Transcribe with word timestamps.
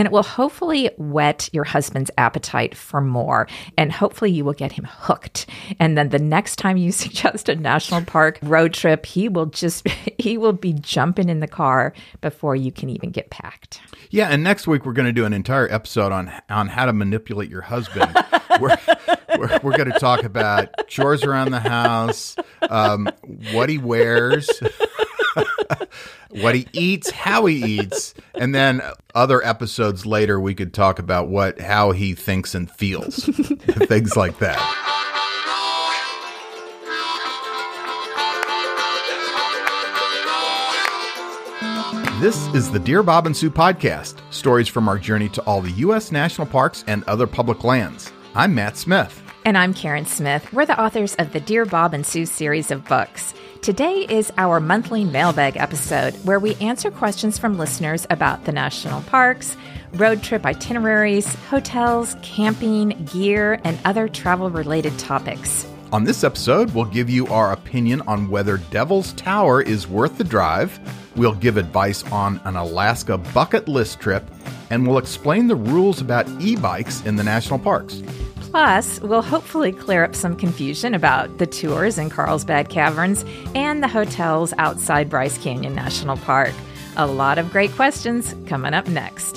and 0.00 0.06
it 0.06 0.12
will 0.12 0.22
hopefully 0.22 0.90
whet 0.96 1.50
your 1.52 1.64
husband's 1.64 2.10
appetite 2.16 2.74
for 2.74 3.02
more. 3.02 3.46
And 3.76 3.92
hopefully 3.92 4.30
you 4.30 4.46
will 4.46 4.54
get 4.54 4.72
him 4.72 4.86
hooked. 4.90 5.44
And 5.78 5.98
then 5.98 6.08
the 6.08 6.18
next 6.18 6.56
time 6.56 6.78
you 6.78 6.90
suggest 7.04 7.50
a 7.50 7.54
national 7.54 8.06
park 8.06 8.38
road 8.40 8.72
trip, 8.72 9.04
he 9.04 9.28
will 9.28 9.44
just, 9.44 9.86
he 10.18 10.38
will 10.38 10.54
be 10.54 10.72
jumping 10.72 11.28
in 11.28 11.40
the 11.40 11.46
car 11.46 11.92
before 12.22 12.56
you 12.56 12.72
can 12.72 12.88
even 12.88 13.10
get 13.10 13.28
packed. 13.28 13.82
Yeah, 14.08 14.28
and 14.28 14.42
next 14.42 14.66
week 14.66 14.86
we're 14.86 14.94
going 14.94 15.04
to 15.04 15.12
do 15.12 15.26
an 15.26 15.34
entire 15.34 15.70
episode 15.70 16.12
on 16.12 16.32
on 16.48 16.68
how 16.68 16.86
to 16.86 16.94
manipulate 16.94 17.50
your 17.50 17.60
husband. 17.60 18.16
we're 18.60 18.76
we're, 19.36 19.60
we're 19.62 19.76
going 19.76 19.92
to 19.92 19.98
talk 19.98 20.24
about 20.24 20.88
chores 20.88 21.24
around 21.24 21.50
the 21.50 21.60
house, 21.60 22.36
um, 22.70 23.08
what 23.52 23.68
he 23.68 23.76
wears, 23.76 24.48
what 26.30 26.54
he 26.54 26.66
eats, 26.72 27.10
how 27.10 27.46
he 27.46 27.80
eats, 27.80 28.14
and 28.34 28.54
then 28.54 28.82
other 29.14 29.44
episodes 29.44 30.06
later 30.06 30.40
we 30.40 30.54
could 30.54 30.72
talk 30.72 30.98
about 30.98 31.28
what 31.28 31.60
how 31.60 31.92
he 31.92 32.14
thinks 32.14 32.54
and 32.54 32.70
feels, 32.70 33.24
things 33.86 34.16
like 34.16 34.38
that. 34.38 34.58
This 42.20 42.48
is 42.48 42.70
the 42.70 42.78
Dear 42.78 43.02
Bob 43.02 43.24
and 43.24 43.34
Sue 43.34 43.50
podcast, 43.50 44.20
stories 44.30 44.68
from 44.68 44.90
our 44.90 44.98
journey 44.98 45.30
to 45.30 45.42
all 45.44 45.62
the 45.62 45.70
U.S. 45.70 46.12
national 46.12 46.46
parks 46.46 46.84
and 46.86 47.02
other 47.04 47.26
public 47.26 47.64
lands. 47.64 48.12
I'm 48.34 48.54
Matt 48.54 48.76
Smith. 48.76 49.22
And 49.46 49.56
I'm 49.56 49.72
Karen 49.72 50.04
Smith. 50.04 50.52
We're 50.52 50.66
the 50.66 50.78
authors 50.78 51.14
of 51.14 51.32
the 51.32 51.40
Dear 51.40 51.64
Bob 51.64 51.94
and 51.94 52.04
Sue 52.04 52.26
series 52.26 52.70
of 52.70 52.84
books. 52.84 53.32
Today 53.62 54.06
is 54.08 54.32
our 54.38 54.58
monthly 54.58 55.04
mailbag 55.04 55.58
episode 55.58 56.14
where 56.24 56.40
we 56.40 56.54
answer 56.56 56.90
questions 56.90 57.36
from 57.36 57.58
listeners 57.58 58.06
about 58.08 58.46
the 58.46 58.52
national 58.52 59.02
parks, 59.02 59.54
road 59.92 60.22
trip 60.22 60.46
itineraries, 60.46 61.34
hotels, 61.50 62.16
camping, 62.22 63.06
gear, 63.12 63.60
and 63.64 63.78
other 63.84 64.08
travel 64.08 64.48
related 64.48 64.98
topics. 64.98 65.66
On 65.92 66.04
this 66.04 66.24
episode, 66.24 66.72
we'll 66.72 66.86
give 66.86 67.10
you 67.10 67.26
our 67.26 67.52
opinion 67.52 68.00
on 68.06 68.30
whether 68.30 68.56
Devil's 68.56 69.12
Tower 69.12 69.60
is 69.60 69.86
worth 69.86 70.16
the 70.16 70.24
drive. 70.24 70.80
We'll 71.14 71.34
give 71.34 71.58
advice 71.58 72.02
on 72.04 72.40
an 72.46 72.56
Alaska 72.56 73.18
bucket 73.18 73.68
list 73.68 74.00
trip, 74.00 74.24
and 74.70 74.86
we'll 74.86 74.96
explain 74.96 75.48
the 75.48 75.56
rules 75.56 76.00
about 76.00 76.26
e 76.40 76.56
bikes 76.56 77.04
in 77.04 77.14
the 77.14 77.24
national 77.24 77.58
parks. 77.58 78.02
Plus, 78.50 79.00
we'll 79.00 79.22
hopefully 79.22 79.70
clear 79.70 80.02
up 80.02 80.14
some 80.14 80.34
confusion 80.34 80.92
about 80.92 81.38
the 81.38 81.46
tours 81.46 81.98
in 81.98 82.10
Carlsbad 82.10 82.68
Caverns 82.68 83.24
and 83.54 83.80
the 83.80 83.88
hotels 83.88 84.52
outside 84.58 85.08
Bryce 85.08 85.38
Canyon 85.38 85.74
National 85.74 86.16
Park. 86.16 86.52
A 86.96 87.06
lot 87.06 87.38
of 87.38 87.52
great 87.52 87.70
questions 87.72 88.34
coming 88.46 88.74
up 88.74 88.88
next. 88.88 89.34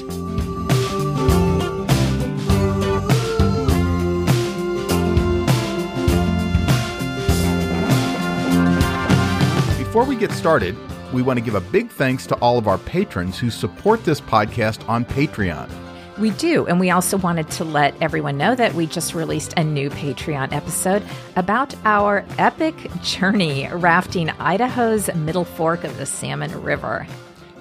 Before 9.77 10.05
we 10.05 10.15
get 10.15 10.31
started, 10.31 10.75
we 11.13 11.21
want 11.21 11.37
to 11.37 11.45
give 11.45 11.53
a 11.53 11.61
big 11.61 11.91
thanks 11.91 12.25
to 12.25 12.35
all 12.37 12.57
of 12.57 12.67
our 12.67 12.79
patrons 12.79 13.37
who 13.37 13.51
support 13.51 14.03
this 14.03 14.19
podcast 14.19 14.89
on 14.89 15.05
Patreon. 15.05 15.82
We 16.19 16.29
do. 16.31 16.67
And 16.67 16.79
we 16.79 16.91
also 16.91 17.17
wanted 17.17 17.49
to 17.51 17.63
let 17.63 17.95
everyone 18.01 18.37
know 18.37 18.53
that 18.55 18.75
we 18.75 18.85
just 18.85 19.15
released 19.15 19.53
a 19.57 19.63
new 19.63 19.89
Patreon 19.89 20.53
episode 20.53 21.03
about 21.35 21.75
our 21.85 22.23
epic 22.37 22.75
journey 23.01 23.67
rafting 23.71 24.29
Idaho's 24.31 25.13
middle 25.15 25.45
fork 25.45 25.83
of 25.83 25.97
the 25.97 26.05
Salmon 26.05 26.61
River. 26.61 27.07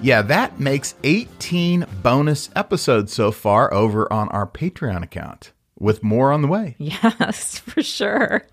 Yeah, 0.02 0.22
that 0.22 0.58
makes 0.58 0.94
18 1.04 1.86
bonus 2.02 2.50
episodes 2.56 3.12
so 3.12 3.30
far 3.30 3.72
over 3.72 4.12
on 4.12 4.28
our 4.30 4.46
Patreon 4.46 5.02
account 5.02 5.51
with 5.82 6.00
more 6.02 6.32
on 6.32 6.40
the 6.40 6.48
way. 6.48 6.76
Yes, 6.92 7.58
for 7.58 7.82
sure. 7.82 8.46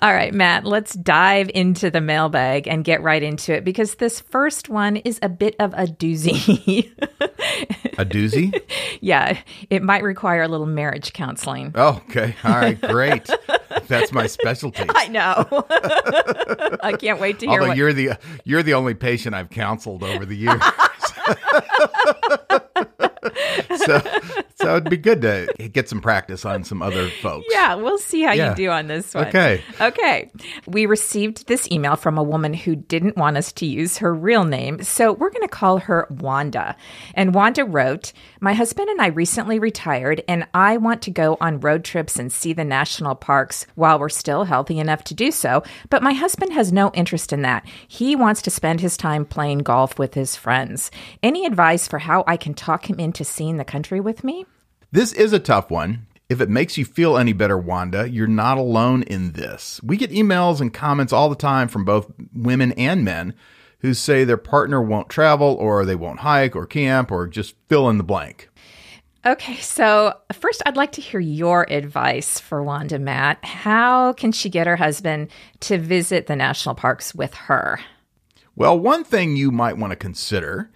All 0.00 0.12
right, 0.12 0.32
Matt, 0.32 0.64
let's 0.64 0.94
dive 0.94 1.50
into 1.54 1.90
the 1.90 2.00
mailbag 2.00 2.68
and 2.68 2.84
get 2.84 3.02
right 3.02 3.22
into 3.22 3.52
it 3.54 3.64
because 3.64 3.96
this 3.96 4.20
first 4.20 4.68
one 4.68 4.96
is 4.98 5.18
a 5.22 5.28
bit 5.28 5.56
of 5.58 5.72
a 5.74 5.86
doozy. 5.86 6.92
a 7.98 8.04
doozy? 8.04 8.62
yeah, 9.00 9.38
it 9.70 9.82
might 9.82 10.02
require 10.02 10.42
a 10.42 10.48
little 10.48 10.66
marriage 10.66 11.12
counseling. 11.12 11.72
Oh, 11.74 12.02
okay. 12.08 12.36
All 12.44 12.52
right, 12.52 12.80
great. 12.80 13.28
That's 13.88 14.12
my 14.12 14.26
specialty. 14.26 14.84
I 14.88 15.08
know. 15.08 15.66
I 16.82 16.94
can't 16.98 17.20
wait 17.20 17.40
to 17.40 17.46
hear. 17.46 17.60
Although 17.60 17.68
what... 17.68 17.76
you're 17.76 17.92
the 17.92 18.12
you're 18.44 18.62
the 18.62 18.74
only 18.74 18.94
patient 18.94 19.34
I've 19.34 19.50
counseled 19.50 20.02
over 20.04 20.24
the 20.24 20.36
years. 20.36 20.62
so 23.86 24.00
so 24.62 24.76
it'd 24.76 24.90
be 24.90 24.96
good 24.96 25.22
to 25.22 25.46
get 25.72 25.88
some 25.88 26.00
practice 26.00 26.44
on 26.44 26.64
some 26.64 26.80
other 26.82 27.08
folks. 27.08 27.46
Yeah, 27.50 27.74
we'll 27.74 27.98
see 27.98 28.22
how 28.22 28.32
yeah. 28.32 28.50
you 28.50 28.56
do 28.56 28.70
on 28.70 28.86
this 28.86 29.14
one. 29.14 29.26
Okay. 29.28 29.62
Okay. 29.80 30.30
We 30.66 30.86
received 30.86 31.48
this 31.48 31.70
email 31.70 31.96
from 31.96 32.16
a 32.16 32.22
woman 32.22 32.54
who 32.54 32.76
didn't 32.76 33.16
want 33.16 33.36
us 33.36 33.52
to 33.52 33.66
use 33.66 33.98
her 33.98 34.14
real 34.14 34.44
name, 34.44 34.82
so 34.82 35.12
we're 35.12 35.30
going 35.30 35.42
to 35.42 35.48
call 35.48 35.78
her 35.78 36.06
Wanda. 36.10 36.76
And 37.14 37.34
Wanda 37.34 37.64
wrote, 37.64 38.12
"My 38.40 38.54
husband 38.54 38.88
and 38.88 39.00
I 39.00 39.08
recently 39.08 39.58
retired 39.58 40.22
and 40.28 40.46
I 40.54 40.76
want 40.76 41.02
to 41.02 41.10
go 41.10 41.36
on 41.40 41.60
road 41.60 41.84
trips 41.84 42.18
and 42.18 42.32
see 42.32 42.52
the 42.52 42.64
national 42.64 43.14
parks 43.14 43.66
while 43.74 43.98
we're 43.98 44.08
still 44.08 44.44
healthy 44.44 44.78
enough 44.78 45.04
to 45.04 45.14
do 45.14 45.30
so, 45.30 45.62
but 45.90 46.02
my 46.02 46.12
husband 46.12 46.52
has 46.52 46.72
no 46.72 46.90
interest 46.94 47.32
in 47.32 47.42
that. 47.42 47.66
He 47.88 48.16
wants 48.16 48.42
to 48.42 48.50
spend 48.50 48.80
his 48.80 48.96
time 48.96 49.24
playing 49.24 49.58
golf 49.58 49.98
with 49.98 50.14
his 50.14 50.36
friends. 50.36 50.90
Any 51.22 51.46
advice 51.46 51.88
for 51.88 51.98
how 51.98 52.24
I 52.26 52.36
can 52.36 52.54
talk 52.54 52.88
him 52.88 53.00
into 53.00 53.24
seeing 53.24 53.56
the 53.56 53.64
country 53.64 54.00
with 54.00 54.24
me?" 54.24 54.46
This 54.92 55.14
is 55.14 55.32
a 55.32 55.38
tough 55.38 55.70
one. 55.70 56.06
If 56.28 56.42
it 56.42 56.50
makes 56.50 56.76
you 56.76 56.84
feel 56.84 57.16
any 57.16 57.32
better, 57.32 57.56
Wanda, 57.56 58.10
you're 58.10 58.26
not 58.26 58.58
alone 58.58 59.02
in 59.04 59.32
this. 59.32 59.80
We 59.82 59.96
get 59.96 60.10
emails 60.10 60.60
and 60.60 60.72
comments 60.72 61.14
all 61.14 61.30
the 61.30 61.34
time 61.34 61.68
from 61.68 61.86
both 61.86 62.12
women 62.34 62.72
and 62.72 63.02
men 63.02 63.32
who 63.78 63.94
say 63.94 64.24
their 64.24 64.36
partner 64.36 64.82
won't 64.82 65.08
travel 65.08 65.56
or 65.58 65.86
they 65.86 65.94
won't 65.94 66.20
hike 66.20 66.54
or 66.54 66.66
camp 66.66 67.10
or 67.10 67.26
just 67.26 67.54
fill 67.70 67.88
in 67.88 67.96
the 67.96 68.04
blank. 68.04 68.50
Okay, 69.24 69.56
so 69.56 70.12
first 70.34 70.62
I'd 70.66 70.76
like 70.76 70.92
to 70.92 71.00
hear 71.00 71.20
your 71.20 71.66
advice 71.72 72.38
for 72.38 72.62
Wanda 72.62 72.98
Matt. 72.98 73.42
How 73.42 74.12
can 74.12 74.30
she 74.30 74.50
get 74.50 74.66
her 74.66 74.76
husband 74.76 75.28
to 75.60 75.78
visit 75.78 76.26
the 76.26 76.36
national 76.36 76.74
parks 76.74 77.14
with 77.14 77.32
her? 77.32 77.80
Well, 78.56 78.78
one 78.78 79.04
thing 79.04 79.36
you 79.36 79.50
might 79.50 79.78
want 79.78 79.92
to 79.92 79.96
consider 79.96 80.70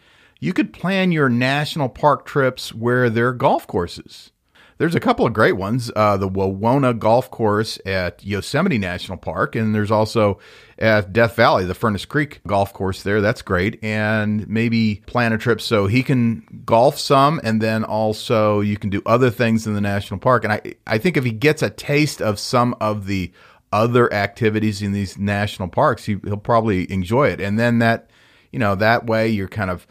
you 0.47 0.53
could 0.53 0.73
plan 0.73 1.11
your 1.11 1.29
national 1.29 1.89
park 1.89 2.25
trips 2.25 2.73
where 2.73 3.11
there 3.11 3.27
are 3.27 3.33
golf 3.33 3.67
courses. 3.67 4.31
There's 4.79 4.95
a 4.95 5.01
couple 5.01 5.27
of 5.27 5.33
great 5.33 5.57
ones. 5.57 5.91
Uh, 5.97 6.17
the 6.19 6.29
Wawona 6.29 6.97
Golf 6.97 7.33
Course 7.33 7.81
at 7.85 8.25
Yosemite 8.25 8.79
National 8.79 9.19
Park, 9.19 9.57
and 9.57 9.75
there's 9.75 9.91
also 9.91 10.39
at 10.79 11.13
Death 11.13 11.35
Valley, 11.35 11.65
the 11.65 11.75
Furnace 11.75 12.05
Creek 12.05 12.43
Golf 12.47 12.73
Course 12.73 13.03
there. 13.03 13.21
That's 13.21 13.43
great. 13.43 13.83
And 13.83 14.47
maybe 14.47 15.03
plan 15.07 15.33
a 15.33 15.39
trip 15.39 15.61
so 15.61 15.89
he 15.89 16.05
can 16.05 16.63
golf 16.65 16.97
some, 16.97 17.41
and 17.43 17.61
then 17.61 17.83
also 17.83 18.61
you 18.61 18.77
can 18.77 18.91
do 18.91 19.03
other 19.05 19.31
things 19.31 19.67
in 19.67 19.75
the 19.75 19.81
national 19.81 20.21
park. 20.21 20.45
And 20.45 20.53
I, 20.53 20.61
I 20.87 20.99
think 20.99 21.17
if 21.17 21.25
he 21.25 21.33
gets 21.33 21.61
a 21.61 21.71
taste 21.71 22.23
of 22.23 22.39
some 22.39 22.77
of 22.81 23.07
the 23.07 23.33
other 23.73 24.13
activities 24.13 24.81
in 24.81 24.93
these 24.93 25.19
national 25.19 25.69
parks, 25.69 26.05
he, 26.05 26.19
he'll 26.23 26.37
probably 26.37 26.89
enjoy 26.93 27.31
it. 27.31 27.41
And 27.41 27.59
then 27.59 27.81
that, 27.81 28.11
you 28.53 28.61
know, 28.61 28.77
that 28.77 29.07
way 29.07 29.29
you're 29.29 29.49
kind 29.49 29.71
of 29.71 29.89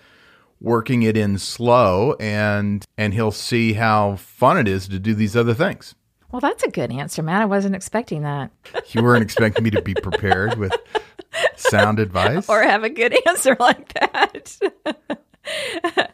working 0.62 1.04
it 1.04 1.18
in 1.18 1.38
slow 1.38 2.16
and 2.20 2.86
and 2.98 3.14
he'll 3.14 3.32
see 3.32 3.74
how 3.74 4.16
fun 4.16 4.58
it 4.58 4.68
is 4.68 4.88
to 4.88 5.00
do 5.00 5.14
these 5.14 5.36
other 5.36 5.54
things. 5.54 5.96
Well, 6.32 6.42
that's 6.42 6.64
a 6.64 6.70
good 6.70 6.92
answer, 6.92 7.24
man. 7.24 7.42
I 7.42 7.46
wasn't 7.46 7.76
expecting 7.76 8.24
that. 8.24 8.52
You 8.90 9.04
weren't 9.04 9.24
expecting 9.24 9.64
me 9.64 9.72
to 9.72 9.82
be 9.82 9.94
prepared 9.94 10.58
with 10.58 10.72
sound 11.58 12.00
advice 12.00 12.48
or 12.48 12.62
have 12.62 12.84
a 12.84 12.90
good 12.90 13.14
answer 13.28 13.58
like 13.60 13.94
that. 13.94 14.58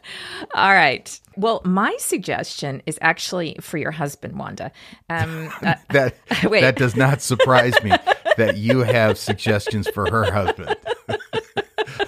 All 0.54 0.72
right. 0.72 1.20
Well, 1.36 1.62
my 1.64 1.94
suggestion 1.98 2.82
is 2.86 2.98
actually 3.00 3.56
for 3.60 3.78
your 3.78 3.92
husband, 3.92 4.36
Wanda. 4.36 4.72
Um, 5.08 5.48
uh, 5.62 5.74
that 5.90 6.16
that 6.40 6.76
does 6.76 6.96
not 6.96 7.22
surprise 7.22 7.74
me 7.82 7.92
that 8.36 8.56
you 8.56 8.80
have 8.80 9.16
suggestions 9.16 9.88
for 9.88 10.10
her 10.10 10.30
husband. 10.30 10.76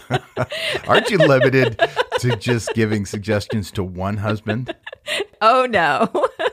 Aren't 0.88 1.10
you 1.10 1.18
limited 1.18 1.80
to 2.20 2.36
just 2.36 2.74
giving 2.74 3.06
suggestions 3.06 3.70
to 3.72 3.82
one 3.82 4.16
husband? 4.18 4.74
Oh, 5.40 5.66
no. 5.66 6.10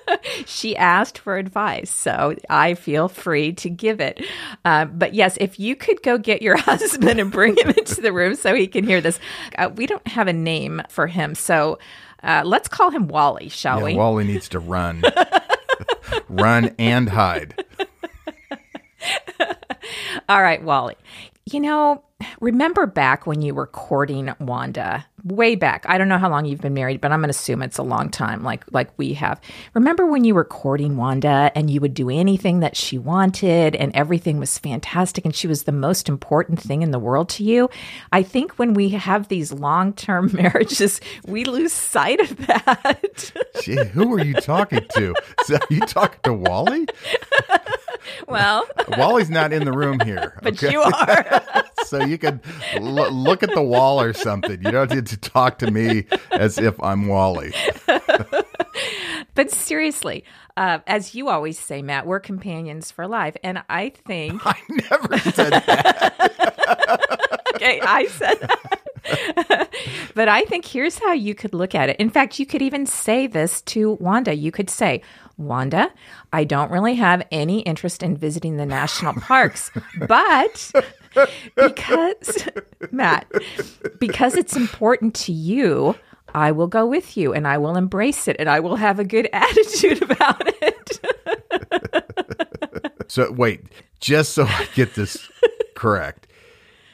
she 0.46 0.76
asked 0.76 1.18
for 1.18 1.38
advice, 1.38 1.90
so 1.90 2.36
I 2.50 2.74
feel 2.74 3.08
free 3.08 3.54
to 3.54 3.70
give 3.70 4.00
it. 4.00 4.24
Uh, 4.66 4.86
but 4.86 5.14
yes, 5.14 5.38
if 5.40 5.60
you 5.60 5.76
could 5.76 6.02
go 6.04 6.18
get 6.18 6.42
your 6.42 6.58
husband 6.60 7.20
and 7.20 7.32
bring 7.32 7.56
him 7.58 7.70
into 7.70 8.02
the 8.02 8.14
room 8.14 8.36
so 8.36 8.54
he 8.54 8.68
can 8.68 8.86
hear 8.86 9.02
this. 9.02 9.20
Uh, 9.58 9.70
we 9.74 9.86
don't 9.86 10.08
have 10.08 10.28
a 10.28 10.34
name 10.34 10.82
for 10.90 11.08
him, 11.08 11.36
so 11.36 11.80
uh, 12.24 12.44
let's 12.46 12.68
call 12.68 12.92
him 12.92 13.08
Wally, 13.08 13.50
shall 13.50 13.80
yeah, 13.80 13.86
we? 13.86 13.96
Wally 13.96 14.24
needs 14.26 14.50
to 14.50 14.60
run, 14.60 15.04
run 16.30 16.76
and 16.78 17.10
hide. 17.10 17.64
All 20.30 20.42
right, 20.42 20.62
Wally. 20.64 20.96
You 21.46 21.60
know, 21.60 22.04
remember 22.40 22.86
back 22.86 23.26
when 23.26 23.42
you 23.42 23.56
were 23.56 23.68
courting 23.68 24.32
Wanda 24.40 25.06
way 25.24 25.56
back. 25.56 25.86
I 25.88 25.98
don't 25.98 26.08
know 26.08 26.18
how 26.18 26.30
long 26.30 26.46
you've 26.46 26.62
been 26.62 26.74
married, 26.74 27.02
but 27.02 27.12
I'm 27.12 27.20
going 27.20 27.28
to 27.28 27.38
assume 27.38 27.62
it's 27.62 27.78
a 27.78 27.84
long 27.84 28.10
time, 28.10 28.44
like 28.44 28.64
like 28.72 28.90
we 28.98 29.14
have. 29.14 29.40
Remember 29.74 30.06
when 30.06 30.24
you 30.24 30.34
were 30.36 30.44
courting 30.46 30.98
Wanda 30.98 31.52
and 31.56 31.70
you 31.70 31.80
would 31.82 31.94
do 31.94 32.10
anything 32.10 32.60
that 32.62 32.76
she 32.76 32.98
wanted 32.98 33.76
and 33.76 33.96
everything 33.96 34.40
was 34.40 34.58
fantastic 34.58 35.26
and 35.26 35.36
she 35.36 35.48
was 35.48 35.64
the 35.64 35.72
most 35.72 36.10
important 36.10 36.60
thing 36.60 36.82
in 36.82 36.92
the 36.92 37.00
world 37.00 37.30
to 37.30 37.44
you? 37.44 37.70
I 38.12 38.24
think 38.24 38.54
when 38.54 38.74
we 38.74 38.90
have 38.90 39.28
these 39.28 39.52
long 39.52 39.94
term 39.94 40.32
marriages, 40.34 41.02
we 41.26 41.44
lose 41.46 41.74
sight 41.74 42.20
of 42.20 42.36
that. 42.48 43.32
Gee, 43.62 43.84
who 43.86 44.14
are 44.14 44.24
you 44.24 44.34
talking 44.34 44.86
to? 44.96 45.16
So 45.46 45.58
you 45.70 45.80
talking 45.82 46.20
to 46.24 46.34
Wally? 46.34 46.86
well, 48.28 48.68
Wally's 48.98 49.30
not 49.30 49.52
in 49.54 49.66
the 49.66 49.72
room 49.72 50.00
here. 50.02 50.38
but 50.42 50.54
okay? 50.54 50.72
you 50.72 50.82
are. 50.82 51.44
So 51.92 52.06
you 52.06 52.18
could 52.18 52.40
lo- 52.80 53.10
look 53.10 53.44
at 53.44 53.54
the 53.54 53.62
wall 53.62 54.00
or 54.00 54.14
something. 54.14 54.64
You 54.64 54.72
don't 54.72 54.90
need 54.90 55.08
to 55.08 55.18
talk 55.18 55.60
to 55.60 55.70
me 55.70 56.06
as 56.32 56.58
if 56.58 56.82
I'm 56.82 57.08
Wally. 57.08 57.54
but 59.36 59.52
seriously, 59.52 60.24
uh, 60.56 60.80
as 60.88 61.14
you 61.16 61.28
always 61.28 61.60
say, 61.60 61.82
Matt, 61.82 62.08
we're 62.08 62.22
companions 62.22 62.92
for 62.92 63.08
life. 63.08 63.36
And 63.44 63.62
I 63.70 63.90
think, 63.90 64.42
I 64.46 64.56
never 64.90 65.18
said 65.18 65.52
that. 65.52 67.42
okay, 67.56 67.82
I 67.82 68.08
said 68.08 68.36
that. 68.40 69.70
but 70.16 70.30
I 70.30 70.44
think 70.46 70.64
here's 70.64 70.98
how 70.98 71.12
you 71.12 71.36
could 71.36 71.54
look 71.54 71.76
at 71.76 71.90
it. 71.90 71.98
In 71.98 72.10
fact, 72.10 72.40
you 72.40 72.46
could 72.46 72.62
even 72.62 72.86
say 72.86 73.28
this 73.28 73.62
to 73.64 73.96
Wanda. 73.96 74.34
You 74.34 74.54
could 74.54 74.70
say, 74.70 75.02
Wanda, 75.38 75.92
I 76.32 76.46
don't 76.46 76.72
really 76.72 76.96
have 76.96 77.28
any 77.32 77.62
interest 77.62 78.02
in 78.02 78.16
visiting 78.16 78.56
the 78.56 78.66
national 78.66 79.16
parks, 79.16 79.72
but 80.08 80.72
because, 81.56 82.48
Matt, 82.92 83.32
because 84.00 84.36
it's 84.36 84.56
important 84.56 85.14
to 85.16 85.32
you, 85.32 85.96
I 86.34 86.52
will 86.52 86.68
go 86.68 86.86
with 86.86 87.18
you 87.18 87.34
and 87.34 87.48
I 87.48 87.58
will 87.58 87.76
embrace 87.76 88.28
it 88.28 88.36
and 88.40 88.50
I 88.50 88.60
will 88.62 88.76
have 88.78 89.00
a 89.00 89.04
good 89.04 89.28
attitude 89.34 90.02
about 90.02 90.42
it. 90.62 91.00
So 93.08 93.30
wait, 93.30 93.66
just 94.00 94.32
so 94.32 94.46
I 94.46 94.70
get 94.74 94.96
this 94.96 95.30
correct, 95.76 96.28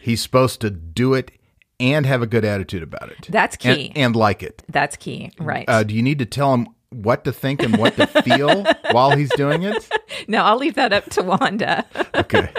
he's 0.01 0.19
supposed 0.19 0.61
to 0.61 0.71
do 0.71 1.13
it 1.13 1.29
and 1.79 2.07
have 2.07 2.23
a 2.23 2.25
good 2.25 2.43
attitude 2.43 2.81
about 2.81 3.11
it. 3.11 3.27
That's 3.29 3.55
And- 3.63 3.77
key. 3.77 3.91
and, 3.95 4.15
like 4.15 4.41
it. 4.41 4.63
That's 4.67 4.95
key, 4.97 5.31
right? 5.39 5.65
Uh, 5.69 5.83
do 5.83 5.93
you 5.93 6.01
need 6.01 6.17
to 6.17 6.25
tell 6.25 6.55
him 6.55 6.69
what 6.89 7.23
to 7.25 7.31
think 7.31 7.61
and 7.61 7.77
what 7.77 7.97
to 7.97 8.07
feel 8.23 8.65
while 8.89 9.11
he's 9.15 9.29
doing 9.35 9.61
it? 9.61 9.87
no, 10.27 10.43
I'll 10.43 10.57
leave 10.57 10.73
that 10.73 10.91
up 10.91 11.05
to 11.11 11.21
Wanda. 11.21 11.85
Okay. 12.15 12.49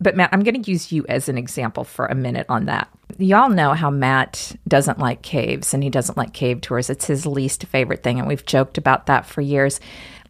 But 0.00 0.16
Matt, 0.16 0.30
I'm 0.32 0.42
going 0.42 0.62
to 0.62 0.70
use 0.70 0.92
you 0.92 1.04
as 1.08 1.28
an 1.28 1.38
example 1.38 1.84
for 1.84 2.06
a 2.06 2.14
minute 2.14 2.46
on 2.48 2.66
that. 2.66 2.88
Y'all 3.18 3.50
know 3.50 3.74
how 3.74 3.90
Matt 3.90 4.56
doesn't 4.66 4.98
like 4.98 5.22
caves 5.22 5.74
and 5.74 5.82
he 5.82 5.90
doesn't 5.90 6.16
like 6.16 6.32
cave 6.32 6.60
tours. 6.60 6.88
It's 6.88 7.06
his 7.06 7.26
least 7.26 7.64
favorite 7.66 8.02
thing. 8.02 8.18
And 8.18 8.26
we've 8.26 8.46
joked 8.46 8.78
about 8.78 9.06
that 9.06 9.26
for 9.26 9.40
years. 9.40 9.80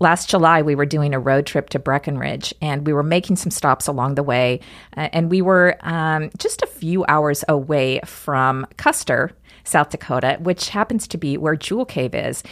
Last 0.00 0.28
July, 0.28 0.62
we 0.62 0.75
were 0.75 0.87
doing 0.87 1.14
a 1.14 1.20
road 1.20 1.46
trip 1.46 1.70
to 1.70 1.78
Breckenridge 1.78 2.52
and 2.60 2.84
we 2.87 2.93
were 2.93 3.04
making 3.04 3.37
some 3.37 3.50
stops 3.50 3.87
along 3.87 4.16
the 4.16 4.22
way. 4.25 4.60
Uh, 4.96 5.08
and 5.12 5.31
we 5.31 5.43
were 5.43 5.76
um, 5.82 6.31
just 6.38 6.62
a 6.62 6.66
few 6.66 7.04
hours 7.06 7.44
away 7.49 8.00
from 8.04 8.66
Custer, 8.76 9.31
South 9.64 9.90
Dakota, 9.90 10.38
which 10.40 10.70
happens 10.70 11.06
to 11.08 11.19
be 11.19 11.37
where 11.37 11.54
Jewel 11.54 11.84
Cave 11.84 12.14
is. 12.14 12.43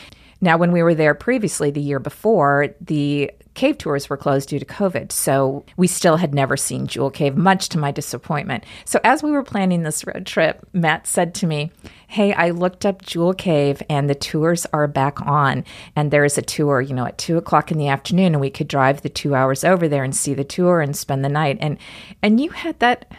Now, 0.41 0.57
when 0.57 0.73
we 0.73 0.83
were 0.83 0.95
there 0.95 1.15
previously, 1.15 1.71
the 1.71 1.83
year 1.83 1.99
before, 1.99 2.69
the 2.81 3.31
cave 3.55 3.79
tours 3.79 4.09
were 4.09 4.17
closed 4.17 4.49
due 4.49 4.59
to 4.59 4.65
COVID. 4.65 5.13
So 5.13 5.65
we 5.77 5.87
still 5.87 6.17
had 6.17 6.35
never 6.35 6.57
seen 6.57 6.87
Jewel 6.87 7.11
Cave, 7.11 7.37
much 7.37 7.69
to 7.71 7.79
my 7.79 7.91
disappointment. 7.91 8.65
So 8.85 9.01
as 9.05 9.23
we 9.23 9.31
were 9.31 9.43
planning 9.43 9.83
this 9.83 10.07
road 10.07 10.27
trip, 10.27 10.67
Matt 10.73 11.07
said 11.07 11.35
to 11.37 11.47
me, 11.47 11.73
Hey, 12.07 12.33
I 12.33 12.51
looked 12.51 12.87
up 12.87 13.03
Jewel 13.03 13.35
Cave 13.35 13.83
and 13.89 14.09
the 14.09 14.15
tours 14.15 14.67
are 14.73 14.87
back 14.87 15.21
on. 15.23 15.65
And 15.95 16.11
there's 16.11 16.39
a 16.39 16.43
tour, 16.43 16.81
you 16.81 16.95
know, 16.95 17.07
at 17.07 17.19
two 17.19 17.37
o'clock 17.37 17.71
in 17.71 17.79
the 17.79 17.89
afternoon, 17.89 18.35
and 18.35 18.41
we 18.41 18.51
could 18.51 18.69
drive 18.69 19.03
the 19.03 19.09
two 19.09 19.35
hours 19.35 19.65
over 19.65 19.89
there 19.89 20.05
and 20.05 20.15
see 20.15 20.35
the 20.35 20.45
tour 20.45 20.81
and 20.81 20.97
spend 20.97 21.25
the 21.25 21.29
night. 21.29 21.59
And 21.61 21.79
and 22.23 22.41
you 22.41 22.51
had 22.51 22.79
that 22.81 23.13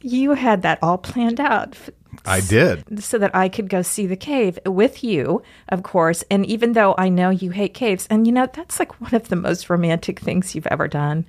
you 0.00 0.34
had 0.34 0.62
that 0.62 0.78
all 0.82 0.98
planned 0.98 1.40
out 1.40 1.76
I 2.24 2.40
did. 2.40 3.02
so 3.02 3.18
that 3.18 3.34
I 3.34 3.48
could 3.48 3.68
go 3.68 3.82
see 3.82 4.06
the 4.06 4.16
cave 4.16 4.58
with 4.64 5.04
you, 5.04 5.42
of 5.68 5.82
course. 5.82 6.24
And 6.30 6.46
even 6.46 6.72
though 6.72 6.94
I 6.96 7.08
know 7.08 7.30
you 7.30 7.50
hate 7.50 7.74
caves, 7.74 8.06
and 8.08 8.26
you 8.26 8.32
know, 8.32 8.48
that's 8.52 8.78
like 8.78 9.00
one 9.00 9.14
of 9.14 9.28
the 9.28 9.36
most 9.36 9.68
romantic 9.68 10.20
things 10.20 10.54
you've 10.54 10.66
ever 10.68 10.88
done. 10.88 11.26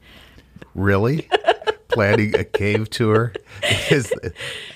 Really? 0.76 1.28
Planning 1.90 2.36
a 2.36 2.44
cave 2.44 2.90
tour 2.90 3.34
is 3.90 4.12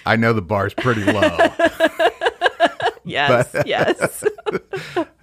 I 0.05 0.15
know 0.15 0.33
the 0.33 0.41
bar's 0.41 0.73
pretty 0.73 1.03
low. 1.03 1.37
Yes, 3.03 3.55
yes. 3.65 4.23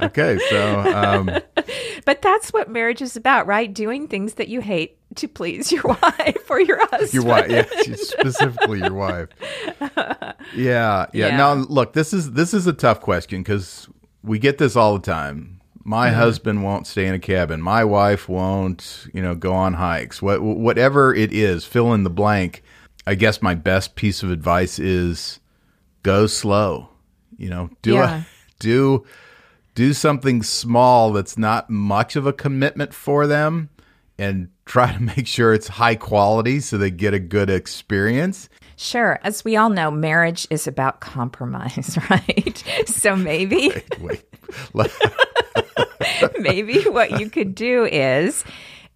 Okay, 0.01 0.39
so 0.51 0.81
um, 0.95 1.31
but 2.05 2.23
that's 2.23 2.53
what 2.53 2.69
marriage 2.69 3.03
is 3.03 3.17
about, 3.17 3.47
right? 3.47 3.73
Doing 3.73 4.09
things 4.09 4.35
that 4.35 4.49
you 4.49 4.61
hate 4.61 4.98
to 5.17 5.29
please 5.29 5.73
your 5.73 5.83
wife 6.03 6.51
or 6.51 6.61
your 6.61 6.79
husband. 6.79 7.15
your 7.15 7.25
wife, 7.25 7.51
yeah, 7.51 7.65
specifically 7.95 8.81
your 8.81 8.95
wife. 8.95 9.29
Yeah, 9.81 10.37
yeah. 10.55 11.07
Yeah. 11.13 11.37
Now, 11.37 11.55
look, 11.55 11.93
this 11.93 12.13
is 12.13 12.33
this 12.33 12.55
is 12.55 12.67
a 12.67 12.73
tough 12.73 13.01
question 13.01 13.43
because 13.43 13.89
we 14.23 14.39
get 14.39 14.59
this 14.59 14.77
all 14.77 14.95
the 14.95 15.05
time. 15.05 15.61
My 15.85 16.09
mm-hmm. 16.09 16.19
husband 16.19 16.65
won't 16.65 16.87
stay 16.87 17.07
in 17.07 17.15
a 17.15 17.19
cabin. 17.19 17.63
My 17.63 17.85
wife 17.85 18.29
won't, 18.29 19.07
you 19.15 19.23
know, 19.23 19.35
go 19.35 19.55
on 19.55 19.75
hikes. 19.75 20.21
What, 20.21 20.43
whatever 20.43 21.15
it 21.15 21.33
is, 21.33 21.65
fill 21.65 21.95
in 21.95 22.05
the 22.05 22.11
blank. 22.11 22.63
I 23.07 23.15
guess 23.15 23.41
my 23.41 23.55
best 23.55 23.95
piece 23.95 24.23
of 24.23 24.31
advice 24.31 24.79
is 24.79 25.41
go 26.03 26.27
slow. 26.27 26.91
You 27.39 27.49
know, 27.49 27.71
do 27.81 27.95
Yeah. 27.95 28.19
a, 28.19 28.27
do 28.59 29.07
do 29.75 29.95
something 29.95 30.43
small 30.43 31.13
that's 31.13 31.39
not 31.39 31.71
much 31.71 32.17
of 32.17 32.27
a 32.27 32.33
commitment 32.33 32.93
for 32.93 33.27
them 33.27 33.71
and 34.19 34.49
try 34.65 34.93
to 34.93 35.01
make 35.03 35.27
sure 35.27 35.55
it's 35.55 35.69
high 35.69 35.95
quality 35.95 36.61
so 36.61 36.77
they 36.77 36.91
get 36.91 37.15
a 37.15 37.19
good 37.19 37.51
experience. 37.51 38.49
Sure. 38.77 39.19
As 39.25 39.45
we 39.45 39.57
all 39.57 39.71
know, 39.71 39.91
marriage 39.91 40.47
is 40.51 40.67
about 40.67 41.01
compromise, 41.01 41.99
right? 42.11 42.63
So 42.87 43.17
maybe 43.17 43.73
Wait. 44.01 44.25
let- 44.75 44.93
maybe 46.39 46.83
what 46.85 47.19
you 47.21 47.29
could 47.31 47.55
do 47.55 47.85
is 47.87 48.45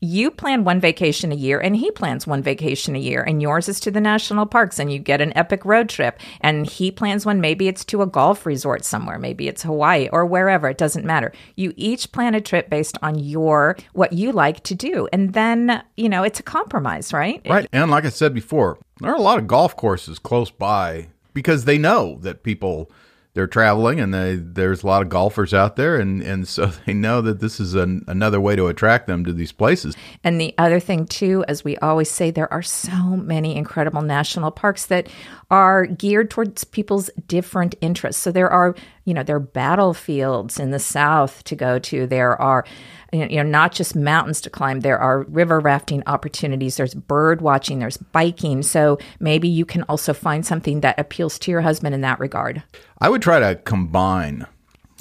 you 0.02 0.32
plan 0.32 0.64
one 0.64 0.81
vacation 0.81 1.31
a 1.31 1.37
year 1.37 1.60
and 1.60 1.76
he 1.76 1.88
plans 1.93 2.26
one 2.26 2.43
vacation 2.43 2.96
a 2.96 2.99
year 2.99 3.22
and 3.22 3.40
yours 3.40 3.69
is 3.69 3.78
to 3.78 3.90
the 3.90 4.00
national 4.00 4.46
parks 4.46 4.81
and 4.81 4.93
you 4.93 4.99
get 4.99 5.20
an 5.20 5.32
epic 5.37 5.64
road 5.64 5.88
trip 5.88 6.19
and 6.40 6.66
he 6.66 6.90
plans 6.90 7.25
one. 7.25 7.40
Maybe 7.40 7.69
it's 7.69 7.84
to 7.87 8.02
a 8.02 8.06
golf 8.06 8.44
resort 8.44 8.84
somewhere. 8.84 9.16
Maybe 9.16 9.46
it's 9.46 9.62
hawaii 9.62 10.08
or 10.12 10.26
wherever. 10.26 10.69
It 10.69 10.76
doesn't 10.76 11.05
matter. 11.05 11.32
You 11.55 11.72
each 11.76 12.10
plan 12.10 12.34
a 12.34 12.41
trip 12.41 12.69
based 12.69 12.98
on 13.00 13.20
your 13.20 13.76
what 13.93 14.12
you 14.12 14.32
like 14.32 14.65
to 14.65 14.74
do. 14.74 15.08
And 15.12 15.34
then 15.34 15.84
you 15.96 16.08
know 16.08 16.24
it's 16.24 16.41
a 16.41 16.43
compromise 16.43 17.12
right? 17.12 17.41
Right. 17.48 17.69
And 17.72 17.91
like 17.91 18.05
I 18.05 18.08
said 18.08 18.34
before, 18.34 18.79
there 18.98 19.12
are 19.12 19.17
a 19.17 19.22
lot 19.22 19.38
of 19.38 19.46
golf 19.46 19.76
courses 19.76 20.19
close 20.19 20.50
by 20.50 21.08
because 21.32 21.65
they 21.65 21.79
know 21.79 22.19
that 22.22 22.43
people 22.43 22.91
they're 23.34 23.46
traveling 23.46 23.98
and 23.98 24.12
they, 24.12 24.36
there's 24.36 24.82
a 24.82 24.86
lot 24.86 25.01
of 25.01 25.08
golfers 25.08 25.55
out 25.55 25.77
there 25.77 25.96
and, 25.96 26.22
and 26.22 26.46
so 26.46 26.67
they 26.86 26.93
know 26.93 27.20
that 27.20 27.41
this 27.41 27.58
is 27.58 27.74
an, 27.74 28.05
another 28.06 28.41
way 28.41 28.56
to 28.56 28.67
attract 28.67 29.06
them 29.06 29.24
to 29.24 29.32
these 29.32 29.53
places. 29.53 29.96
And 30.22 30.41
the 30.41 30.55
other 30.58 30.81
thing, 30.81 31.06
too, 31.06 31.44
as 31.48 31.65
we 31.65 31.77
always 31.79 32.10
say, 32.10 32.31
there 32.31 32.53
are 32.53 32.62
so 32.62 32.93
many 33.17 33.56
incredible 33.56 34.03
national 34.03 34.51
parks 34.51 34.86
that 34.86 35.08
are 35.51 35.86
geared 35.86 36.31
towards 36.31 36.65
people's 36.65 37.10
different 37.27 37.74
interests. 37.81 38.22
So 38.22 38.32
there 38.32 38.51
are, 38.51 38.74
you 39.05 39.15
know, 39.15 39.22
there 39.22 39.36
are 39.36 39.41
battlefields 39.41 40.58
in 40.60 40.70
the 40.70 40.79
South 40.79 41.43
to 41.44 41.56
go 41.56 41.79
to. 41.79 42.06
There 42.06 42.41
are, 42.41 42.65
you 43.12 43.36
know, 43.36 43.42
not 43.42 43.72
just 43.72 43.94
mountains 43.94 44.40
to 44.40 44.50
climb. 44.50 44.81
There 44.81 44.98
are 44.98 45.24
river 45.24 45.60
rafting 45.60 46.02
opportunities. 46.06 46.76
There's 46.76 46.94
bird 46.94 47.42
watching. 47.42 47.78
There's 47.78 47.98
biking. 47.98 48.62
So 48.62 48.98
maybe 49.20 49.48
you 49.48 49.64
can 49.64 49.82
also 49.84 50.14
find 50.14 50.46
something 50.46 50.81
that 50.81 50.98
appeals 50.98 51.38
to 51.40 51.50
your 51.50 51.60
husband 51.60 51.94
in 51.94 52.00
that 52.00 52.19
regard. 52.19 52.62
I 53.00 53.10
would 53.10 53.22
try 53.22 53.38
to 53.38 53.56
combine 53.56 54.46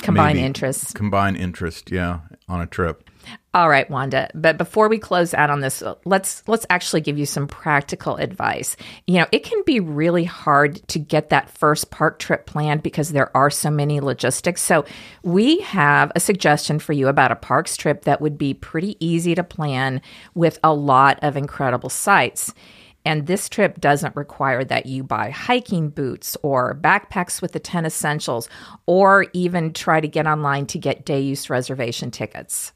Combine 0.02 0.36
maybe 0.36 0.46
interests. 0.46 0.94
Combine 0.94 1.36
interest, 1.36 1.92
yeah, 1.92 2.22
on 2.48 2.60
a 2.60 2.68
trip. 2.68 3.10
All 3.54 3.68
right, 3.68 3.90
Wanda. 3.90 4.30
But 4.34 4.58
before 4.58 4.88
we 4.88 4.98
close 4.98 5.34
out 5.34 5.50
on 5.50 5.60
this, 5.60 5.84
let's 6.06 6.42
let's 6.48 6.66
actually 6.70 7.02
give 7.02 7.18
you 7.18 7.26
some 7.26 7.48
practical 7.48 8.16
advice. 8.16 8.78
You 9.08 9.20
know, 9.20 9.26
it 9.34 9.44
can 9.44 9.62
be 9.66 9.82
really 9.82 10.24
hard 10.24 10.88
to 10.88 11.00
get 11.00 11.30
that 11.30 11.50
first 11.50 11.92
park 11.92 12.18
trip 12.18 12.46
planned 12.46 12.82
because 12.82 13.10
there 13.10 13.36
are 13.36 13.50
so 13.50 13.70
many 13.70 14.00
logistics. 14.00 14.62
So, 14.62 14.86
we 15.24 15.60
have 15.62 16.14
a 16.16 16.22
suggestion 16.22 16.80
for 16.80 16.94
you 16.94 17.10
about 17.10 17.34
a 17.34 17.36
parks 17.36 17.76
trip 17.76 18.06
that 18.06 18.22
would 18.22 18.38
be 18.38 18.54
pretty 18.54 18.96
easy 19.06 19.36
to 19.36 19.44
plan 19.44 20.02
with 20.34 20.58
a 20.64 20.74
lot 20.74 21.20
of 21.22 21.36
incredible 21.36 21.90
sites. 21.90 22.54
And 23.04 23.28
this 23.28 23.50
trip 23.50 23.82
doesn't 23.82 24.16
require 24.16 24.64
that 24.64 24.86
you 24.86 25.04
buy 25.04 25.32
hiking 25.32 25.90
boots 25.90 26.38
or 26.44 26.76
backpacks 26.76 27.42
with 27.42 27.52
the 27.52 27.60
10 27.60 27.86
essentials 27.86 28.48
or 28.86 29.26
even 29.34 29.74
try 29.74 30.00
to 30.00 30.08
get 30.08 30.28
online 30.28 30.68
to 30.68 30.78
get 30.78 31.06
day 31.06 31.20
use 31.20 31.50
reservation 31.50 32.12
tickets. 32.12 32.74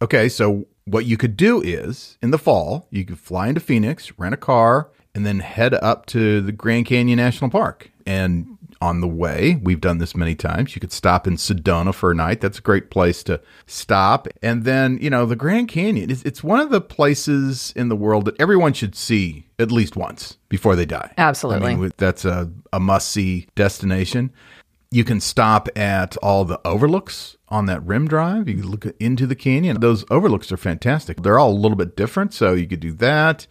Okay, 0.00 0.28
so 0.28 0.66
what 0.84 1.06
you 1.06 1.16
could 1.16 1.36
do 1.36 1.60
is 1.60 2.18
in 2.22 2.30
the 2.30 2.38
fall, 2.38 2.86
you 2.90 3.04
could 3.04 3.18
fly 3.18 3.48
into 3.48 3.60
Phoenix, 3.60 4.12
rent 4.18 4.34
a 4.34 4.38
car, 4.38 4.90
and 5.14 5.26
then 5.26 5.40
head 5.40 5.74
up 5.74 6.06
to 6.06 6.40
the 6.40 6.52
Grand 6.52 6.86
Canyon 6.86 7.16
National 7.16 7.50
Park. 7.50 7.90
And 8.06 8.58
on 8.80 9.00
the 9.00 9.08
way, 9.08 9.58
we've 9.62 9.80
done 9.80 9.98
this 9.98 10.14
many 10.14 10.34
times. 10.34 10.74
You 10.74 10.80
could 10.80 10.92
stop 10.92 11.26
in 11.26 11.34
Sedona 11.34 11.92
for 11.92 12.12
a 12.12 12.14
night. 12.14 12.40
That's 12.40 12.58
a 12.58 12.62
great 12.62 12.90
place 12.90 13.22
to 13.24 13.40
stop. 13.66 14.28
And 14.40 14.64
then, 14.64 14.98
you 15.02 15.10
know, 15.10 15.26
the 15.26 15.36
Grand 15.36 15.68
Canyon, 15.68 16.10
it's, 16.10 16.22
it's 16.22 16.44
one 16.44 16.60
of 16.60 16.70
the 16.70 16.80
places 16.80 17.72
in 17.74 17.88
the 17.88 17.96
world 17.96 18.26
that 18.26 18.40
everyone 18.40 18.72
should 18.72 18.94
see 18.94 19.46
at 19.58 19.72
least 19.72 19.96
once 19.96 20.38
before 20.48 20.76
they 20.76 20.86
die. 20.86 21.12
Absolutely. 21.18 21.72
I 21.72 21.74
mean, 21.74 21.92
that's 21.96 22.24
a, 22.24 22.50
a 22.72 22.78
must 22.78 23.08
see 23.08 23.48
destination. 23.56 24.30
You 24.90 25.04
can 25.04 25.20
stop 25.20 25.68
at 25.76 26.16
all 26.18 26.44
the 26.44 26.60
overlooks 26.64 27.36
on 27.48 27.66
that 27.66 27.82
rim 27.84 28.08
drive. 28.08 28.48
You 28.48 28.62
look 28.62 28.86
into 29.00 29.26
the 29.26 29.34
canyon. 29.34 29.80
Those 29.80 30.04
overlooks 30.10 30.52
are 30.52 30.56
fantastic. 30.56 31.22
They're 31.22 31.38
all 31.38 31.52
a 31.52 31.52
little 31.52 31.76
bit 31.76 31.96
different, 31.96 32.34
so 32.34 32.54
you 32.54 32.66
could 32.66 32.80
do 32.80 32.92
that. 32.92 33.46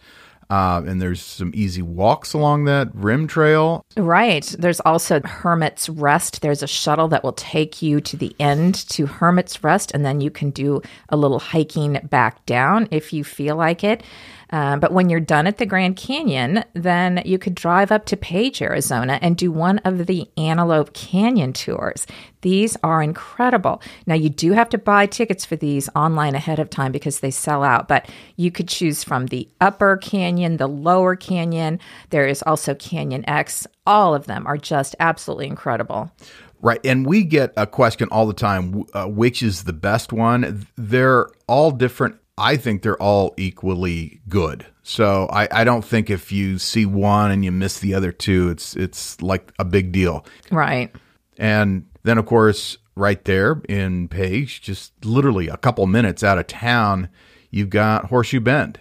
Uh, 0.50 0.82
and 0.86 1.02
there's 1.02 1.20
some 1.20 1.52
easy 1.54 1.82
walks 1.82 2.32
along 2.32 2.64
that 2.64 2.88
rim 2.94 3.26
trail. 3.26 3.84
Right. 3.98 4.44
There's 4.58 4.80
also 4.80 5.20
Hermit's 5.20 5.90
Rest. 5.90 6.40
There's 6.40 6.62
a 6.62 6.66
shuttle 6.66 7.08
that 7.08 7.22
will 7.22 7.34
take 7.34 7.82
you 7.82 8.00
to 8.00 8.16
the 8.16 8.34
end 8.40 8.74
to 8.88 9.04
Hermit's 9.04 9.62
Rest, 9.62 9.92
and 9.92 10.06
then 10.06 10.22
you 10.22 10.30
can 10.30 10.50
do 10.50 10.80
a 11.10 11.18
little 11.18 11.38
hiking 11.38 12.00
back 12.04 12.46
down 12.46 12.88
if 12.90 13.12
you 13.12 13.24
feel 13.24 13.56
like 13.56 13.84
it. 13.84 14.02
Uh, 14.50 14.76
but 14.76 14.92
when 14.92 15.10
you're 15.10 15.20
done 15.20 15.46
at 15.46 15.58
the 15.58 15.66
Grand 15.66 15.96
Canyon, 15.96 16.64
then 16.72 17.22
you 17.24 17.38
could 17.38 17.54
drive 17.54 17.92
up 17.92 18.06
to 18.06 18.16
Page, 18.16 18.62
Arizona, 18.62 19.18
and 19.20 19.36
do 19.36 19.52
one 19.52 19.78
of 19.78 20.06
the 20.06 20.28
Antelope 20.36 20.92
Canyon 20.94 21.52
tours. 21.52 22.06
These 22.40 22.76
are 22.82 23.02
incredible. 23.02 23.82
Now, 24.06 24.14
you 24.14 24.30
do 24.30 24.52
have 24.52 24.68
to 24.70 24.78
buy 24.78 25.06
tickets 25.06 25.44
for 25.44 25.56
these 25.56 25.88
online 25.94 26.34
ahead 26.34 26.58
of 26.58 26.70
time 26.70 26.92
because 26.92 27.20
they 27.20 27.30
sell 27.30 27.62
out, 27.62 27.88
but 27.88 28.08
you 28.36 28.50
could 28.50 28.68
choose 28.68 29.04
from 29.04 29.26
the 29.26 29.48
Upper 29.60 29.96
Canyon, 29.96 30.56
the 30.56 30.68
Lower 30.68 31.16
Canyon. 31.16 31.80
There 32.10 32.26
is 32.26 32.42
also 32.42 32.74
Canyon 32.74 33.28
X. 33.28 33.66
All 33.86 34.14
of 34.14 34.26
them 34.26 34.46
are 34.46 34.56
just 34.56 34.94
absolutely 35.00 35.46
incredible. 35.46 36.10
Right. 36.60 36.80
And 36.84 37.06
we 37.06 37.22
get 37.24 37.52
a 37.56 37.66
question 37.66 38.08
all 38.10 38.26
the 38.26 38.32
time 38.32 38.84
uh, 38.92 39.06
which 39.06 39.42
is 39.42 39.64
the 39.64 39.72
best 39.72 40.12
one? 40.12 40.66
They're 40.76 41.28
all 41.46 41.70
different 41.70 42.16
I 42.38 42.56
think 42.56 42.82
they're 42.82 43.02
all 43.02 43.34
equally 43.36 44.20
good. 44.28 44.64
So 44.82 45.28
I, 45.30 45.48
I 45.50 45.64
don't 45.64 45.84
think 45.84 46.08
if 46.08 46.32
you 46.32 46.58
see 46.58 46.86
one 46.86 47.30
and 47.30 47.44
you 47.44 47.52
miss 47.52 47.80
the 47.80 47.94
other 47.94 48.12
two, 48.12 48.48
it's 48.48 48.76
it's 48.76 49.20
like 49.20 49.52
a 49.58 49.64
big 49.64 49.92
deal. 49.92 50.24
Right. 50.50 50.94
And 51.36 51.86
then 52.04 52.16
of 52.16 52.26
course, 52.26 52.78
right 52.94 53.22
there 53.24 53.60
in 53.68 54.08
Page, 54.08 54.62
just 54.62 54.92
literally 55.04 55.48
a 55.48 55.56
couple 55.56 55.86
minutes 55.86 56.22
out 56.24 56.38
of 56.38 56.46
town, 56.46 57.08
you've 57.50 57.70
got 57.70 58.06
Horseshoe 58.06 58.40
Bend. 58.40 58.80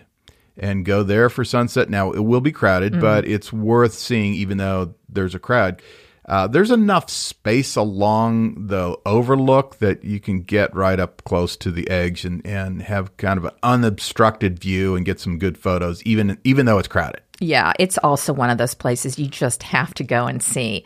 And 0.59 0.85
go 0.85 1.03
there 1.03 1.29
for 1.29 1.45
sunset. 1.45 1.87
Now 1.87 2.11
it 2.11 2.21
will 2.21 2.41
be 2.41 2.51
crowded, 2.51 2.93
mm-hmm. 2.93 3.01
but 3.01 3.27
it's 3.27 3.53
worth 3.53 3.93
seeing 3.93 4.33
even 4.33 4.57
though 4.57 4.95
there's 5.07 5.35
a 5.35 5.39
crowd. 5.39 5.83
Uh, 6.27 6.45
there's 6.45 6.71
enough 6.71 7.09
space 7.09 7.77
along 7.77 8.67
the 8.67 8.97
overlook 9.05 9.77
that 9.77 10.03
you 10.03 10.19
can 10.19 10.41
get 10.41 10.75
right 10.75 10.99
up 10.99 11.23
close 11.23 11.55
to 11.55 11.71
the 11.71 11.89
edge 11.89 12.25
and, 12.25 12.45
and 12.45 12.81
have 12.81 13.15
kind 13.15 13.37
of 13.37 13.45
an 13.45 13.51
unobstructed 13.63 14.59
view 14.59 14.95
and 14.95 15.05
get 15.05 15.21
some 15.21 15.39
good 15.39 15.57
photos, 15.57 16.03
even 16.03 16.37
even 16.43 16.65
though 16.65 16.79
it's 16.79 16.87
crowded. 16.87 17.21
Yeah, 17.39 17.71
it's 17.79 17.97
also 17.99 18.33
one 18.33 18.49
of 18.49 18.57
those 18.57 18.73
places 18.73 19.17
you 19.17 19.27
just 19.27 19.63
have 19.63 19.93
to 19.95 20.03
go 20.03 20.25
and 20.25 20.43
see. 20.43 20.83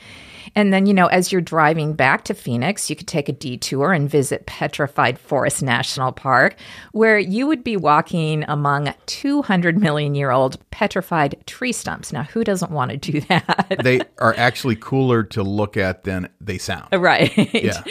And 0.55 0.73
then, 0.73 0.85
you 0.85 0.93
know, 0.93 1.07
as 1.07 1.31
you're 1.31 1.41
driving 1.41 1.93
back 1.93 2.23
to 2.25 2.33
Phoenix, 2.33 2.89
you 2.89 2.95
could 2.95 3.07
take 3.07 3.29
a 3.29 3.33
detour 3.33 3.93
and 3.93 4.09
visit 4.09 4.45
Petrified 4.45 5.19
Forest 5.19 5.63
National 5.63 6.11
Park, 6.11 6.55
where 6.91 7.17
you 7.17 7.47
would 7.47 7.63
be 7.63 7.77
walking 7.77 8.43
among 8.47 8.93
200 9.05 9.77
million 9.77 10.15
year 10.15 10.31
old 10.31 10.57
petrified 10.71 11.35
tree 11.45 11.71
stumps. 11.71 12.11
Now, 12.13 12.23
who 12.23 12.43
doesn't 12.43 12.71
want 12.71 12.91
to 12.91 12.97
do 12.97 13.21
that? 13.21 13.79
they 13.83 14.01
are 14.17 14.33
actually 14.37 14.75
cooler 14.75 15.23
to 15.23 15.43
look 15.43 15.77
at 15.77 16.03
than 16.03 16.29
they 16.39 16.57
sound. 16.57 16.87
Right. 17.01 17.35
Yeah. 17.51 17.83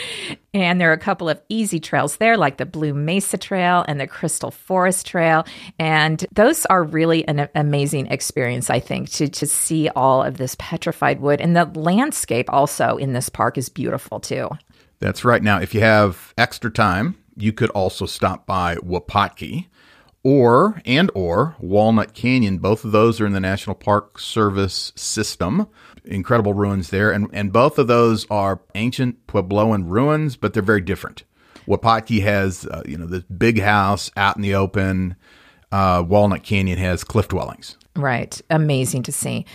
And 0.53 0.81
there 0.81 0.89
are 0.89 0.93
a 0.93 0.97
couple 0.97 1.29
of 1.29 1.41
easy 1.47 1.79
trails 1.79 2.17
there, 2.17 2.35
like 2.35 2.57
the 2.57 2.65
Blue 2.65 2.93
Mesa 2.93 3.37
Trail 3.37 3.85
and 3.87 4.01
the 4.01 4.07
Crystal 4.07 4.51
Forest 4.51 5.07
Trail. 5.07 5.45
And 5.79 6.25
those 6.33 6.65
are 6.65 6.83
really 6.83 7.25
an 7.27 7.47
amazing 7.55 8.07
experience, 8.07 8.69
I 8.69 8.79
think, 8.79 9.09
to, 9.11 9.29
to 9.29 9.47
see 9.47 9.87
all 9.89 10.21
of 10.21 10.37
this 10.37 10.55
petrified 10.59 11.21
wood. 11.21 11.39
And 11.39 11.55
the 11.55 11.65
landscape 11.65 12.47
also 12.49 12.97
in 12.97 13.13
this 13.13 13.29
park 13.29 13.57
is 13.57 13.69
beautiful 13.69 14.19
too. 14.19 14.49
That's 14.99 15.23
right. 15.23 15.41
Now, 15.41 15.59
if 15.59 15.73
you 15.73 15.79
have 15.79 16.33
extra 16.37 16.69
time, 16.69 17.15
you 17.37 17.53
could 17.53 17.69
also 17.69 18.05
stop 18.05 18.45
by 18.45 18.75
Wupatki 18.75 19.67
or 20.23 20.81
and 20.85 21.09
or 21.15 21.55
Walnut 21.59 22.13
Canyon. 22.13 22.59
Both 22.59 22.85
of 22.85 22.91
those 22.91 23.19
are 23.19 23.25
in 23.25 23.33
the 23.33 23.39
National 23.39 23.75
Park 23.75 24.19
Service 24.19 24.91
system. 24.95 25.67
Incredible 26.05 26.53
ruins 26.53 26.89
there, 26.89 27.11
and 27.11 27.27
and 27.33 27.53
both 27.53 27.77
of 27.77 27.87
those 27.87 28.25
are 28.29 28.61
ancient 28.75 29.27
Puebloan 29.27 29.89
ruins, 29.89 30.35
but 30.35 30.53
they're 30.53 30.63
very 30.63 30.81
different. 30.81 31.23
Wupatki 31.67 32.21
has 32.23 32.65
uh, 32.65 32.83
you 32.85 32.97
know 32.97 33.05
this 33.05 33.23
big 33.23 33.59
house 33.59 34.11
out 34.17 34.35
in 34.35 34.41
the 34.41 34.55
open. 34.55 35.15
Uh, 35.71 36.03
Walnut 36.05 36.43
Canyon 36.43 36.77
has 36.77 37.03
cliff 37.03 37.27
dwellings. 37.27 37.77
Right, 37.95 38.39
amazing 38.49 39.03
to 39.03 39.11
see. 39.11 39.45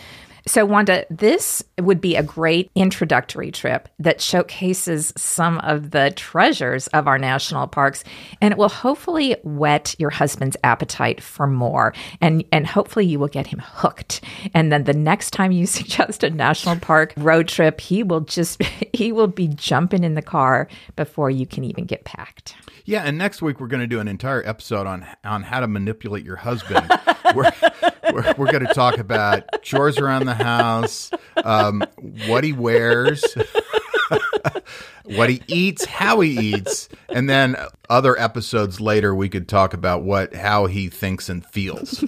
So, 0.49 0.65
Wanda, 0.65 1.05
this 1.11 1.65
would 1.81 2.01
be 2.01 2.15
a 2.15 2.23
great 2.23 2.71
introductory 2.77 3.51
trip 3.51 3.89
that 3.99 4.21
showcases 4.21 5.13
some 5.17 5.59
of 5.59 5.91
the 5.91 6.13
treasures 6.15 6.87
of 6.89 7.09
our 7.09 7.19
national 7.19 7.67
parks, 7.67 8.05
and 8.41 8.53
it 8.53 8.59
will 8.59 8.69
hopefully 8.69 9.37
whet 9.43 9.97
your 9.99 10.11
husband's 10.11 10.57
appetite 10.63 11.21
for 11.21 11.49
more, 11.49 11.93
and 12.21 12.45
and 12.53 12.65
hopefully 12.65 13.07
you 13.07 13.19
will 13.19 13.27
get 13.27 13.49
him 13.49 13.61
hooked. 13.61 14.21
And 14.55 14.71
then 14.71 14.85
the 14.85 14.95
next 14.95 15.33
time 15.33 15.51
you 15.51 15.67
suggest 15.77 16.23
a 16.23 16.31
national 16.31 16.77
park 16.77 17.13
road 17.17 17.49
trip, 17.49 17.81
he 17.81 18.05
will 18.05 18.21
just 18.21 18.63
he 18.93 19.11
will 19.11 19.27
be 19.27 19.49
jumping 19.49 20.05
in 20.05 20.15
the 20.15 20.23
car 20.23 20.69
before 20.95 21.29
you 21.29 21.47
can 21.47 21.65
even 21.65 21.87
get 21.87 22.05
packed. 22.05 22.55
Yeah, 22.85 23.03
and 23.03 23.19
next 23.19 23.43
week 23.43 23.59
we're 23.59 23.67
going 23.67 23.81
to 23.81 23.89
do 23.89 23.99
an 23.99 24.07
entire 24.07 24.47
episode 24.47 24.87
on 24.87 25.05
on 25.25 25.43
how 25.43 25.59
to 25.59 25.67
manipulate 25.67 26.25
your 26.25 26.37
husband. 26.37 26.89
we're, 28.13 28.35
we're 28.37 28.53
going 28.53 28.67
to 28.67 28.75
talk 28.75 28.99
about 28.99 29.63
chores 29.63 29.99
around 29.99 30.27
the 30.27 30.35
house, 30.35 31.11
um, 31.45 31.85
what 32.27 32.45
he 32.45 32.53
wears. 32.53 33.25
what 35.05 35.31
he 35.31 35.43
eats, 35.49 35.85
how 35.85 36.21
he 36.21 36.55
eats, 36.55 36.89
and 37.09 37.29
then 37.29 37.57
other 37.89 38.19
episodes 38.19 38.81
later 38.81 39.15
we 39.15 39.29
could 39.29 39.49
talk 39.49 39.73
about 39.75 40.03
what 40.03 40.35
how 40.35 40.67
he 40.67 40.89
thinks 40.89 41.29
and 41.29 41.45
feels, 41.47 41.99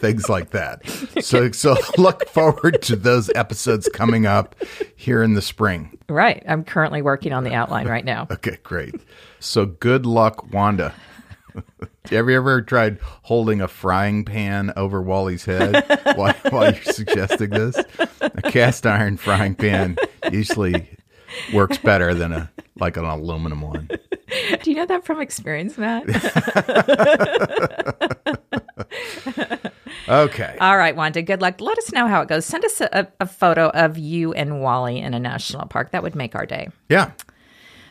things 0.00 0.28
like 0.28 0.50
that. 0.50 0.86
So 1.22 1.50
so 1.52 1.76
look 1.98 2.28
forward 2.28 2.82
to 2.82 2.96
those 2.96 3.30
episodes 3.34 3.88
coming 3.92 4.26
up 4.26 4.54
here 4.96 5.22
in 5.22 5.34
the 5.34 5.42
spring. 5.42 5.98
Right. 6.08 6.42
I'm 6.46 6.64
currently 6.64 7.02
working 7.02 7.32
on 7.32 7.44
the 7.44 7.54
outline 7.54 7.88
right 7.88 8.04
now. 8.04 8.26
okay, 8.30 8.58
great. 8.62 8.94
So 9.40 9.66
good 9.66 10.06
luck, 10.06 10.52
Wanda. 10.52 10.94
Have 12.10 12.28
you 12.28 12.36
ever 12.36 12.60
tried 12.60 12.98
holding 13.22 13.62
a 13.62 13.68
frying 13.68 14.26
pan 14.26 14.74
over 14.76 15.00
Wally's 15.00 15.46
head 15.46 15.82
while, 16.16 16.34
while 16.50 16.70
you're 16.70 16.82
suggesting 16.82 17.48
this? 17.48 17.78
A 18.20 18.42
cast 18.42 18.86
iron 18.86 19.16
frying 19.16 19.54
pan 19.54 19.96
usually 20.30 20.86
works 21.54 21.78
better 21.78 22.12
than 22.12 22.32
a 22.32 22.50
like 22.76 22.98
an 22.98 23.06
aluminum 23.06 23.62
one. 23.62 23.88
Do 24.62 24.70
you 24.70 24.76
know 24.76 24.84
that 24.84 25.06
from 25.06 25.18
experience, 25.20 25.78
Matt? 25.78 26.04
okay. 30.08 30.56
All 30.60 30.76
right, 30.76 30.94
Wanda. 30.94 31.22
Good 31.22 31.40
luck. 31.40 31.58
Let 31.60 31.78
us 31.78 31.90
know 31.92 32.06
how 32.06 32.20
it 32.20 32.28
goes. 32.28 32.44
Send 32.44 32.66
us 32.66 32.82
a, 32.82 33.08
a 33.18 33.26
photo 33.26 33.70
of 33.70 33.96
you 33.96 34.34
and 34.34 34.60
Wally 34.60 34.98
in 34.98 35.14
a 35.14 35.20
national 35.20 35.66
park. 35.68 35.92
That 35.92 36.02
would 36.02 36.14
make 36.14 36.34
our 36.34 36.44
day. 36.44 36.68
Yeah. 36.90 37.12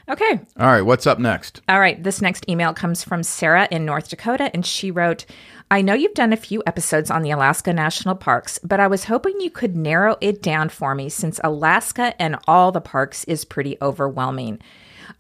Okay. 0.10 0.40
All 0.60 0.68
right. 0.68 0.82
What's 0.82 1.08
up 1.08 1.20
next? 1.20 1.62
All 1.70 1.80
right. 1.80 2.02
This 2.04 2.22
next 2.22 2.48
email 2.50 2.74
comes 2.74 3.04
from 3.04 3.24
Sarah 3.24 3.68
in 3.72 3.86
North 3.86 4.10
Dakota, 4.10 4.52
and 4.54 4.66
she 4.66 4.92
wrote, 4.92 5.26
I 5.72 5.82
know 5.82 5.94
you've 5.94 6.14
done 6.14 6.34
a 6.34 6.38
few 6.38 6.62
episodes 6.68 7.10
on 7.10 7.22
the 7.22 7.32
Alaska 7.32 7.72
National 7.72 8.16
Parks, 8.16 8.60
but 8.64 8.80
I 8.80 8.88
was 8.88 9.06
hoping 9.06 9.40
you 9.40 9.50
could 9.50 9.76
narrow 9.76 10.18
it 10.20 10.42
down 10.42 10.70
for 10.70 10.94
me 10.94 11.10
since 11.10 11.40
Alaska 11.44 12.14
and 12.22 12.38
all 12.48 12.72
the 12.72 12.82
parks 12.82 13.24
is 13.26 13.46
pretty 13.46 13.78
overwhelming. 13.82 14.60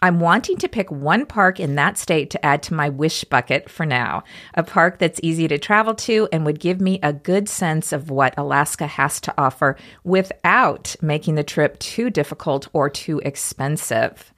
I'm 0.01 0.19
wanting 0.19 0.57
to 0.57 0.67
pick 0.67 0.91
one 0.91 1.25
park 1.25 1.59
in 1.59 1.75
that 1.75 1.97
state 1.97 2.29
to 2.31 2.45
add 2.45 2.61
to 2.63 2.73
my 2.73 2.89
wish 2.89 3.23
bucket 3.23 3.69
for 3.69 3.85
now. 3.85 4.23
A 4.53 4.63
park 4.63 4.99
that's 4.99 5.19
easy 5.23 5.47
to 5.47 5.57
travel 5.57 5.95
to 5.95 6.27
and 6.31 6.45
would 6.45 6.59
give 6.59 6.81
me 6.81 6.99
a 7.01 7.13
good 7.13 7.47
sense 7.47 7.93
of 7.93 8.09
what 8.09 8.33
Alaska 8.37 8.87
has 8.87 9.21
to 9.21 9.33
offer 9.37 9.77
without 10.03 10.95
making 11.01 11.35
the 11.35 11.43
trip 11.43 11.79
too 11.79 12.09
difficult 12.09 12.67
or 12.73 12.89
too 12.89 13.21
expensive. 13.23 14.32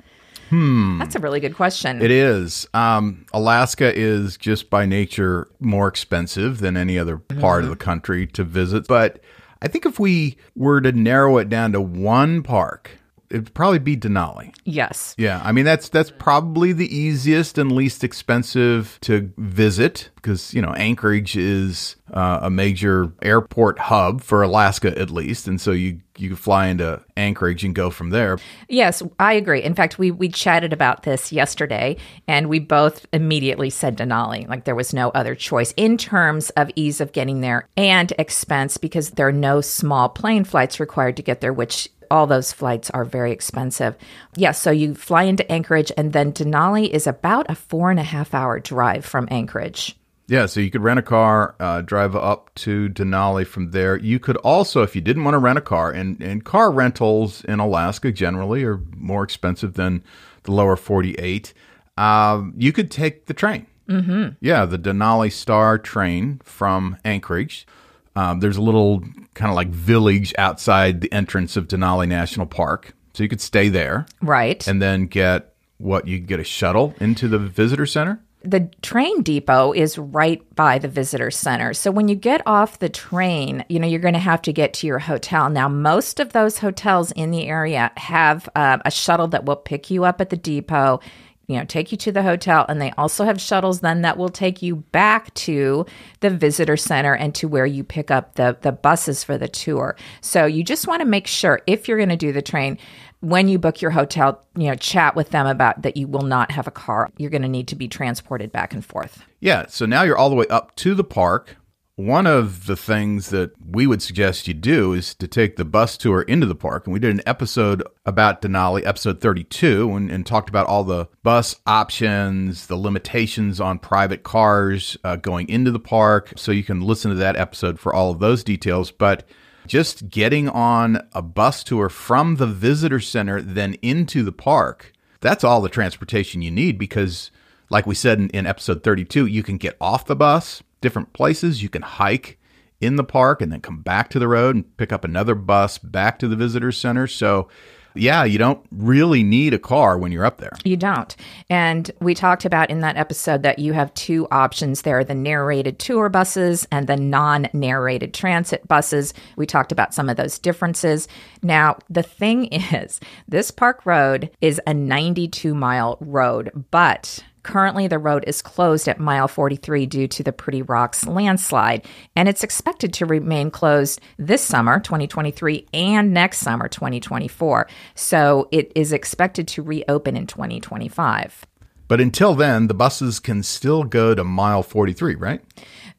Hmm. 0.50 1.00
That's 1.00 1.16
a 1.16 1.20
really 1.20 1.40
good 1.40 1.56
question. 1.56 2.02
It 2.02 2.12
is. 2.12 2.68
Um, 2.74 3.26
Alaska 3.34 3.92
is 3.96 4.38
just 4.38 4.70
by 4.70 4.86
nature 4.86 5.48
more 5.60 5.88
expensive 5.88 6.60
than 6.60 6.78
any 6.78 7.00
other 7.00 7.18
part 7.18 7.64
mm-hmm. 7.64 7.72
of 7.72 7.78
the 7.78 7.84
country 7.84 8.28
to 8.28 8.44
visit. 8.44 8.88
But 8.88 9.22
I 9.62 9.68
think 9.68 9.86
if 9.86 10.00
we 10.00 10.38
were 10.56 10.82
to 10.82 10.92
narrow 10.92 11.38
it 11.38 11.50
down 11.50 11.72
to 11.72 11.82
one 11.82 12.44
park, 12.44 12.92
it'd 13.36 13.54
probably 13.54 13.80
be 13.80 13.98
Denali. 13.98 14.56
Yes. 14.64 15.14
Yeah, 15.18 15.42
I 15.44 15.52
mean 15.52 15.66
that's 15.66 15.90
that's 15.90 16.10
probably 16.10 16.72
the 16.72 16.94
easiest 16.96 17.58
and 17.58 17.72
least 17.72 18.04
expensive 18.04 18.98
to 19.02 19.32
visit 19.38 20.10
because 20.16 20.54
you 20.54 20.62
know 20.62 20.74
Anchorage 20.74 21.36
is 21.36 21.98
uh, 22.14 22.40
a 22.44 22.50
major 22.50 23.12
airport 23.22 23.78
hub 23.78 24.22
for 24.22 24.42
Alaska 24.42 24.98
at 24.98 25.12
least, 25.12 25.48
and 25.48 25.60
so 25.60 25.72
you 25.72 26.00
you 26.18 26.36
fly 26.36 26.68
into 26.68 27.04
Anchorage 27.18 27.64
and 27.64 27.76
go 27.76 27.90
from 27.90 28.10
there. 28.10 28.38
Yes, 28.70 29.04
I 29.20 29.34
agree. 29.34 29.62
In 29.62 29.76
fact, 29.76 30.00
we 30.00 30.12
we 30.12 30.30
chatted 30.30 30.72
about 30.72 31.04
this 31.04 31.32
yesterday, 31.32 31.98
and 32.28 32.48
we 32.48 32.60
both 32.60 33.06
immediately 33.12 33.70
said 33.70 33.98
Denali. 33.98 34.48
Like 34.48 34.64
there 34.64 34.76
was 34.76 34.94
no 34.94 35.10
other 35.10 35.36
choice 35.36 35.74
in 35.76 35.98
terms 35.98 36.52
of 36.52 36.72
ease 36.76 37.02
of 37.02 37.12
getting 37.12 37.42
there 37.42 37.68
and 37.76 38.14
expense 38.18 38.78
because 38.78 39.12
there 39.12 39.28
are 39.28 39.34
no 39.34 39.62
small 39.62 40.10
plane 40.10 40.44
flights 40.44 40.80
required 40.80 41.18
to 41.18 41.24
get 41.24 41.42
there, 41.42 41.54
which 41.54 41.90
all 42.16 42.26
those 42.26 42.54
flights 42.54 42.90
are 42.92 43.04
very 43.04 43.32
expensive. 43.32 43.96
Yes, 44.36 44.38
yeah, 44.38 44.52
so 44.54 44.72
you 44.72 44.96
fly 44.96 45.24
into 45.24 45.50
Anchorage, 45.52 45.92
and 45.98 46.14
then 46.14 46.32
Denali 46.32 46.90
is 46.90 47.06
about 47.06 47.50
a 47.50 47.56
four 47.56 47.92
and 47.92 48.00
a 48.00 48.04
half 48.04 48.34
hour 48.34 48.60
drive 48.60 49.06
from 49.06 49.28
Anchorage. 49.30 49.96
Yeah, 50.28 50.48
so 50.48 50.60
you 50.60 50.72
could 50.72 50.82
rent 50.82 50.98
a 50.98 51.04
car, 51.04 51.56
uh, 51.60 51.82
drive 51.82 52.16
up 52.16 52.50
to 52.56 52.90
Denali 52.90 53.46
from 53.46 53.72
there. 53.72 53.98
You 53.98 54.18
could 54.18 54.38
also, 54.38 54.82
if 54.82 54.96
you 54.96 55.02
didn't 55.02 55.24
want 55.24 55.36
to 55.36 55.40
rent 55.40 55.60
a 55.60 55.62
car, 55.62 55.92
and, 55.92 56.20
and 56.22 56.44
car 56.44 56.72
rentals 56.72 57.44
in 57.44 57.60
Alaska 57.60 58.12
generally 58.12 58.64
are 58.64 58.80
more 58.96 59.24
expensive 59.24 59.74
than 59.74 60.02
the 60.44 60.52
lower 60.52 60.78
48, 60.78 61.54
um, 61.98 62.54
you 62.58 62.72
could 62.72 62.90
take 62.90 63.26
the 63.26 63.34
train. 63.34 63.68
Mm-hmm. 63.90 64.30
Yeah, 64.42 64.66
the 64.66 64.80
Denali 64.80 65.32
Star 65.32 65.78
train 65.78 66.42
from 66.44 66.98
Anchorage. 67.06 67.68
Um, 68.16 68.40
there's 68.40 68.58
a 68.58 68.62
little 68.62 69.02
kind 69.34 69.50
of 69.50 69.56
like 69.56 69.70
village 69.70 70.34
outside 70.38 71.02
the 71.02 71.12
entrance 71.12 71.58
of 71.58 71.68
Denali 71.68 72.08
National 72.08 72.46
Park. 72.46 72.94
So 73.14 73.24
you 73.24 73.30
could 73.30 73.42
stay 73.42 73.70
there. 73.70 74.06
Right. 74.22 74.66
And 74.68 74.82
then 74.82 75.08
get 75.08 75.54
what? 75.78 76.08
You 76.08 76.20
get 76.20 76.40
a 76.40 76.44
shuttle 76.44 76.94
into 77.00 77.28
the 77.28 77.40
visitor 77.40 77.86
center? 77.86 78.22
the 78.46 78.70
train 78.82 79.22
depot 79.24 79.74
is 79.74 79.98
right 79.98 80.44
by 80.56 80.78
the 80.78 80.88
visitor 80.88 81.32
center. 81.32 81.74
So 81.74 81.92
when 81.92 82.08
you 82.08 82.16
get 82.16 82.42
off 82.46 82.80
the 82.80 82.90
train, 82.90 83.66
you 83.70 83.80
know, 83.80 83.88
you're 83.88 84.00
going 84.00 84.14
to 84.14 84.20
have 84.20 84.42
to 84.44 84.54
get 84.54 84.74
to 84.76 84.88
your 84.88 85.00
hotel. 85.00 85.50
Now, 85.50 85.68
most 85.68 86.20
of 86.20 86.34
those 86.34 86.60
hotels 86.60 87.12
in 87.12 87.32
the 87.32 87.48
area 87.48 87.92
have 87.98 88.48
uh, 88.56 88.78
a 88.86 88.92
shuttle 88.92 89.28
that 89.30 89.46
will 89.46 89.56
pick 89.56 89.90
you 89.90 90.04
up 90.06 90.22
at 90.22 90.30
the 90.30 90.38
depot 90.38 91.00
you 91.48 91.58
know 91.58 91.66
take 91.66 91.92
you 91.92 91.98
to 91.98 92.12
the 92.12 92.24
hotel 92.24 92.66
and 92.68 92.82
they 92.82 92.92
also 92.92 93.26
have 93.26 93.40
shuttles 93.40 93.82
then 93.82 94.02
that 94.02 94.18
will 94.18 94.30
take 94.30 94.62
you 94.62 94.78
back 94.78 95.34
to 95.34 95.86
the 96.20 96.30
visitor 96.30 96.78
center 96.78 97.14
and 97.14 97.36
to 97.36 97.48
where 97.48 97.66
you 97.66 97.84
pick 97.84 98.12
up 98.12 98.36
the 98.36 98.58
the 98.62 98.72
buses 98.72 99.24
for 99.24 99.38
the 99.38 99.48
tour. 99.48 99.96
So 100.22 100.46
you 100.46 100.64
just 100.64 100.88
want 100.88 101.02
to 101.02 101.06
make 101.06 101.28
sure 101.28 101.62
if 101.68 101.88
you're 101.88 101.98
going 101.98 102.10
to 102.10 102.16
do 102.16 102.32
the 102.32 102.42
train 102.42 102.78
when 103.22 103.48
you 103.48 103.58
book 103.58 103.82
your 103.82 103.92
hotel 103.92 104.44
you 104.56 104.68
know 104.68 104.76
chat 104.76 105.16
with 105.16 105.30
them 105.30 105.48
about 105.48 105.82
that 105.82 105.98
you 105.98 106.08
will 106.08 106.24
not 106.24 106.52
have 106.52 106.68
a 106.68 106.72
car. 106.72 107.12
You're 107.18 107.30
going 107.30 107.42
to 107.42 107.48
need 107.48 107.68
to 107.70 107.76
be 107.76 107.88
transported 107.88 108.52
back 108.52 108.74
and 108.74 108.84
forth. 108.84 109.24
Yeah 109.40 109.66
so 109.68 109.86
now 109.86 110.04
you're 110.04 110.18
all 110.18 110.30
the 110.30 110.36
way 110.36 110.48
up 110.48 110.76
to 110.78 110.96
the 110.96 111.04
park 111.04 111.58
one 111.98 112.28
of 112.28 112.66
the 112.66 112.76
things 112.76 113.30
that 113.30 113.52
we 113.66 113.88
would 113.88 114.02
suggest 114.02 114.50
you 114.50 114.54
do 114.54 114.92
is 114.92 115.16
to 115.16 115.28
take 115.28 115.56
the 115.56 115.64
bus 115.64 115.96
tour 115.96 116.24
into 116.24 116.46
the 116.46 116.56
park. 116.56 116.86
And 116.86 116.94
we 116.94 117.00
did 117.00 117.16
an 117.16 117.22
episode 117.26 117.82
about 118.06 118.42
Denali, 118.42 118.86
episode 118.86 119.22
32, 119.22 119.94
and, 119.96 120.12
and 120.12 120.26
talked 120.26 120.50
about 120.50 120.68
all 120.68 120.84
the 120.84 121.08
bus 121.24 121.56
options, 121.66 122.68
the 122.68 122.76
limitations 122.76 123.62
on 123.62 123.80
private 123.80 124.24
cars 124.24 124.98
uh, 125.06 125.16
going 125.16 125.48
into 125.48 125.72
the 125.72 125.80
park. 125.80 126.34
So 126.36 126.52
you 126.52 126.66
can 126.66 126.82
listen 126.82 127.12
to 127.12 127.18
that 127.18 127.38
episode 127.38 127.80
for 127.80 127.94
all 127.94 128.12
of 128.12 128.20
those 128.20 128.44
details. 128.44 128.92
But 128.92 129.26
just 129.66 130.10
getting 130.10 130.50
on 130.50 131.08
a 131.14 131.22
bus 131.22 131.64
tour 131.64 131.88
from 131.88 132.36
the 132.36 132.48
visitor 132.48 133.00
center, 133.00 133.42
then 133.42 133.76
into 133.76 134.22
the 134.22 134.34
park, 134.34 134.92
that's 135.22 135.46
all 135.46 135.62
the 135.62 135.70
transportation 135.70 136.42
you 136.42 136.52
need 136.52 136.78
because, 136.78 137.32
like 137.70 137.88
we 137.88 137.96
said 137.96 138.20
in, 138.20 138.30
in 138.32 138.46
episode 138.46 138.84
32, 138.84 139.28
you 139.28 139.44
can 139.44 139.58
get 139.58 139.78
off 139.80 140.06
the 140.06 140.16
bus 140.16 140.62
different 140.82 141.14
places. 141.14 141.64
You 141.64 141.70
can 141.70 141.82
hike 141.82 142.40
in 142.82 142.96
the 142.96 143.04
park 143.04 143.42
and 143.42 143.52
then 143.52 143.62
come 143.62 143.82
back 143.82 144.10
to 144.10 144.20
the 144.20 144.28
road 144.28 144.56
and 144.56 144.78
pick 144.78 144.92
up 144.92 145.04
another 145.04 145.36
bus 145.36 145.78
back 145.78 146.20
to 146.20 146.28
the 146.28 146.36
visitor 146.36 146.72
center. 146.72 147.08
So, 147.08 147.48
yeah, 147.96 148.26
you 148.26 148.38
don't 148.38 148.66
really 148.72 149.24
need 149.24 149.54
a 149.54 149.60
car 149.60 149.98
when 149.98 150.12
you're 150.12 150.26
up 150.26 150.38
there. 150.38 150.52
You 150.64 150.76
don't. 150.76 151.16
And 151.50 151.90
we 152.02 152.14
talked 152.14 152.44
about 152.44 152.70
in 152.70 152.82
that 152.82 152.98
episode 152.98 153.44
that 153.44 153.60
you 153.60 153.74
have 153.74 153.94
two 153.94 154.28
options 154.32 154.82
there 154.82 155.04
the 155.04 155.16
narrated 155.16 155.80
tour 155.80 156.10
buses 156.10 156.68
and 156.72 156.88
the 156.88 156.98
non 156.98 157.48
narrated 157.54 158.14
transit 158.14 158.68
buses. 158.68 159.14
We 159.38 159.46
talked 159.46 159.72
about 159.72 159.94
some 159.94 160.10
of 160.10 160.18
those 160.18 160.38
differences. 160.38 161.08
Now, 161.42 161.78
the 161.90 162.04
thing 162.04 162.46
is, 162.52 163.00
this 163.28 163.50
park 163.50 163.86
road 163.86 164.30
is 164.42 164.62
a 164.68 164.74
92 164.74 165.56
mile 165.56 165.98
road, 166.02 166.66
but 166.72 167.24
Currently, 167.46 167.88
the 167.88 168.00
road 168.00 168.24
is 168.26 168.42
closed 168.42 168.88
at 168.88 169.00
mile 169.00 169.28
43 169.28 169.86
due 169.86 170.08
to 170.08 170.24
the 170.24 170.34
Pretty 170.34 170.64
Rocks 170.64 171.06
landslide, 171.06 171.86
and 172.16 172.28
it's 172.28 172.44
expected 172.44 172.92
to 172.94 173.06
remain 173.06 173.52
closed 173.52 174.02
this 174.18 174.42
summer, 174.42 174.80
2023, 174.80 175.68
and 175.72 176.12
next 176.12 176.40
summer, 176.40 176.68
2024. 176.68 177.68
So 177.94 178.50
it 178.52 178.72
is 178.74 178.92
expected 178.92 179.48
to 179.50 179.62
reopen 179.62 180.18
in 180.18 180.26
2025. 180.26 181.46
But 181.88 182.02
until 182.02 182.34
then, 182.34 182.66
the 182.66 182.74
buses 182.74 183.20
can 183.20 183.44
still 183.44 183.84
go 183.84 184.16
to 184.16 184.24
mile 184.24 184.64
43, 184.64 185.14
right? 185.14 185.40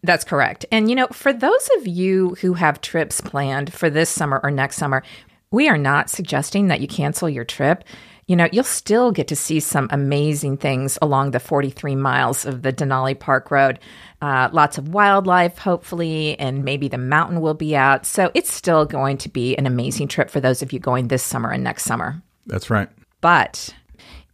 That's 0.03 0.25
correct. 0.25 0.67
And, 0.73 0.91
you 0.91 0.97
know, 0.97 1.07
for 1.13 1.33
those 1.33 1.71
of 1.77 1.87
you 1.87 2.37
who 2.41 2.55
have 2.55 2.81
trips 2.81 3.21
planned 3.21 3.73
for 3.73 3.89
this 3.89 4.11
summer 4.11 4.41
or 4.43 4.51
next 4.51 4.79
summer, 4.79 5.05
we 5.53 5.69
are 5.69 5.79
not 5.79 6.11
suggesting 6.11 6.67
that 6.69 6.81
you 6.81 6.89
cancel 6.89 7.29
your 7.29 7.45
trip 7.45 7.85
you 8.27 8.35
know, 8.35 8.49
you'll 8.51 8.65
still 8.65 9.13
get 9.13 9.29
to 9.29 9.37
see 9.37 9.61
some 9.61 9.87
amazing 9.91 10.57
things 10.57 10.99
along 11.01 11.31
the 11.31 11.39
43 11.39 11.95
miles 11.95 12.45
of 12.45 12.63
the 12.63 12.73
Denali 12.73 13.19
Park 13.19 13.53
Road. 13.53 13.79
Uh, 14.21 14.49
lots 14.53 14.79
of 14.79 14.89
wildlife, 14.89 15.59
hopefully, 15.59 16.39
and 16.41 16.65
maybe 16.65 16.89
the 16.89 16.99
mountain 16.99 17.41
will 17.41 17.55
be 17.55 17.77
out. 17.77 18.05
So 18.05 18.33
it's 18.35 18.53
still 18.53 18.85
going 18.85 19.19
to 19.19 19.29
be 19.29 19.57
an 19.57 19.67
amazing 19.67 20.09
trip 20.09 20.29
for 20.29 20.41
those 20.41 20.61
of 20.61 20.73
you 20.73 20.81
going 20.81 21.09
this 21.09 21.23
summer 21.23 21.51
and 21.51 21.63
next 21.63 21.85
summer. 21.85 22.21
That's 22.47 22.69
right. 22.69 22.89
But 23.21 23.73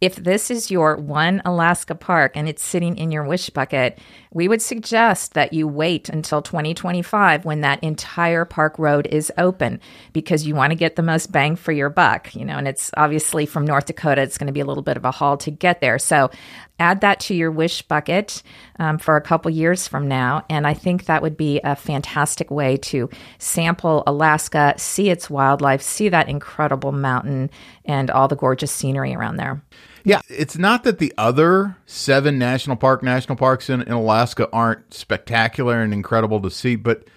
if 0.01 0.15
this 0.15 0.49
is 0.51 0.71
your 0.71 0.97
one 0.97 1.41
Alaska 1.45 1.95
park 1.95 2.33
and 2.35 2.49
it's 2.49 2.63
sitting 2.63 2.97
in 2.97 3.11
your 3.11 3.23
wish 3.23 3.49
bucket, 3.51 3.99
we 4.33 4.47
would 4.47 4.61
suggest 4.61 5.33
that 5.33 5.53
you 5.53 5.67
wait 5.67 6.09
until 6.09 6.41
2025 6.41 7.45
when 7.45 7.61
that 7.61 7.83
entire 7.83 8.45
park 8.45 8.77
road 8.79 9.07
is 9.07 9.31
open 9.37 9.79
because 10.11 10.45
you 10.45 10.55
want 10.55 10.71
to 10.71 10.75
get 10.75 10.95
the 10.95 11.03
most 11.03 11.31
bang 11.31 11.55
for 11.55 11.71
your 11.71 11.89
buck, 11.89 12.33
you 12.35 12.43
know, 12.43 12.57
and 12.57 12.67
it's 12.67 12.91
obviously 12.97 13.45
from 13.45 13.65
North 13.65 13.85
Dakota, 13.85 14.21
it's 14.21 14.37
going 14.37 14.47
to 14.47 14.53
be 14.53 14.59
a 14.59 14.65
little 14.65 14.83
bit 14.83 14.97
of 14.97 15.05
a 15.05 15.11
haul 15.11 15.37
to 15.37 15.51
get 15.51 15.81
there. 15.81 15.99
So 15.99 16.31
add 16.79 17.01
that 17.01 17.19
to 17.21 17.35
your 17.35 17.51
wish 17.51 17.83
bucket 17.83 18.41
um, 18.79 18.97
for 18.97 19.15
a 19.15 19.21
couple 19.21 19.51
years 19.51 19.87
from 19.87 20.07
now. 20.07 20.43
And 20.49 20.65
I 20.65 20.73
think 20.73 21.05
that 21.05 21.21
would 21.21 21.37
be 21.37 21.61
a 21.63 21.75
fantastic 21.75 22.49
way 22.49 22.77
to 22.77 23.09
sample 23.37 24.03
Alaska, 24.07 24.73
see 24.77 25.09
its 25.09 25.29
wildlife, 25.29 25.81
see 25.81 26.09
that 26.09 26.27
incredible 26.27 26.91
mountain, 26.91 27.51
and 27.85 28.09
all 28.09 28.27
the 28.27 28.35
gorgeous 28.35 28.71
scenery 28.71 29.13
around 29.13 29.37
there. 29.37 29.61
Yeah, 30.03 30.21
it's 30.27 30.57
not 30.57 30.83
that 30.83 30.99
the 30.99 31.13
other 31.17 31.77
seven 31.85 32.37
national 32.37 32.75
park 32.75 33.03
national 33.03 33.37
parks 33.37 33.69
in, 33.69 33.81
in 33.81 33.93
Alaska 33.93 34.49
aren't 34.51 34.93
spectacular 34.93 35.81
and 35.81 35.93
incredible 35.93 36.41
to 36.41 36.51
see, 36.51 36.75
but 36.75 37.07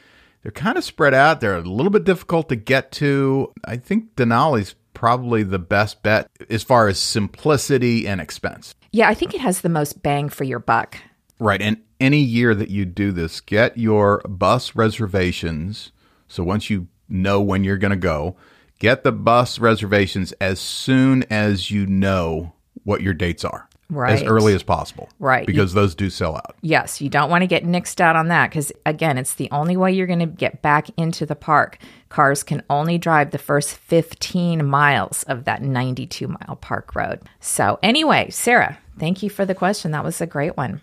they're 0.43 0.53
kind 0.53 0.79
of 0.79 0.85
spread 0.85 1.13
out. 1.13 1.41
They're 1.41 1.57
a 1.57 1.63
little 1.63 1.91
bit 1.91 2.05
difficult 2.05 2.49
to 2.51 2.57
get 2.57 2.93
to. 2.93 3.53
I 3.65 3.77
think 3.77 4.15
Denali's 4.15 4.77
probably 4.95 5.43
the 5.43 5.59
best 5.59 6.03
bet 6.03 6.31
as 6.49 6.63
far 6.63 6.89
as 6.89 6.99
simplicity 6.99 8.07
and 8.07 8.21
expense. 8.21 8.75
Yeah, 8.93 9.09
I 9.09 9.15
think 9.15 9.35
it 9.35 9.41
has 9.41 9.61
the 9.61 9.69
most 9.69 10.03
bang 10.03 10.29
for 10.29 10.45
your 10.45 10.61
buck. 10.61 10.99
Right. 11.39 11.61
And 11.61 11.83
any 12.01 12.21
year 12.21 12.55
that 12.55 12.71
you 12.71 12.85
do 12.85 13.13
this, 13.13 13.41
get 13.41 13.77
your 13.77 14.23
bus 14.29 14.75
reservations. 14.77 15.93
So 16.29 16.43
once 16.45 16.71
you 16.71 16.89
know 17.09 17.41
when 17.41 17.65
you're 17.65 17.77
going 17.77 17.91
to 17.91 17.97
go, 17.97 18.37
get 18.79 19.03
the 19.03 19.13
bus 19.13 19.59
reservations 19.59 20.33
as 20.41 20.61
soon 20.61 21.25
as 21.25 21.71
you 21.71 21.87
know 21.87 22.55
what 22.85 23.03
your 23.03 23.15
dates 23.15 23.45
are. 23.45 23.69
Right. 23.89 24.15
As 24.15 24.23
early 24.25 24.53
as 24.53 24.65
possible. 24.65 25.09
Right. 25.21 25.47
Because 25.47 25.73
you, 25.73 25.81
those 25.81 25.95
do 25.95 26.11
sell 26.11 26.35
out. 26.35 26.57
Yes. 26.61 27.01
You 27.01 27.09
don't 27.09 27.31
want 27.31 27.43
to 27.43 27.47
get 27.47 27.63
nixed 27.63 28.01
out 28.01 28.17
on 28.17 28.29
that 28.29 28.51
because, 28.51 28.73
again, 28.85 29.17
it's 29.17 29.35
the 29.35 29.49
only 29.53 29.77
way 29.77 29.93
you're 29.93 30.09
going 30.09 30.19
to 30.19 30.27
get 30.27 30.61
back 30.61 30.89
into 30.97 31.25
the 31.25 31.37
park. 31.37 31.79
Cars 32.09 32.43
can 32.43 32.65
only 32.69 32.99
drive 32.99 33.31
the 33.31 33.39
first 33.39 33.77
15 33.77 34.67
miles 34.67 35.23
of 35.25 35.45
that 35.45 35.63
92 35.63 36.27
mile 36.27 36.57
park 36.61 36.97
road. 36.97 37.21
So, 37.39 37.79
anyway, 37.81 38.31
Sarah, 38.31 38.77
thank 38.99 39.23
you 39.23 39.31
for 39.31 39.45
the 39.45 39.55
question. 39.55 39.93
That 39.93 40.05
was 40.05 40.21
a 40.21 40.27
great 40.27 40.57
one. 40.57 40.81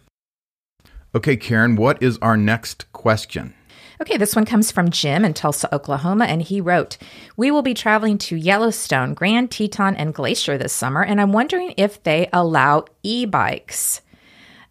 Okay, 1.14 1.36
Karen, 1.36 1.76
what 1.76 2.02
is 2.02 2.18
our 2.20 2.38
next 2.38 2.92
question? 2.94 3.54
Okay, 4.04 4.18
this 4.18 4.36
one 4.36 4.44
comes 4.44 4.70
from 4.70 4.90
Jim 4.90 5.24
in 5.24 5.34
Tulsa, 5.34 5.74
Oklahoma, 5.74 6.26
and 6.26 6.42
he 6.42 6.60
wrote 6.60 6.98
We 7.38 7.52
will 7.52 7.62
be 7.62 7.74
traveling 7.74 8.18
to 8.18 8.36
Yellowstone, 8.36 9.14
Grand 9.14 9.50
Teton, 9.50 9.96
and 9.96 10.14
Glacier 10.14 10.58
this 10.58 10.74
summer, 10.74 11.02
and 11.02 11.22
I'm 11.22 11.32
wondering 11.32 11.74
if 11.78 12.04
they 12.04 12.28
allow 12.34 12.84
e 13.04 13.26
bikes. 13.26 14.02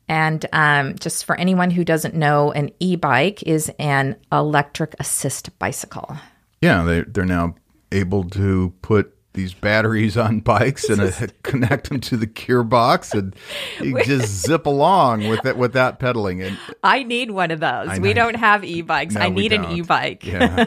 And 0.07 0.45
um, 0.53 0.97
just 0.97 1.25
for 1.25 1.35
anyone 1.35 1.71
who 1.71 1.83
doesn't 1.83 2.15
know, 2.15 2.53
an 2.53 2.73
e 2.79 2.97
bike 2.97 3.43
is 3.45 3.73
an 3.79 4.17
electric 4.31 4.95
assist 5.01 5.59
bicycle. 5.59 6.15
Yeah, 6.61 6.83
they, 6.83 7.01
they're 7.01 7.25
now 7.25 7.55
able 7.91 8.25
to 8.25 8.75
put 8.83 9.17
these 9.35 9.55
batteries 9.55 10.17
on 10.17 10.41
bikes 10.41 10.89
and 10.89 11.01
uh, 11.01 11.11
connect 11.43 11.89
them 11.89 12.01
to 12.01 12.17
the 12.17 12.27
gearbox, 12.27 13.15
and 13.19 13.35
you 13.81 14.03
just 14.05 14.29
zip 14.47 14.67
along 14.67 15.29
with 15.29 15.47
it 15.47 15.57
without 15.57 15.99
pedaling. 15.99 16.43
And 16.43 16.59
I 16.83 17.03
need 17.03 17.31
one 17.31 17.51
of 17.51 17.61
those. 17.61 17.99
We 17.99 18.13
don't 18.13 18.37
have 18.37 18.65
e-bikes. 18.65 19.15
No, 19.15 19.23
I 19.23 19.29
need 19.29 19.53
an 19.53 19.65
e-bike. 19.73 20.25
yeah, 20.27 20.67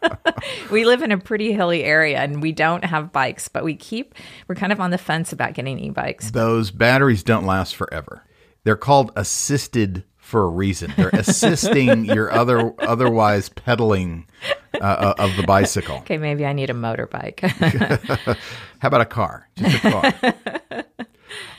we 0.70 0.84
live 0.84 1.02
in 1.02 1.12
a 1.12 1.18
pretty 1.18 1.52
hilly 1.52 1.84
area 1.84 2.18
and 2.18 2.42
we 2.42 2.52
don't 2.52 2.84
have 2.84 3.12
bikes, 3.12 3.48
but 3.48 3.64
we 3.64 3.74
keep 3.74 4.14
we're 4.48 4.54
kind 4.54 4.72
of 4.72 4.80
on 4.80 4.90
the 4.90 4.98
fence 4.98 5.32
about 5.32 5.54
getting 5.54 5.78
e-bikes. 5.78 6.30
those 6.30 6.70
batteries 6.70 7.22
don't 7.22 7.46
last 7.46 7.74
forever. 7.74 8.24
They're 8.64 8.76
called 8.76 9.10
assisted 9.16 10.04
for 10.22 10.44
a 10.44 10.48
reason. 10.48 10.94
They're 10.96 11.10
assisting 11.12 12.04
your 12.06 12.32
other 12.32 12.72
otherwise 12.78 13.48
pedaling 13.50 14.26
uh, 14.74 14.78
uh, 14.78 15.14
of 15.18 15.36
the 15.36 15.42
bicycle. 15.42 15.96
Okay, 15.96 16.16
maybe 16.16 16.46
I 16.46 16.52
need 16.52 16.70
a 16.70 16.74
motorbike. 16.74 17.40
How 18.78 18.88
about 18.88 19.00
a 19.02 19.06
car? 19.06 19.48
Just 19.56 19.84
a 19.84 19.90
car. 19.90 20.84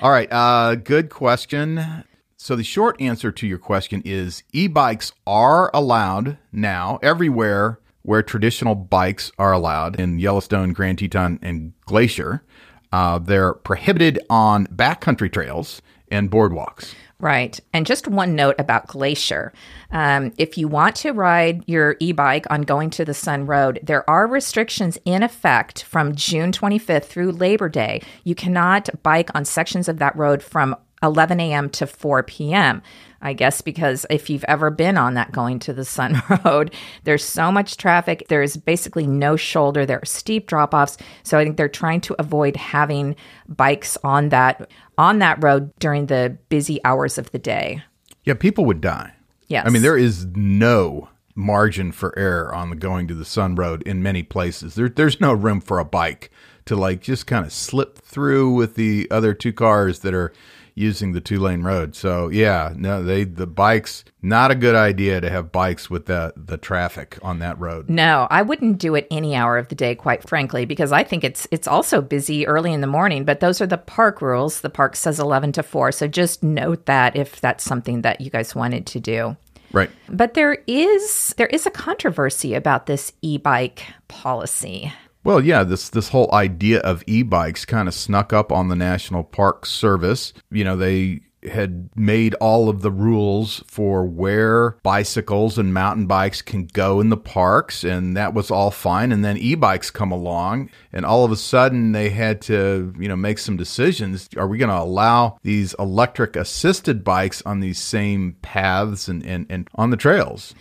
All 0.01 0.11
right. 0.11 0.31
Uh, 0.31 0.75
good 0.75 1.09
question. 1.09 2.03
So 2.37 2.55
the 2.55 2.63
short 2.63 2.99
answer 2.99 3.31
to 3.31 3.47
your 3.47 3.57
question 3.57 4.01
is 4.05 4.43
e-bikes 4.53 5.13
are 5.27 5.69
allowed 5.73 6.37
now 6.51 6.99
everywhere 7.03 7.79
where 8.01 8.23
traditional 8.23 8.75
bikes 8.75 9.31
are 9.37 9.53
allowed 9.53 9.99
in 9.99 10.19
Yellowstone, 10.19 10.73
Grand 10.73 10.99
Teton, 10.99 11.39
and 11.41 11.73
Glacier. 11.85 12.43
Uh, 12.91 13.19
they're 13.19 13.53
prohibited 13.53 14.19
on 14.29 14.67
backcountry 14.67 15.31
trails 15.31 15.81
and 16.09 16.29
boardwalks. 16.29 16.93
Right. 17.23 17.57
And 17.71 17.85
just 17.85 18.05
one 18.05 18.35
note 18.35 18.55
about 18.59 18.87
Glacier. 18.87 19.53
Um, 19.91 20.33
if 20.37 20.57
you 20.57 20.67
want 20.67 20.97
to 20.97 21.13
ride 21.13 21.63
your 21.67 21.95
e 22.01 22.11
bike 22.11 22.45
on 22.49 22.63
Going 22.63 22.89
to 22.89 23.05
the 23.05 23.13
Sun 23.13 23.45
Road, 23.45 23.79
there 23.81 24.07
are 24.09 24.27
restrictions 24.27 24.97
in 25.05 25.23
effect 25.23 25.83
from 25.83 26.15
June 26.15 26.51
25th 26.51 27.05
through 27.05 27.31
Labor 27.31 27.69
Day. 27.69 28.01
You 28.25 28.35
cannot 28.35 28.89
bike 29.03 29.29
on 29.33 29.45
sections 29.45 29.87
of 29.87 29.99
that 29.99 30.17
road 30.17 30.43
from 30.43 30.75
11 31.01 31.39
a.m. 31.39 31.69
to 31.69 31.87
4 31.87 32.23
p.m. 32.23 32.81
I 33.23 33.31
guess 33.31 33.61
because 33.61 34.05
if 34.09 34.29
you've 34.29 34.43
ever 34.49 34.69
been 34.69 34.97
on 34.97 35.13
that 35.13 35.31
going 35.31 35.59
to 35.59 35.73
the 35.73 35.85
Sun 35.85 36.21
Road, 36.45 36.73
there's 37.05 37.23
so 37.23 37.53
much 37.53 37.77
traffic. 37.77 38.25
There's 38.27 38.57
basically 38.57 39.07
no 39.07 39.37
shoulder. 39.37 39.85
There 39.85 40.01
are 40.01 40.05
steep 40.05 40.45
drop 40.45 40.73
offs. 40.73 40.97
So 41.23 41.39
I 41.39 41.45
think 41.45 41.55
they're 41.55 41.69
trying 41.69 42.01
to 42.01 42.15
avoid 42.19 42.57
having 42.57 43.15
bikes 43.47 43.97
on 44.03 44.29
that 44.29 44.69
on 44.97 45.19
that 45.19 45.43
road 45.43 45.71
during 45.79 46.07
the 46.07 46.37
busy 46.49 46.79
hours 46.85 47.17
of 47.17 47.31
the 47.31 47.39
day. 47.39 47.83
Yeah, 48.23 48.35
people 48.35 48.65
would 48.65 48.81
die. 48.81 49.13
Yes. 49.47 49.65
I 49.65 49.69
mean, 49.69 49.81
there 49.81 49.97
is 49.97 50.25
no 50.35 51.09
margin 51.35 51.91
for 51.91 52.17
error 52.17 52.53
on 52.53 52.69
the 52.69 52.75
going 52.75 53.07
to 53.07 53.15
the 53.15 53.25
Sun 53.25 53.55
Road 53.55 53.81
in 53.83 54.03
many 54.03 54.23
places. 54.23 54.75
There, 54.75 54.89
there's 54.89 55.19
no 55.19 55.33
room 55.33 55.61
for 55.61 55.79
a 55.79 55.85
bike 55.85 56.31
to 56.65 56.75
like 56.75 57.01
just 57.01 57.27
kind 57.27 57.45
of 57.45 57.51
slip 57.51 57.97
through 57.99 58.53
with 58.53 58.75
the 58.75 59.07
other 59.11 59.33
two 59.33 59.51
cars 59.51 59.99
that 59.99 60.13
are 60.13 60.31
using 60.75 61.11
the 61.11 61.21
two 61.21 61.39
lane 61.39 61.61
road. 61.61 61.95
So 61.95 62.29
yeah, 62.29 62.73
no, 62.75 63.03
they 63.03 63.23
the 63.23 63.47
bikes 63.47 64.03
not 64.21 64.51
a 64.51 64.55
good 64.55 64.75
idea 64.75 65.21
to 65.21 65.29
have 65.29 65.51
bikes 65.51 65.89
with 65.89 66.05
the 66.05 66.33
the 66.35 66.57
traffic 66.57 67.19
on 67.21 67.39
that 67.39 67.59
road. 67.59 67.89
No, 67.89 68.27
I 68.29 68.41
wouldn't 68.41 68.79
do 68.79 68.95
it 68.95 69.07
any 69.11 69.35
hour 69.35 69.57
of 69.57 69.67
the 69.67 69.75
day, 69.75 69.95
quite 69.95 70.27
frankly, 70.27 70.65
because 70.65 70.91
I 70.91 71.03
think 71.03 71.23
it's 71.23 71.47
it's 71.51 71.67
also 71.67 72.01
busy 72.01 72.47
early 72.47 72.73
in 72.73 72.81
the 72.81 72.87
morning. 72.87 73.25
But 73.25 73.39
those 73.39 73.61
are 73.61 73.67
the 73.67 73.77
park 73.77 74.21
rules. 74.21 74.61
The 74.61 74.69
park 74.69 74.95
says 74.95 75.19
eleven 75.19 75.51
to 75.53 75.63
four, 75.63 75.91
so 75.91 76.07
just 76.07 76.43
note 76.43 76.85
that 76.85 77.15
if 77.15 77.39
that's 77.41 77.63
something 77.63 78.01
that 78.01 78.21
you 78.21 78.29
guys 78.29 78.55
wanted 78.55 78.85
to 78.87 78.99
do. 78.99 79.37
Right. 79.73 79.89
But 80.07 80.35
there 80.35 80.59
is 80.67 81.33
there 81.37 81.47
is 81.47 81.65
a 81.65 81.71
controversy 81.71 82.53
about 82.53 82.85
this 82.85 83.11
e-bike 83.21 83.83
policy. 84.07 84.93
Well, 85.23 85.43
yeah, 85.43 85.63
this 85.63 85.89
this 85.89 86.09
whole 86.09 86.29
idea 86.33 86.79
of 86.79 87.03
e-bikes 87.07 87.65
kind 87.65 87.87
of 87.87 87.93
snuck 87.93 88.33
up 88.33 88.51
on 88.51 88.67
the 88.67 88.75
National 88.75 89.23
Park 89.23 89.65
Service. 89.65 90.33
You 90.51 90.65
know, 90.65 90.75
they 90.75 91.21
had 91.51 91.89
made 91.95 92.33
all 92.35 92.69
of 92.69 92.81
the 92.81 92.91
rules 92.91 93.63
for 93.67 94.05
where 94.05 94.71
bicycles 94.83 95.57
and 95.57 95.73
mountain 95.73 96.07
bikes 96.07 96.41
can 96.41 96.65
go 96.67 96.99
in 96.99 97.09
the 97.09 97.17
parks 97.17 97.83
and 97.83 98.15
that 98.15 98.33
was 98.33 98.49
all 98.49 98.71
fine 98.71 99.11
and 99.11 99.23
then 99.25 99.37
e-bikes 99.37 99.91
come 99.91 100.11
along 100.11 100.69
and 100.91 101.05
all 101.05 101.25
of 101.25 101.31
a 101.31 101.35
sudden 101.35 101.91
they 101.91 102.09
had 102.09 102.41
to 102.41 102.93
you 102.97 103.07
know 103.07 103.15
make 103.15 103.37
some 103.37 103.57
decisions 103.57 104.29
are 104.37 104.47
we 104.47 104.57
going 104.57 104.69
to 104.69 104.77
allow 104.77 105.37
these 105.43 105.75
electric 105.79 106.35
assisted 106.35 107.03
bikes 107.03 107.41
on 107.45 107.59
these 107.59 107.79
same 107.79 108.35
paths 108.41 109.07
and, 109.07 109.25
and, 109.25 109.45
and 109.49 109.67
on 109.75 109.89
the 109.89 109.97
trails 109.97 110.53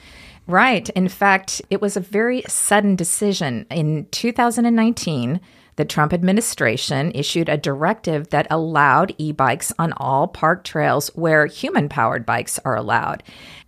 Right. 0.46 0.88
In 0.90 1.08
fact, 1.08 1.62
it 1.70 1.80
was 1.80 1.96
a 1.96 2.00
very 2.00 2.42
sudden 2.48 2.96
decision. 2.96 3.66
In 3.70 4.06
2019, 4.10 5.40
the 5.76 5.84
Trump 5.84 6.12
administration 6.12 7.12
issued 7.14 7.48
a 7.48 7.56
directive 7.56 8.28
that 8.30 8.46
allowed 8.50 9.14
e 9.18 9.32
bikes 9.32 9.72
on 9.78 9.92
all 9.96 10.28
park 10.28 10.64
trails 10.64 11.08
where 11.14 11.46
human 11.46 11.88
powered 11.88 12.26
bikes 12.26 12.58
are 12.64 12.76
allowed. 12.76 13.22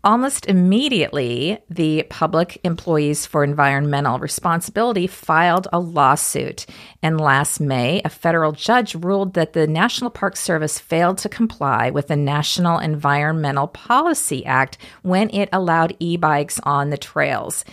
Almost 0.04 0.44
immediately, 0.44 1.58
the 1.70 2.02
Public 2.10 2.60
Employees 2.62 3.24
for 3.24 3.42
Environmental 3.42 4.18
Responsibility 4.18 5.06
filed 5.06 5.66
a 5.72 5.80
lawsuit. 5.80 6.66
And 7.02 7.18
last 7.18 7.58
May, 7.58 8.02
a 8.04 8.10
federal 8.10 8.52
judge 8.52 8.94
ruled 8.94 9.32
that 9.32 9.54
the 9.54 9.66
National 9.66 10.10
Park 10.10 10.36
Service 10.36 10.78
failed 10.78 11.16
to 11.18 11.30
comply 11.30 11.88
with 11.88 12.08
the 12.08 12.16
National 12.16 12.78
Environmental 12.78 13.66
Policy 13.66 14.44
Act 14.44 14.76
when 15.00 15.30
it 15.30 15.48
allowed 15.54 15.96
e 15.98 16.18
bikes 16.18 16.60
on 16.64 16.90
the 16.90 16.98
trails. 16.98 17.64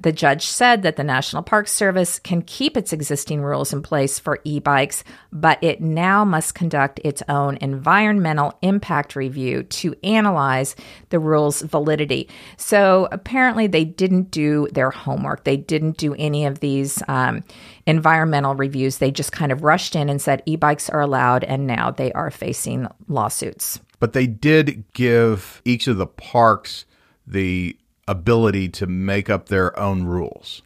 The 0.00 0.12
judge 0.12 0.46
said 0.46 0.82
that 0.82 0.96
the 0.96 1.04
National 1.04 1.42
Park 1.42 1.68
Service 1.68 2.18
can 2.18 2.40
keep 2.40 2.76
its 2.76 2.92
existing 2.92 3.42
rules 3.42 3.72
in 3.72 3.82
place 3.82 4.18
for 4.18 4.40
e 4.44 4.58
bikes, 4.58 5.04
but 5.30 5.62
it 5.62 5.82
now 5.82 6.24
must 6.24 6.54
conduct 6.54 7.00
its 7.04 7.22
own 7.28 7.58
environmental 7.60 8.58
impact 8.62 9.14
review 9.14 9.62
to 9.64 9.94
analyze 10.02 10.74
the 11.10 11.18
rules' 11.18 11.60
validity. 11.60 12.28
So 12.56 13.08
apparently, 13.12 13.66
they 13.66 13.84
didn't 13.84 14.30
do 14.30 14.68
their 14.72 14.90
homework. 14.90 15.44
They 15.44 15.58
didn't 15.58 15.98
do 15.98 16.14
any 16.14 16.46
of 16.46 16.60
these 16.60 17.02
um, 17.06 17.44
environmental 17.86 18.54
reviews. 18.54 18.98
They 18.98 19.10
just 19.10 19.32
kind 19.32 19.52
of 19.52 19.62
rushed 19.62 19.94
in 19.94 20.08
and 20.08 20.20
said 20.20 20.42
e 20.46 20.56
bikes 20.56 20.88
are 20.88 21.00
allowed, 21.00 21.44
and 21.44 21.66
now 21.66 21.90
they 21.90 22.10
are 22.12 22.30
facing 22.30 22.88
lawsuits. 23.06 23.80
but 23.98 24.14
they 24.14 24.26
did 24.26 24.82
give 24.94 25.60
each 25.66 25.86
of 25.86 25.98
the 25.98 26.06
parks 26.06 26.86
the 27.26 27.76
ability 28.08 28.68
to 28.68 28.86
make 28.86 29.30
up 29.30 29.48
their 29.48 29.78
own 29.78 30.04
rules. 30.04 30.62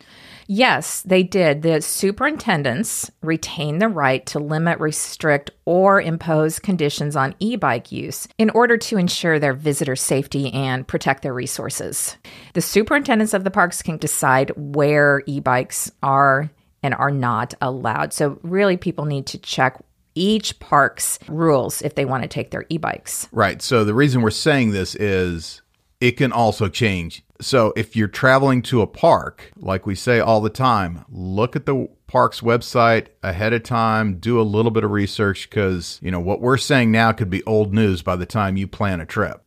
Yes, 0.47 1.01
they 1.03 1.23
did. 1.23 1.63
The 1.63 1.81
superintendents 1.81 3.11
retain 3.23 3.79
the 3.79 3.89
right 3.89 4.25
to 4.27 4.39
limit, 4.39 4.79
restrict, 4.79 5.51
or 5.65 6.01
impose 6.01 6.59
conditions 6.59 7.17
on 7.17 7.35
e 7.39 7.57
bike 7.57 7.91
use 7.91 8.29
in 8.37 8.51
order 8.51 8.77
to 8.77 8.99
ensure 8.99 9.39
their 9.39 9.55
visitor 9.55 9.97
safety 9.97 10.53
and 10.53 10.87
protect 10.87 11.23
their 11.23 11.35
resources. 11.35 12.17
The 12.53 12.61
superintendents 12.61 13.33
of 13.33 13.45
the 13.45 13.51
parks 13.51 13.81
can 13.83 13.97
decide 13.97 14.53
where 14.57 15.23
e 15.27 15.41
bikes 15.41 15.91
are 16.03 16.51
and 16.83 16.95
are 16.95 17.11
not 17.11 17.55
allowed. 17.63 18.13
So, 18.13 18.39
really, 18.43 18.77
people 18.77 19.07
need 19.07 19.27
to 19.29 19.39
check 19.39 19.83
each 20.15 20.59
park's 20.61 21.19
rules 21.29 21.83
if 21.83 21.95
they 21.95 22.05
want 22.05 22.23
to 22.23 22.29
take 22.29 22.51
their 22.51 22.67
e 22.69 22.79
bikes. 22.79 23.29
Right. 23.33 23.61
So 23.61 23.85
the 23.85 23.95
reason 23.95 24.23
we're 24.23 24.31
saying 24.31 24.71
this 24.71 24.95
is 24.95 25.63
it 26.05 26.19
can 26.19 26.33
also 26.33 26.69
change. 26.69 27.25
So 27.41 27.73
if 27.77 27.97
you're 27.97 28.09
traveling 28.09 28.61
to 28.65 28.83
a 28.83 28.87
park, 28.87 29.51
like 29.57 29.87
we 29.87 29.95
say 29.95 30.21
all 30.21 30.43
the 30.43 30.51
time, 30.51 31.07
look 31.09 31.57
at 31.57 31.65
the 31.65 31.89
park's 32.07 32.43
website 32.43 33.07
ahead 33.23 33.55
of 33.55 33.63
time, 33.63 34.19
do 34.19 34.39
a 34.39 34.43
little 34.43 34.71
bit 34.71 34.85
of 34.85 34.91
research 34.91 35.49
because, 35.49 35.99
you 36.03 36.11
know, 36.11 36.21
what 36.21 36.43
we're 36.43 36.59
saying 36.59 36.93
now 36.93 37.13
could 37.13 37.31
be 37.31 37.43
old 37.45 37.73
news 37.73 38.03
by 38.03 38.17
the 38.17 38.27
time 38.27 38.59
you 38.59 38.69
plan 38.69 39.01
a 39.01 39.07
trip. 39.07 39.43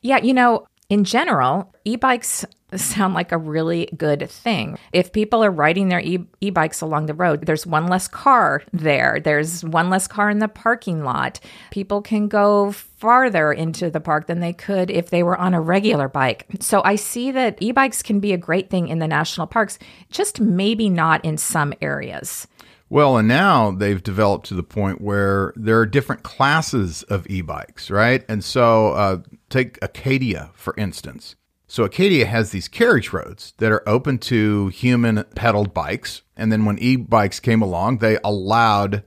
Yeah, 0.00 0.18
you 0.18 0.32
know, 0.32 0.68
in 0.88 1.04
general, 1.04 1.74
e 1.84 1.96
bikes 1.96 2.44
sound 2.74 3.14
like 3.14 3.32
a 3.32 3.38
really 3.38 3.88
good 3.96 4.28
thing. 4.28 4.76
If 4.92 5.12
people 5.12 5.42
are 5.44 5.50
riding 5.50 5.88
their 5.88 6.00
e 6.00 6.50
bikes 6.50 6.80
along 6.80 7.06
the 7.06 7.14
road, 7.14 7.46
there's 7.46 7.66
one 7.66 7.86
less 7.86 8.08
car 8.08 8.62
there, 8.72 9.20
there's 9.22 9.64
one 9.64 9.88
less 9.88 10.06
car 10.06 10.30
in 10.30 10.38
the 10.38 10.48
parking 10.48 11.04
lot. 11.04 11.40
People 11.70 12.02
can 12.02 12.28
go 12.28 12.72
farther 12.72 13.52
into 13.52 13.90
the 13.90 14.00
park 14.00 14.26
than 14.26 14.40
they 14.40 14.52
could 14.52 14.90
if 14.90 15.10
they 15.10 15.22
were 15.22 15.36
on 15.36 15.54
a 15.54 15.60
regular 15.60 16.08
bike. 16.08 16.46
So 16.60 16.82
I 16.84 16.96
see 16.96 17.30
that 17.32 17.58
e 17.60 17.72
bikes 17.72 18.02
can 18.02 18.20
be 18.20 18.32
a 18.32 18.38
great 18.38 18.70
thing 18.70 18.88
in 18.88 18.98
the 18.98 19.08
national 19.08 19.46
parks, 19.46 19.78
just 20.10 20.40
maybe 20.40 20.88
not 20.88 21.24
in 21.24 21.38
some 21.38 21.72
areas. 21.80 22.46
Well, 22.88 23.16
and 23.16 23.26
now 23.26 23.72
they've 23.72 24.02
developed 24.02 24.46
to 24.46 24.54
the 24.54 24.62
point 24.62 25.00
where 25.00 25.52
there 25.56 25.80
are 25.80 25.86
different 25.86 26.22
classes 26.22 27.02
of 27.04 27.26
e 27.28 27.40
bikes, 27.40 27.90
right? 27.90 28.24
And 28.28 28.44
so 28.44 28.92
uh, 28.92 29.18
take 29.48 29.78
Acadia, 29.82 30.50
for 30.54 30.74
instance. 30.76 31.36
So 31.68 31.84
Acadia 31.84 32.26
has 32.26 32.50
these 32.50 32.68
carriage 32.68 33.12
roads 33.12 33.52
that 33.58 33.72
are 33.72 33.88
open 33.88 34.18
to 34.18 34.68
human 34.68 35.24
pedaled 35.34 35.74
bikes. 35.74 36.22
And 36.36 36.52
then 36.52 36.64
when 36.64 36.78
e 36.78 36.96
bikes 36.96 37.40
came 37.40 37.60
along, 37.60 37.98
they 37.98 38.18
allowed 38.22 39.02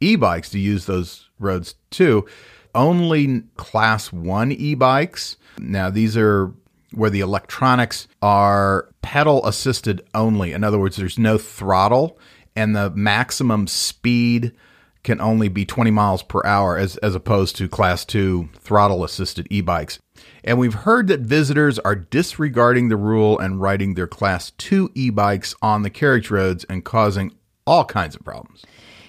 e 0.00 0.16
bikes 0.16 0.50
to 0.50 0.58
use 0.58 0.86
those 0.86 1.28
roads 1.38 1.76
too. 1.90 2.26
Only 2.74 3.42
class 3.56 4.12
one 4.12 4.50
e 4.50 4.74
bikes. 4.74 5.36
Now, 5.58 5.90
these 5.90 6.16
are 6.16 6.52
where 6.92 7.10
the 7.10 7.20
electronics 7.20 8.08
are 8.20 8.88
pedal 9.00 9.46
assisted 9.46 10.02
only. 10.14 10.52
In 10.52 10.64
other 10.64 10.78
words, 10.78 10.96
there's 10.96 11.18
no 11.18 11.38
throttle 11.38 12.18
and 12.56 12.74
the 12.74 12.90
maximum 12.90 13.66
speed 13.66 14.52
can 15.04 15.20
only 15.20 15.48
be 15.48 15.64
20 15.64 15.90
miles 15.90 16.22
per 16.22 16.40
hour 16.44 16.76
as, 16.76 16.96
as 16.98 17.14
opposed 17.14 17.56
to 17.56 17.68
class 17.68 18.04
2 18.04 18.48
throttle 18.56 19.04
assisted 19.04 19.46
e-bikes. 19.50 19.98
And 20.44 20.58
we've 20.58 20.74
heard 20.74 21.08
that 21.08 21.20
visitors 21.20 21.78
are 21.80 21.94
disregarding 21.94 22.88
the 22.88 22.96
rule 22.96 23.38
and 23.38 23.60
riding 23.60 23.94
their 23.94 24.06
class 24.06 24.52
2 24.58 24.90
e-bikes 24.94 25.54
on 25.60 25.82
the 25.82 25.90
carriage 25.90 26.30
roads 26.30 26.64
and 26.64 26.84
causing 26.84 27.32
all 27.66 27.84
kinds 27.84 28.14
of 28.14 28.24
problems. 28.24 28.64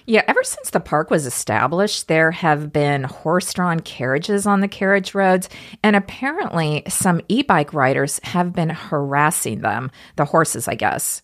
Yeah, 0.06 0.22
ever 0.28 0.44
since 0.44 0.68
the 0.68 0.80
park 0.80 1.10
was 1.10 1.24
established, 1.24 2.08
there 2.08 2.30
have 2.30 2.72
been 2.72 3.04
horse 3.04 3.54
drawn 3.54 3.80
carriages 3.80 4.46
on 4.46 4.60
the 4.60 4.68
carriage 4.68 5.14
roads, 5.14 5.48
and 5.82 5.96
apparently 5.96 6.82
some 6.88 7.22
e 7.28 7.42
bike 7.42 7.72
riders 7.72 8.20
have 8.22 8.52
been 8.52 8.68
harassing 8.68 9.60
them, 9.60 9.90
the 10.16 10.26
horses, 10.26 10.68
I 10.68 10.74
guess. 10.74 11.22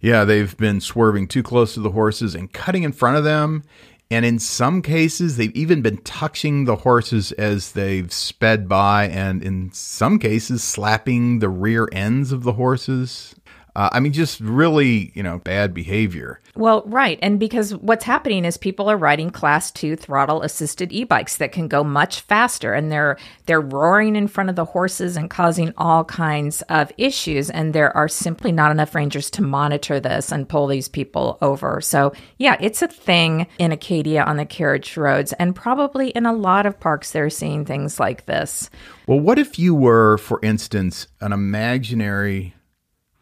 Yeah, 0.00 0.24
they've 0.24 0.56
been 0.56 0.80
swerving 0.80 1.28
too 1.28 1.42
close 1.42 1.74
to 1.74 1.80
the 1.80 1.90
horses 1.90 2.34
and 2.34 2.52
cutting 2.52 2.82
in 2.82 2.92
front 2.92 3.16
of 3.16 3.24
them. 3.24 3.62
And 4.10 4.24
in 4.24 4.40
some 4.40 4.82
cases, 4.82 5.36
they've 5.36 5.54
even 5.54 5.82
been 5.82 5.98
touching 5.98 6.64
the 6.64 6.76
horses 6.76 7.30
as 7.32 7.72
they've 7.72 8.12
sped 8.12 8.68
by, 8.68 9.04
and 9.08 9.40
in 9.40 9.70
some 9.72 10.18
cases, 10.18 10.64
slapping 10.64 11.38
the 11.38 11.48
rear 11.48 11.88
ends 11.92 12.32
of 12.32 12.42
the 12.42 12.54
horses. 12.54 13.36
Uh, 13.76 13.88
I 13.92 14.00
mean, 14.00 14.12
just 14.12 14.40
really, 14.40 15.12
you 15.14 15.22
know, 15.22 15.38
bad 15.38 15.72
behavior. 15.72 16.40
Well, 16.56 16.82
right. 16.86 17.18
And 17.22 17.38
because 17.38 17.74
what's 17.76 18.04
happening 18.04 18.44
is 18.44 18.56
people 18.56 18.90
are 18.90 18.96
riding 18.96 19.30
class 19.30 19.70
two 19.70 19.96
throttle 19.96 20.42
assisted 20.42 20.92
e-bikes 20.92 21.36
that 21.36 21.52
can 21.52 21.68
go 21.68 21.84
much 21.84 22.20
faster 22.22 22.72
and 22.72 22.90
they're 22.90 23.16
they're 23.46 23.60
roaring 23.60 24.16
in 24.16 24.28
front 24.28 24.50
of 24.50 24.56
the 24.56 24.64
horses 24.64 25.16
and 25.16 25.30
causing 25.30 25.72
all 25.78 26.04
kinds 26.04 26.62
of 26.62 26.92
issues. 26.98 27.50
And 27.50 27.72
there 27.72 27.96
are 27.96 28.08
simply 28.08 28.52
not 28.52 28.70
enough 28.70 28.94
rangers 28.94 29.30
to 29.30 29.42
monitor 29.42 30.00
this 30.00 30.32
and 30.32 30.48
pull 30.48 30.66
these 30.66 30.88
people 30.88 31.38
over. 31.40 31.80
So 31.80 32.12
yeah, 32.38 32.56
it's 32.60 32.82
a 32.82 32.88
thing 32.88 33.46
in 33.58 33.72
Acadia 33.72 34.24
on 34.24 34.36
the 34.36 34.44
carriage 34.44 34.96
roads 34.96 35.32
and 35.34 35.54
probably 35.54 36.10
in 36.10 36.26
a 36.26 36.32
lot 36.32 36.66
of 36.66 36.80
parks 36.80 37.12
they're 37.12 37.30
seeing 37.30 37.64
things 37.64 38.00
like 38.00 38.26
this. 38.26 38.68
Well, 39.06 39.20
what 39.20 39.38
if 39.38 39.58
you 39.58 39.74
were, 39.74 40.18
for 40.18 40.40
instance, 40.42 41.06
an 41.20 41.32
imaginary 41.32 42.54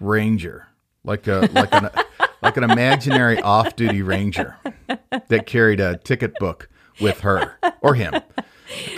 ranger, 0.00 0.66
like 1.04 1.26
a 1.26 1.48
like 1.52 1.72
an 1.72 1.90
like 2.42 2.56
an 2.56 2.64
imaginary 2.64 3.40
off-duty 3.40 4.02
ranger 4.02 4.56
that 5.28 5.46
carried 5.46 5.80
a 5.80 5.96
ticket 5.98 6.34
book 6.38 6.68
with 7.00 7.20
her 7.20 7.56
or 7.80 7.94
him. 7.94 8.14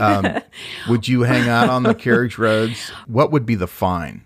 Um, 0.01 0.41
would 0.89 1.07
you 1.09 1.23
hang 1.23 1.49
out 1.49 1.69
on 1.69 1.85
the 1.85 1.95
carriage 1.95 2.39
roads? 2.39 2.91
What 3.07 3.31
would 3.31 3.47
be 3.47 3.55
the 3.55 3.69
fine? 3.69 4.25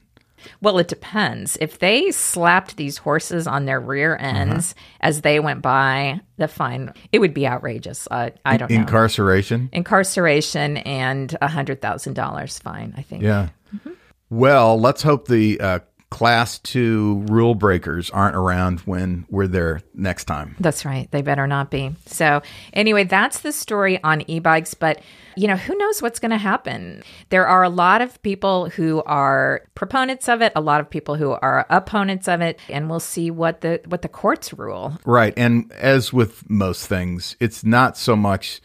Well, 0.61 0.79
it 0.79 0.89
depends. 0.89 1.57
If 1.61 1.79
they 1.79 2.11
slapped 2.11 2.77
these 2.77 2.99
horses 2.99 3.47
on 3.47 3.65
their 3.65 3.81
rear 3.81 4.17
ends 4.17 4.73
uh-huh. 4.73 4.99
as 5.01 5.21
they 5.23 5.41
went 5.41 5.63
by, 5.63 6.21
the 6.37 6.49
fine 6.49 6.93
it 7.13 7.19
would 7.19 7.35
be 7.35 7.47
outrageous. 7.47 8.09
Uh, 8.11 8.31
I 8.45 8.57
don't 8.57 8.71
know. 8.71 8.77
Incarceration, 8.77 9.69
incarceration, 9.73 10.79
and 10.79 11.37
a 11.41 11.49
hundred 11.49 11.81
thousand 11.81 12.15
dollars 12.15 12.59
fine. 12.59 12.95
I 12.97 13.03
think. 13.03 13.23
Yeah. 13.23 13.51
Mm-hmm. 13.75 13.93
Well, 14.31 14.81
let's 14.81 15.03
hope 15.03 15.29
the 15.29 15.61
uh, 15.61 15.79
class 16.15 16.61
two 16.61 17.25
rule 17.27 17.57
breakers 17.57 18.09
aren't 18.09 18.37
around 18.37 18.79
when 18.83 19.27
we're 19.31 19.49
there 19.49 19.81
next 19.95 20.27
time. 20.27 20.55
That's 20.61 20.85
right. 20.85 21.11
They 21.11 21.23
better 21.23 21.49
not 21.49 21.73
be. 21.73 21.91
So, 22.07 22.41
anyway, 22.73 23.03
that's 23.03 23.41
the 23.41 23.51
story 23.51 24.01
on 24.05 24.23
e 24.31 24.39
bikes. 24.39 24.75
But, 24.75 25.01
you 25.37 25.49
know, 25.49 25.57
who 25.57 25.77
knows 25.77 26.01
what's 26.01 26.21
going 26.21 26.31
to 26.31 26.39
happen? 26.39 27.03
There 27.31 27.49
are 27.49 27.65
a 27.65 27.69
lot 27.69 28.01
of 28.01 28.23
people 28.23 28.69
who 28.69 29.03
are 29.03 29.63
proponents 29.75 30.29
of 30.29 30.41
it, 30.41 30.53
a 30.55 30.61
lot 30.61 30.81
of 30.81 30.89
people 30.89 31.17
who 31.17 31.33
are 31.33 31.67
opponents 31.69 32.29
of 32.29 32.41
it, 32.41 32.61
and 32.69 32.89
we'll 32.89 33.01
see 33.01 33.33
what 33.33 33.63
the 33.63 33.81
what 33.87 34.03
the 34.03 34.09
courts 34.09 34.53
rule. 34.53 34.97
Right. 35.05 35.35
And 35.37 35.73
as 35.73 36.13
with 36.13 36.49
most 36.49 36.87
things, 36.87 37.35
it's 37.41 37.65
not 37.65 37.99
so 37.99 38.15
much 38.15 38.61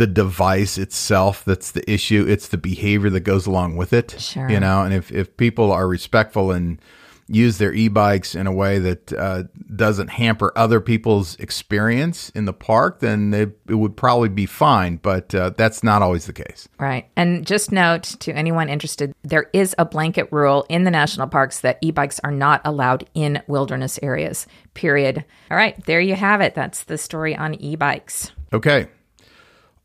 the 0.00 0.06
device 0.06 0.78
itself 0.78 1.44
that's 1.44 1.72
the 1.72 1.88
issue. 1.90 2.24
It's 2.26 2.48
the 2.48 2.56
behavior 2.56 3.10
that 3.10 3.20
goes 3.20 3.46
along 3.46 3.76
with 3.76 3.92
it. 3.92 4.16
Sure. 4.18 4.48
You 4.48 4.58
know, 4.58 4.82
and 4.82 4.94
if, 4.94 5.12
if 5.12 5.36
people 5.36 5.70
are 5.70 5.86
respectful 5.86 6.52
and 6.52 6.80
use 7.28 7.58
their 7.58 7.74
e-bikes 7.74 8.34
in 8.34 8.46
a 8.46 8.52
way 8.52 8.78
that 8.78 9.12
uh, 9.12 9.42
doesn't 9.76 10.08
hamper 10.08 10.54
other 10.56 10.80
people's 10.80 11.36
experience 11.36 12.30
in 12.30 12.46
the 12.46 12.52
park, 12.54 13.00
then 13.00 13.34
it, 13.34 13.58
it 13.68 13.74
would 13.74 13.94
probably 13.94 14.30
be 14.30 14.46
fine. 14.46 14.96
But 14.96 15.34
uh, 15.34 15.50
that's 15.50 15.84
not 15.84 16.00
always 16.00 16.24
the 16.24 16.32
case. 16.32 16.66
Right. 16.78 17.06
And 17.14 17.46
just 17.46 17.70
note 17.70 18.04
to 18.20 18.32
anyone 18.32 18.70
interested, 18.70 19.14
there 19.22 19.50
is 19.52 19.74
a 19.76 19.84
blanket 19.84 20.28
rule 20.32 20.64
in 20.70 20.84
the 20.84 20.90
national 20.90 21.26
parks 21.26 21.60
that 21.60 21.76
e-bikes 21.82 22.20
are 22.24 22.32
not 22.32 22.62
allowed 22.64 23.06
in 23.12 23.42
wilderness 23.48 24.00
areas. 24.02 24.46
Period. 24.72 25.26
All 25.50 25.58
right, 25.58 25.76
there 25.84 26.00
you 26.00 26.14
have 26.14 26.40
it. 26.40 26.54
That's 26.54 26.84
the 26.84 26.96
story 26.96 27.36
on 27.36 27.54
e-bikes. 27.56 28.32
Okay. 28.54 28.88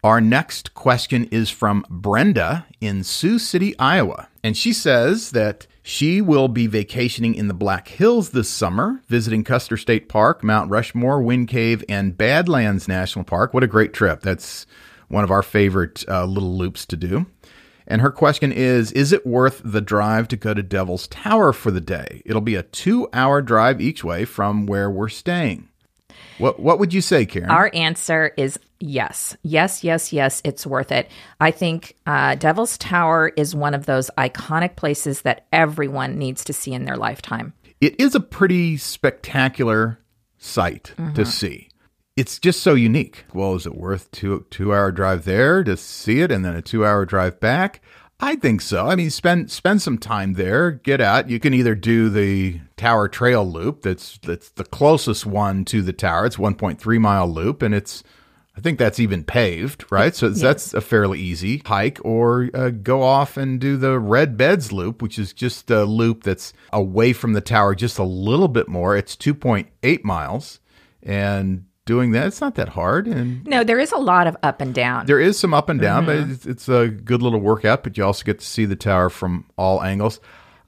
Our 0.06 0.22
next 0.22 0.76
question 0.76 1.24
is 1.32 1.50
from 1.50 1.84
Brenda 1.90 2.68
in 2.80 3.04
Sioux 3.04 3.40
City, 3.40 3.76
Iowa. 3.80 4.28
And 4.44 4.56
she 4.56 4.72
says 4.72 5.32
that 5.32 5.66
she 5.82 6.22
will 6.22 6.48
be 6.48 6.68
vacationing 6.68 7.34
in 7.34 7.48
the 7.48 7.56
Black 7.56 7.88
Hills 7.88 8.30
this 8.30 8.48
summer, 8.48 9.02
visiting 9.08 9.44
Custer 9.44 9.78
State 9.78 10.08
Park, 10.08 10.44
Mount 10.44 10.70
Rushmore, 10.70 11.24
Wind 11.24 11.48
Cave, 11.48 11.84
and 11.90 12.16
Badlands 12.16 12.88
National 12.88 13.26
Park. 13.26 13.52
What 13.52 13.64
a 13.64 13.68
great 13.68 13.94
trip! 13.94 14.22
That's 14.22 14.68
one 15.08 15.24
of 15.24 15.32
our 15.32 15.42
favorite 15.42 16.06
uh, 16.08 16.26
little 16.26 16.56
loops 16.56 16.86
to 16.86 16.96
do. 16.96 17.26
And 17.88 18.00
her 18.02 18.12
question 18.12 18.52
is 18.52 18.92
Is 18.92 19.12
it 19.12 19.26
worth 19.26 19.60
the 19.66 19.82
drive 19.82 20.28
to 20.28 20.38
go 20.38 20.54
to 20.54 20.62
Devil's 20.62 21.08
Tower 21.08 21.52
for 21.52 21.72
the 21.72 21.82
day? 21.82 22.22
It'll 22.28 22.42
be 22.42 22.54
a 22.54 22.62
two 22.62 23.10
hour 23.12 23.42
drive 23.42 23.82
each 23.82 24.04
way 24.04 24.24
from 24.26 24.68
where 24.68 24.92
we're 24.92 25.10
staying. 25.10 25.68
What 26.38 26.60
what 26.60 26.80
would 26.80 26.94
you 26.94 27.02
say, 27.02 27.26
Karen? 27.26 27.50
Our 27.50 27.72
answer 27.74 28.32
is 28.38 28.60
yes, 28.80 29.36
yes, 29.44 29.84
yes, 29.84 30.14
yes. 30.14 30.42
It's 30.44 30.66
worth 30.66 30.92
it. 30.92 31.10
I 31.40 31.52
think 31.52 31.96
uh, 32.06 32.36
Devil's 32.36 32.78
Tower 32.78 33.32
is 33.36 33.56
one 33.56 33.74
of 33.74 33.86
those 33.86 34.10
iconic 34.18 34.76
places 34.76 35.22
that 35.22 35.46
everyone 35.52 36.18
needs 36.18 36.44
to 36.46 36.54
see 36.54 36.74
in 36.74 36.86
their 36.86 36.98
lifetime. 36.98 37.54
It 37.82 38.00
is 38.00 38.16
a 38.16 38.20
pretty 38.20 38.78
spectacular 38.78 40.00
sight 40.38 40.94
mm-hmm. 40.98 41.14
to 41.14 41.26
see. 41.26 41.70
It's 42.16 42.40
just 42.40 42.62
so 42.62 42.76
unique. 42.76 43.26
Well, 43.34 43.56
is 43.56 43.66
it 43.66 43.76
worth 43.76 44.10
two 44.12 44.46
two 44.50 44.74
hour 44.74 44.92
drive 44.92 45.26
there 45.26 45.64
to 45.66 45.76
see 45.76 46.22
it, 46.22 46.32
and 46.32 46.46
then 46.46 46.56
a 46.56 46.62
two 46.62 46.86
hour 46.86 47.06
drive 47.06 47.40
back? 47.42 47.82
I 48.20 48.38
think 48.38 48.62
so. 48.62 48.88
I 48.88 48.96
mean, 48.96 49.10
spend 49.10 49.52
spend 49.52 49.82
some 49.82 49.98
time 49.98 50.34
there. 50.34 50.72
Get 50.72 51.02
out. 51.02 51.30
You 51.30 51.40
can 51.40 51.54
either 51.54 51.76
do 51.76 52.10
the 52.10 52.62
Tower 52.78 53.10
Trail 53.10 53.46
loop. 53.46 53.82
That's 53.82 54.18
that's 54.20 54.50
the 54.52 54.64
closest 54.64 55.26
one 55.26 55.66
to 55.66 55.82
the 55.82 55.92
tower. 55.92 56.26
It's 56.26 56.38
1.3 56.38 57.00
mile 57.00 57.28
loop, 57.28 57.62
and 57.62 57.76
it's 57.76 58.04
I 58.58 58.62
think 58.62 58.80
that's 58.80 59.00
even 59.00 59.24
paved, 59.24 59.86
right? 59.92 60.16
So 60.16 60.28
yes. 60.28 60.40
that's 60.40 60.74
a 60.74 60.82
fairly 60.82 61.20
easy 61.20 61.62
hike. 61.66 62.00
Or 62.06 62.50
uh, 62.54 62.70
go 62.70 63.02
off 63.02 63.36
and 63.36 63.60
do 63.60 63.76
the 63.76 64.00
Red 64.00 64.38
Beds 64.38 64.72
loop, 64.72 65.02
which 65.02 65.20
is 65.20 65.34
just 65.34 65.70
a 65.70 65.84
loop 65.84 66.24
that's 66.24 66.54
away 66.72 67.12
from 67.12 67.34
the 67.34 67.42
tower 67.42 67.76
just 67.76 68.00
a 68.00 68.04
little 68.04 68.48
bit 68.48 68.70
more. 68.70 68.96
It's 68.96 69.16
2.8 69.16 70.04
miles, 70.04 70.60
and 71.04 71.66
doing 71.86 72.12
that. 72.12 72.28
It's 72.28 72.42
not 72.42 72.56
that 72.56 72.70
hard. 72.70 73.08
And 73.08 73.46
no, 73.46 73.64
there 73.64 73.80
is 73.80 73.92
a 73.92 73.98
lot 73.98 74.28
of 74.28 74.36
up 74.44 74.60
and 74.62 74.74
down. 74.74 75.06
There 75.06 75.20
is 75.20 75.40
some 75.40 75.54
up 75.54 75.70
and 75.70 75.80
down, 75.80 76.06
mm-hmm. 76.06 76.24
but 76.24 76.32
it's, 76.32 76.46
it's, 76.46 76.70
a 76.70 76.88
good 76.88 77.22
little 77.22 77.40
workout. 77.40 77.84
But 77.84 77.98
you 77.98 78.04
also 78.04 78.24
get 78.24 78.40
to 78.40 78.46
see 78.46 78.66
the 78.66 78.76
tower 78.76 79.10
from 79.10 79.46
all 79.58 79.82
angles. 79.82 80.20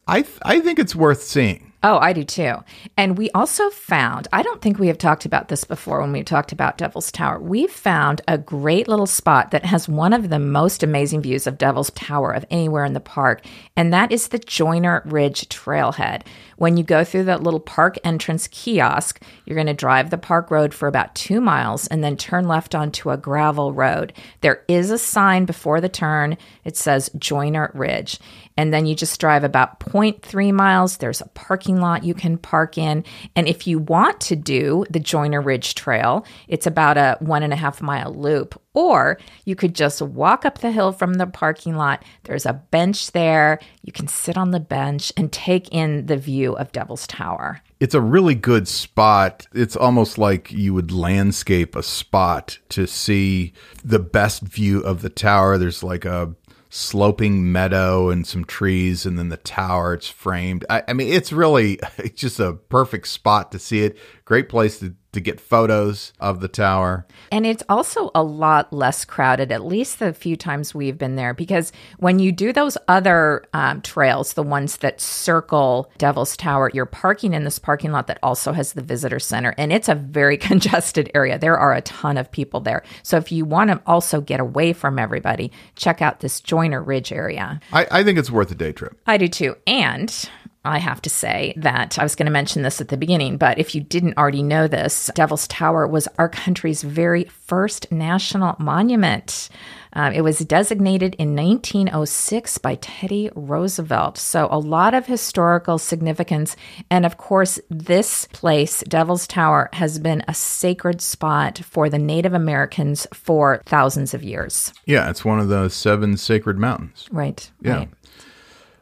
I 0.07 0.21
th- 0.21 0.39
I 0.43 0.59
think 0.59 0.79
it's 0.79 0.95
worth 0.95 1.23
seeing. 1.23 1.66
Oh, 1.83 1.99
I 1.99 2.11
do 2.11 2.23
too. 2.23 2.55
And 2.97 3.19
we 3.19 3.29
also 3.31 3.69
found, 3.69 4.27
I 4.33 4.41
don't 4.41 4.61
think 4.61 4.79
we 4.79 4.87
have 4.87 4.97
talked 4.97 5.25
about 5.25 5.47
this 5.47 5.63
before 5.63 6.01
when 6.01 6.11
we 6.11 6.23
talked 6.23 6.51
about 6.51 6.79
Devil's 6.79 7.11
Tower. 7.11 7.39
We 7.39 7.67
found 7.67 8.21
a 8.27 8.39
great 8.39 8.87
little 8.87 9.05
spot 9.05 9.51
that 9.51 9.63
has 9.63 9.87
one 9.87 10.11
of 10.11 10.29
the 10.29 10.39
most 10.39 10.81
amazing 10.81 11.21
views 11.21 11.45
of 11.45 11.59
Devil's 11.59 11.91
Tower 11.91 12.31
of 12.31 12.45
anywhere 12.49 12.83
in 12.83 12.93
the 12.93 12.99
park, 12.99 13.45
and 13.75 13.93
that 13.93 14.11
is 14.11 14.29
the 14.29 14.39
Joyner 14.39 15.03
Ridge 15.05 15.49
Trailhead. 15.49 16.23
When 16.57 16.77
you 16.77 16.83
go 16.83 17.03
through 17.03 17.25
that 17.25 17.43
little 17.43 17.59
park 17.59 17.97
entrance 18.03 18.47
kiosk, 18.47 19.21
you're 19.45 19.53
going 19.53 19.67
to 19.67 19.75
drive 19.75 20.09
the 20.09 20.17
park 20.17 20.49
road 20.49 20.73
for 20.73 20.87
about 20.87 21.13
two 21.13 21.39
miles 21.39 21.85
and 21.85 22.03
then 22.03 22.17
turn 22.17 22.47
left 22.47 22.73
onto 22.73 23.11
a 23.11 23.17
gravel 23.17 23.71
road. 23.71 24.13
There 24.41 24.63
is 24.67 24.89
a 24.89 24.97
sign 24.97 25.45
before 25.45 25.79
the 25.79 25.89
turn. 25.89 26.37
It 26.65 26.75
says 26.75 27.11
Joyner 27.19 27.69
Ridge 27.75 28.19
and 28.57 28.73
then 28.73 28.85
you 28.87 28.95
just 28.95 29.19
drive 29.21 29.43
about 29.43 29.79
0.3 29.79 30.51
miles. 30.51 30.97
There's 30.97 31.21
a 31.21 31.27
parking 31.27 31.79
lot 31.79 32.03
you 32.03 32.13
can 32.13 32.37
park 32.37 32.77
in. 32.77 33.05
And 33.35 33.47
if 33.47 33.67
you 33.67 33.79
want 33.79 34.19
to 34.21 34.35
do 34.35 34.83
the 34.89 34.99
Joyner 34.99 35.41
Ridge 35.41 35.75
Trail, 35.75 36.25
it's 36.47 36.67
about 36.67 36.97
a 36.97 37.17
one 37.19 37.43
and 37.43 37.53
a 37.53 37.57
half 37.57 37.81
mile 37.81 38.13
loop. 38.13 38.59
Or 38.73 39.19
you 39.45 39.55
could 39.55 39.73
just 39.73 40.01
walk 40.01 40.45
up 40.45 40.59
the 40.59 40.71
hill 40.71 40.91
from 40.91 41.15
the 41.15 41.27
parking 41.27 41.75
lot. 41.75 42.03
There's 42.23 42.45
a 42.45 42.53
bench 42.53 43.11
there. 43.11 43.59
You 43.81 43.91
can 43.91 44.07
sit 44.07 44.37
on 44.37 44.51
the 44.51 44.59
bench 44.59 45.11
and 45.15 45.31
take 45.31 45.69
in 45.69 46.07
the 46.07 46.17
view 46.17 46.55
of 46.57 46.71
Devil's 46.71 47.07
Tower. 47.07 47.61
It's 47.79 47.95
a 47.95 48.01
really 48.01 48.35
good 48.35 48.67
spot. 48.67 49.47
It's 49.53 49.75
almost 49.75 50.17
like 50.17 50.51
you 50.51 50.73
would 50.73 50.91
landscape 50.91 51.75
a 51.75 51.83
spot 51.83 52.57
to 52.69 52.87
see 52.87 53.53
the 53.83 53.99
best 53.99 54.41
view 54.41 54.81
of 54.81 55.01
the 55.01 55.09
tower. 55.09 55.57
There's 55.57 55.83
like 55.83 56.05
a 56.05 56.33
sloping 56.77 57.51
meadow 57.51 58.09
and 58.09 58.27
some 58.27 58.45
trees 58.45 59.05
and 59.05 59.17
then 59.17 59.29
the 59.29 59.37
tower 59.37 59.95
it's 59.95 60.07
framed. 60.07 60.63
I, 60.69 60.83
I, 60.87 60.93
mean 60.93 61.11
it's 61.11 61.33
really 61.33 61.79
it's 61.97 62.21
just 62.21 62.39
a 62.39 62.53
perfect 62.53 63.07
spot 63.07 63.51
to 63.51 63.59
see 63.59 63.83
it. 63.83 63.97
Great 64.25 64.47
place 64.47 64.79
to, 64.79 64.93
to 65.17 65.21
get 65.21 65.41
photos 65.41 66.13
of 66.19 66.41
the 66.41 66.47
tower. 66.47 67.05
And 67.31 67.43
it's 67.43 67.63
also 67.67 68.11
a 68.13 68.21
lot 68.21 68.71
less 68.71 69.03
crowded, 69.03 69.51
at 69.51 69.65
least 69.65 69.97
the 69.97 70.13
few 70.13 70.37
times 70.37 70.75
we've 70.75 70.97
been 70.97 71.15
there, 71.15 71.33
because 71.33 71.71
when 71.97 72.19
you 72.19 72.31
do 72.31 72.53
those 72.53 72.77
other 72.87 73.43
um, 73.51 73.81
trails, 73.81 74.33
the 74.33 74.43
ones 74.43 74.77
that 74.77 75.01
circle 75.01 75.91
Devil's 75.97 76.37
Tower, 76.37 76.69
you're 76.71 76.85
parking 76.85 77.33
in 77.33 77.45
this 77.45 77.57
parking 77.57 77.91
lot 77.91 78.05
that 78.07 78.19
also 78.21 78.53
has 78.53 78.73
the 78.73 78.83
visitor 78.83 79.17
center. 79.17 79.55
And 79.57 79.73
it's 79.73 79.89
a 79.89 79.95
very 79.95 80.37
congested 80.49 81.09
area. 81.15 81.39
There 81.39 81.57
are 81.57 81.73
a 81.73 81.81
ton 81.81 82.17
of 82.17 82.31
people 82.31 82.59
there. 82.59 82.83
So 83.01 83.17
if 83.17 83.31
you 83.31 83.43
want 83.43 83.71
to 83.71 83.81
also 83.87 84.21
get 84.21 84.39
away 84.39 84.71
from 84.71 84.99
everybody, 84.99 85.51
check 85.75 85.99
out 85.99 86.19
this 86.19 86.41
Joyner 86.41 86.83
Ridge 86.83 87.11
area. 87.11 87.59
I, 87.73 87.87
I 87.89 88.03
think 88.03 88.19
it's 88.19 88.29
worth 88.29 88.51
a 88.51 88.55
day 88.55 88.71
trip. 88.71 88.99
I 89.07 89.17
do 89.17 89.27
too. 89.27 89.55
And 89.65 90.29
I 90.67 90.79
have 90.79 91.01
to 91.03 91.09
say 91.09 91.53
that 91.57 91.97
I 91.97 92.03
was 92.03 92.15
going 92.15 92.25
to 92.25 92.31
mention 92.31 92.61
this 92.61 92.81
at 92.81 92.89
the 92.89 92.97
beginning, 92.97 93.37
but 93.37 93.57
if 93.57 93.73
you 93.73 93.81
didn't 93.81 94.17
already 94.17 94.43
know 94.43 94.67
this, 94.67 95.09
Devil's 95.15 95.47
Tower 95.47 95.87
was 95.87 96.07
our 96.17 96.29
country's 96.29 96.83
very 96.83 97.25
first 97.25 97.91
national 97.91 98.55
monument. 98.59 99.49
Um, 99.93 100.13
it 100.13 100.21
was 100.21 100.39
designated 100.39 101.15
in 101.15 101.35
1906 101.35 102.59
by 102.59 102.75
Teddy 102.75 103.31
Roosevelt. 103.35 104.17
So, 104.17 104.47
a 104.51 104.59
lot 104.59 104.93
of 104.93 105.07
historical 105.07 105.77
significance. 105.79 106.55
And 106.91 107.05
of 107.05 107.17
course, 107.17 107.59
this 107.69 108.27
place, 108.27 108.83
Devil's 108.87 109.25
Tower, 109.25 109.69
has 109.73 109.97
been 109.97 110.23
a 110.27 110.33
sacred 110.33 111.01
spot 111.01 111.59
for 111.59 111.89
the 111.89 111.97
Native 111.97 112.33
Americans 112.33 113.07
for 113.13 113.63
thousands 113.65 114.13
of 114.13 114.23
years. 114.23 114.71
Yeah, 114.85 115.09
it's 115.09 115.25
one 115.25 115.39
of 115.39 115.47
the 115.47 115.69
seven 115.69 116.17
sacred 116.17 116.59
mountains. 116.59 117.07
Right. 117.11 117.49
Yeah. 117.61 117.77
Right. 117.77 117.89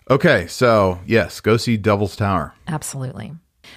Okay, 0.09 0.45
so 0.47 0.99
yes, 1.05 1.41
go 1.41 1.57
see 1.57 1.77
Devil's 1.77 2.15
Tower. 2.15 2.53
Absolutely. 2.67 3.33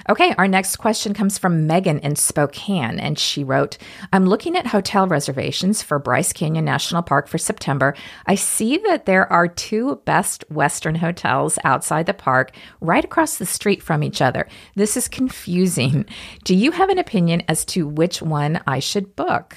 Okay, 0.09 0.35
our 0.37 0.49
next 0.49 0.77
question 0.77 1.15
comes 1.15 1.39
from 1.39 1.67
Megan 1.67 1.99
in 2.01 2.17
Spokane, 2.17 3.01
and 3.01 3.19
she 3.19 3.45
wrote 3.45 3.79
I'm 4.13 4.27
looking 4.27 4.57
at 4.57 4.67
hotel 4.67 5.07
reservations 5.07 5.83
for 5.83 5.99
Bryce 5.99 6.33
Canyon 6.33 6.65
National 6.65 7.03
Park 7.03 7.29
for 7.29 7.39
September. 7.39 7.95
I 8.27 8.35
see 8.35 8.77
that 8.89 9.07
there 9.07 9.31
are 9.33 9.49
two 9.49 9.97
best 10.05 10.45
Western 10.51 10.97
hotels 10.97 11.59
outside 11.65 12.07
the 12.07 12.15
park 12.15 12.53
right 12.81 13.05
across 13.05 13.39
the 13.39 13.47
street 13.47 13.83
from 13.83 14.03
each 14.03 14.21
other. 14.21 14.47
This 14.75 14.97
is 14.97 15.09
confusing. 15.09 16.05
Do 16.45 16.55
you 16.55 16.73
have 16.73 16.91
an 16.91 16.99
opinion 16.99 17.43
as 17.49 17.65
to 17.67 17.89
which 17.89 18.21
one 18.23 18.61
I 18.67 18.81
should 18.81 19.17
book? 19.17 19.57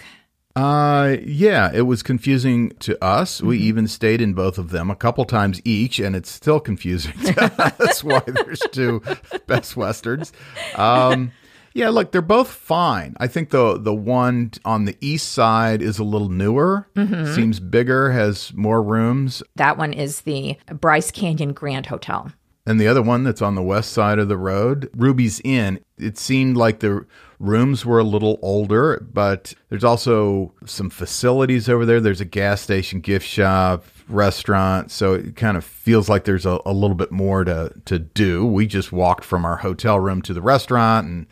Uh, 0.55 1.17
yeah, 1.23 1.71
it 1.73 1.83
was 1.83 2.03
confusing 2.03 2.71
to 2.79 3.01
us. 3.03 3.41
We 3.41 3.57
even 3.59 3.87
stayed 3.87 4.21
in 4.21 4.33
both 4.33 4.57
of 4.57 4.69
them 4.71 4.89
a 4.91 4.95
couple 4.95 5.23
times 5.25 5.61
each, 5.63 5.99
and 5.99 6.15
it's 6.15 6.29
still 6.29 6.59
confusing. 6.59 7.13
That's 7.35 8.03
why 8.03 8.21
there's 8.25 8.59
two 8.71 9.01
Best 9.47 9.77
Westerns. 9.77 10.33
Um, 10.75 11.31
yeah, 11.73 11.87
look, 11.89 12.11
they're 12.11 12.21
both 12.21 12.49
fine. 12.51 13.15
I 13.17 13.27
think 13.27 13.51
the 13.51 13.77
the 13.77 13.93
one 13.93 14.51
on 14.65 14.83
the 14.85 14.97
east 14.99 15.31
side 15.31 15.81
is 15.81 15.99
a 15.99 16.03
little 16.03 16.27
newer, 16.29 16.87
seems 17.33 17.61
bigger, 17.61 18.11
has 18.11 18.53
more 18.53 18.83
rooms, 18.83 19.41
That 19.55 19.77
one 19.77 19.93
is 19.93 20.21
the 20.21 20.57
Bryce 20.67 21.11
Canyon 21.11 21.53
Grand 21.53 21.85
Hotel. 21.85 22.29
and 22.65 22.77
the 22.79 22.87
other 22.89 23.01
one 23.01 23.23
that's 23.23 23.41
on 23.41 23.55
the 23.55 23.63
west 23.63 23.93
side 23.93 24.19
of 24.19 24.27
the 24.27 24.37
road, 24.37 24.89
Ruby's 24.95 25.39
Inn. 25.45 25.79
It 25.97 26.17
seemed 26.17 26.57
like 26.57 26.81
the 26.81 27.05
rooms 27.41 27.85
were 27.85 27.99
a 27.99 28.03
little 28.03 28.39
older, 28.41 29.05
but 29.11 29.53
there's 29.69 29.83
also 29.83 30.53
some 30.65 30.89
facilities 30.89 31.67
over 31.67 31.85
there. 31.85 31.99
There's 31.99 32.21
a 32.21 32.25
gas 32.25 32.61
station, 32.61 33.01
gift 33.01 33.25
shop, 33.25 33.83
restaurant, 34.07 34.91
so 34.91 35.13
it 35.15 35.35
kind 35.35 35.57
of 35.57 35.65
feels 35.65 36.07
like 36.07 36.23
there's 36.23 36.45
a, 36.45 36.59
a 36.65 36.73
little 36.73 36.95
bit 36.95 37.11
more 37.11 37.43
to 37.43 37.73
to 37.85 37.99
do. 37.99 38.45
We 38.45 38.67
just 38.67 38.91
walked 38.91 39.25
from 39.25 39.43
our 39.43 39.57
hotel 39.57 39.99
room 39.99 40.21
to 40.23 40.33
the 40.33 40.41
restaurant 40.41 41.07
and 41.07 41.25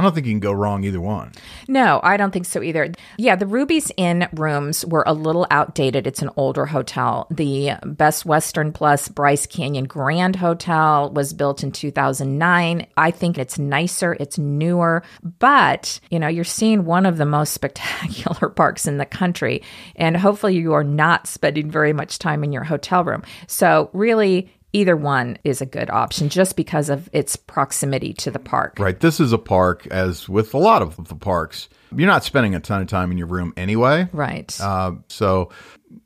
I 0.00 0.02
don't 0.02 0.14
think 0.14 0.26
you 0.26 0.32
can 0.32 0.40
go 0.40 0.52
wrong 0.52 0.82
either 0.84 0.98
one. 0.98 1.32
No, 1.68 2.00
I 2.02 2.16
don't 2.16 2.30
think 2.30 2.46
so 2.46 2.62
either. 2.62 2.90
Yeah, 3.18 3.36
the 3.36 3.46
Ruby's 3.46 3.92
Inn 3.98 4.26
rooms 4.32 4.82
were 4.86 5.04
a 5.06 5.12
little 5.12 5.46
outdated. 5.50 6.06
It's 6.06 6.22
an 6.22 6.30
older 6.38 6.64
hotel. 6.64 7.26
The 7.30 7.72
Best 7.84 8.24
Western 8.24 8.72
Plus 8.72 9.08
Bryce 9.08 9.44
Canyon 9.44 9.84
Grand 9.84 10.36
Hotel 10.36 11.10
was 11.10 11.34
built 11.34 11.62
in 11.62 11.70
2009. 11.70 12.86
I 12.96 13.10
think 13.10 13.36
it's 13.36 13.58
nicer, 13.58 14.16
it's 14.18 14.38
newer, 14.38 15.02
but 15.38 16.00
you 16.08 16.18
know, 16.18 16.28
you're 16.28 16.44
seeing 16.44 16.86
one 16.86 17.04
of 17.04 17.18
the 17.18 17.26
most 17.26 17.52
spectacular 17.60 18.48
parks 18.48 18.86
in 18.86 18.96
the 18.96 19.04
country, 19.04 19.62
and 19.96 20.16
hopefully 20.16 20.56
you 20.56 20.72
are 20.72 20.82
not 20.82 21.26
spending 21.26 21.70
very 21.70 21.92
much 21.92 22.18
time 22.18 22.42
in 22.42 22.52
your 22.52 22.64
hotel 22.64 23.04
room. 23.04 23.22
So, 23.48 23.90
really, 23.92 24.50
either 24.72 24.96
one 24.96 25.38
is 25.44 25.60
a 25.60 25.66
good 25.66 25.90
option 25.90 26.28
just 26.28 26.56
because 26.56 26.88
of 26.88 27.08
its 27.12 27.36
proximity 27.36 28.12
to 28.14 28.30
the 28.30 28.38
park. 28.38 28.78
Right. 28.78 28.98
This 28.98 29.20
is 29.20 29.32
a 29.32 29.38
park, 29.38 29.86
as 29.88 30.28
with 30.28 30.54
a 30.54 30.58
lot 30.58 30.82
of 30.82 31.08
the 31.08 31.14
parks, 31.14 31.68
you're 31.94 32.08
not 32.08 32.24
spending 32.24 32.54
a 32.54 32.60
ton 32.60 32.82
of 32.82 32.88
time 32.88 33.10
in 33.10 33.18
your 33.18 33.26
room 33.26 33.52
anyway. 33.56 34.08
Right. 34.12 34.58
Uh, 34.60 34.92
so, 35.08 35.50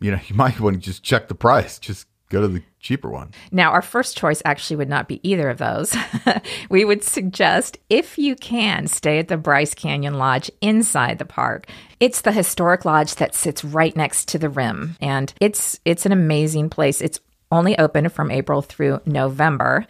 you 0.01 0.11
know, 0.11 0.21
you 0.27 0.35
might 0.35 0.59
want 0.61 0.77
to 0.77 0.81
just 0.81 1.03
check 1.03 1.29
the 1.29 1.35
price. 1.35 1.79
Just 1.79 2.07
go 2.31 2.41
to 2.41 2.49
the 2.49 2.63
cheaper 2.81 3.11
one. 3.11 3.31
Now, 3.53 3.71
our 3.71 3.83
first 3.83 4.17
choice 4.17 4.43
actually 4.45 4.77
would 4.77 4.89
not 4.89 5.09
be 5.09 5.21
either 5.29 5.49
of 5.49 5.59
those. 5.59 5.97
we 6.71 6.85
would 6.85 7.05
suggest, 7.05 7.79
if 7.89 8.19
you 8.19 8.35
can, 8.35 8.87
stay 8.87 9.19
at 9.19 9.29
the 9.29 9.37
Bryce 9.37 9.75
Canyon 9.75 10.15
Lodge 10.15 10.51
inside 10.61 11.19
the 11.19 11.25
park. 11.25 11.67
It's 12.01 12.23
the 12.23 12.33
historic 12.33 12.85
lodge 12.85 13.15
that 13.17 13.35
sits 13.35 13.65
right 13.65 13.95
next 13.97 14.29
to 14.29 14.39
the 14.39 14.49
rim, 14.49 14.97
and 15.01 15.33
it's 15.41 15.81
it's 15.85 16.05
an 16.07 16.13
amazing 16.13 16.71
place. 16.71 17.01
It's 17.01 17.21
only 17.51 17.79
open 17.79 18.09
from 18.09 18.31
April 18.31 18.63
through 18.63 19.01
November. 19.07 19.87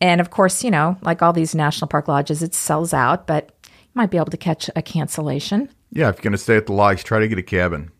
And 0.00 0.20
of 0.20 0.30
course, 0.30 0.62
you 0.62 0.70
know, 0.70 0.98
like 1.02 1.22
all 1.22 1.32
these 1.32 1.54
national 1.54 1.88
park 1.88 2.08
lodges, 2.08 2.42
it 2.42 2.54
sells 2.54 2.92
out, 2.92 3.26
but 3.26 3.50
you 3.64 3.92
might 3.94 4.10
be 4.10 4.16
able 4.16 4.26
to 4.26 4.36
catch 4.36 4.68
a 4.76 4.82
cancellation. 4.82 5.68
Yeah, 5.90 6.08
if 6.08 6.16
you're 6.16 6.22
going 6.22 6.32
to 6.32 6.38
stay 6.38 6.56
at 6.56 6.66
the 6.66 6.72
lodge, 6.72 7.04
try 7.04 7.20
to 7.20 7.28
get 7.28 7.38
a 7.38 7.42
cabin. 7.42 7.90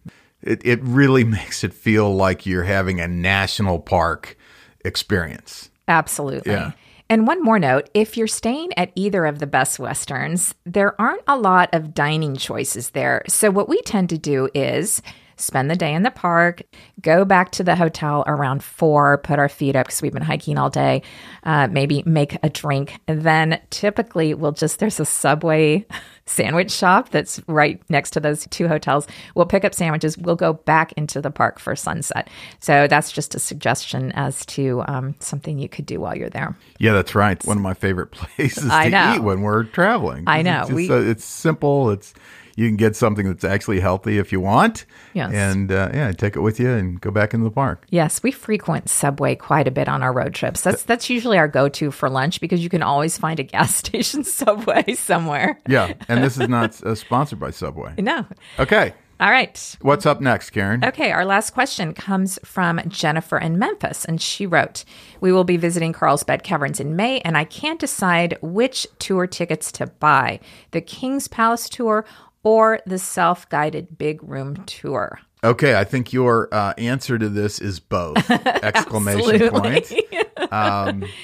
It, 0.42 0.61
it 0.64 0.81
really 0.83 1.25
makes 1.38 1.64
it 1.64 1.73
feel 1.73 2.14
like 2.14 2.47
you're 2.47 2.64
having 2.64 3.01
a 3.01 3.09
national 3.09 3.79
park 3.81 4.37
experience. 4.85 5.71
Absolutely. 5.88 6.53
Yeah. 6.53 6.73
And 7.09 7.27
one 7.27 7.42
more 7.42 7.59
note 7.59 7.88
if 7.95 8.16
you're 8.16 8.27
staying 8.27 8.77
at 8.77 8.90
either 8.97 9.27
of 9.27 9.38
the 9.38 9.47
Best 9.47 9.79
Westerns, 9.79 10.55
there 10.64 11.01
aren't 11.01 11.23
a 11.29 11.37
lot 11.37 11.73
of 11.73 11.95
dining 11.95 12.37
choices 12.37 12.90
there. 12.90 13.23
So, 13.29 13.51
what 13.51 13.69
we 13.69 13.81
tend 13.83 14.09
to 14.11 14.19
do 14.19 14.49
is 14.55 15.03
spend 15.37 15.70
the 15.70 15.77
day 15.77 15.92
in 15.94 16.03
the 16.03 16.11
park, 16.11 16.62
go 17.01 17.25
back 17.25 17.51
to 17.53 17.62
the 17.62 17.77
hotel 17.77 18.25
around 18.27 18.62
four, 18.64 19.18
put 19.18 19.38
our 19.38 19.49
feet 19.49 19.77
up 19.77 19.87
because 19.87 20.01
we've 20.03 20.12
been 20.12 20.22
hiking 20.22 20.57
all 20.59 20.70
day, 20.70 21.03
uh, 21.44 21.68
maybe 21.70 22.03
make 22.07 22.38
a 22.42 22.49
drink. 22.49 22.99
And 23.07 23.22
then 23.22 23.61
typically 23.70 24.33
we'll 24.35 24.53
just, 24.53 24.79
there's 24.79 24.99
a 24.99 25.05
Subway 25.05 25.85
sandwich 26.27 26.70
shop 26.72 27.11
that's 27.11 27.40
right 27.46 27.81
next 27.88 28.11
to 28.11 28.20
those 28.20 28.46
two 28.51 28.66
hotels. 28.66 29.07
We'll 29.35 29.46
pick 29.46 29.64
up 29.64 29.75
sandwiches. 29.75 30.16
We'll 30.18 30.37
go 30.37 30.55
back 30.55 30.92
into 30.92 31.20
the 31.20 31.31
park 31.31 31.59
for 31.59 31.77
sunset. 31.77 32.29
So 32.61 32.87
that's 32.88 33.12
just 33.12 33.35
a 33.35 33.38
suggestion 33.38 34.12
as 34.12 34.44
to 34.46 34.83
um, 34.88 35.14
something 35.20 35.59
you 35.59 35.68
could 35.68 35.87
do 35.87 36.01
while 36.01 36.16
you're 36.16 36.31
there. 36.31 36.57
Yeah, 36.79 36.94
that's 36.94 37.14
right. 37.14 37.44
One 37.44 37.59
of 37.59 37.62
my 37.62 37.75
favorite 37.75 38.11
places 38.11 38.68
I 38.70 38.85
to 38.85 38.90
know. 38.90 39.14
eat 39.16 39.22
when 39.22 39.42
we're 39.42 39.64
traveling. 39.64 40.25
I 40.27 40.42
know. 40.42 40.61
It's, 40.62 40.68
just, 40.68 40.75
We- 40.77 40.90
uh, 40.90 40.94
it's 40.96 41.25
simple. 41.25 41.90
It's 41.90 42.14
you 42.57 42.69
can 42.69 42.77
get 42.77 42.97
something 42.97 43.27
that's 43.27 43.45
actually 43.45 43.81
healthy 43.81 44.19
if 44.19 44.33
you 44.33 44.40
want. 44.40 44.87
Yes. 45.12 45.33
And 45.33 45.71
uh, 45.71 45.90
yeah, 45.95 46.12
take 46.12 46.37
it 46.37 46.40
with 46.40 46.59
you 46.59 46.71
and 46.71 47.01
go 47.01 47.11
back 47.11 47.33
into 47.35 47.45
the 47.45 47.51
park. 47.51 47.85
Yes, 47.90 48.23
we 48.23 48.33
frequent 48.33 48.88
Subway 48.88 49.35
quite 49.37 49.69
a 49.69 49.71
bit 49.71 49.88
on 49.88 50.03
our 50.03 50.12
road 50.12 50.35
trips. 50.35 50.62
That's 50.62 50.83
that's 50.83 51.09
usually 51.09 51.38
our 51.38 51.49
go-to 51.49 51.90
for 51.90 52.09
lunch 52.11 52.40
because 52.40 52.62
you 52.62 52.69
can 52.71 52.83
always 52.83 53.16
find 53.16 53.38
a 53.38 53.42
gas 53.45 53.75
station 53.85 54.25
Subway 54.25 54.95
somewhere. 54.95 55.61
Yeah, 55.69 55.92
and 56.09 56.25
this 56.25 56.38
is 56.38 56.49
not 56.49 56.83
uh, 56.83 56.95
sponsored 56.95 57.38
by 57.38 57.51
Subway. 57.51 57.95
No. 57.99 58.27
Okay, 58.59 58.95
All 59.21 59.31
right. 59.31 59.77
what's 59.83 60.07
up 60.07 60.21
next, 60.21 60.51
Karen? 60.51 60.85
Okay, 60.85 61.11
our 61.12 61.25
last 61.25 61.51
question 61.51 61.92
comes 61.92 62.38
from 62.45 62.81
Jennifer 62.88 63.38
in 63.38 63.59
Memphis, 63.59 64.05
and 64.05 64.21
she 64.21 64.47
wrote, 64.47 64.85
We 65.21 65.33
will 65.33 65.45
be 65.45 65.57
visiting 65.57 65.92
Carlsbad 65.92 66.42
Caverns 66.42 66.81
in 66.81 66.97
May, 66.97 67.21
and 67.21 67.37
I 67.37 67.45
can't 67.45 67.81
decide 67.81 68.38
which 68.42 68.87
tour 68.99 69.27
tickets 69.27 69.71
to 69.73 69.87
buy 69.87 70.40
the 70.71 70.81
King's 70.81 71.29
Palace 71.29 71.69
tour 71.69 72.05
or 72.47 72.79
the 72.87 72.99
self 72.99 73.49
guided 73.49 73.99
big 73.99 74.23
room 74.23 74.65
tour. 74.67 75.19
Okay, 75.43 75.75
I 75.77 75.83
think 75.83 76.13
your 76.13 76.49
uh, 76.55 76.75
answer 76.79 77.19
to 77.19 77.29
this 77.29 77.59
is 77.59 77.81
both! 77.81 78.31
Exclamation 78.31 79.51
point. 79.51 79.93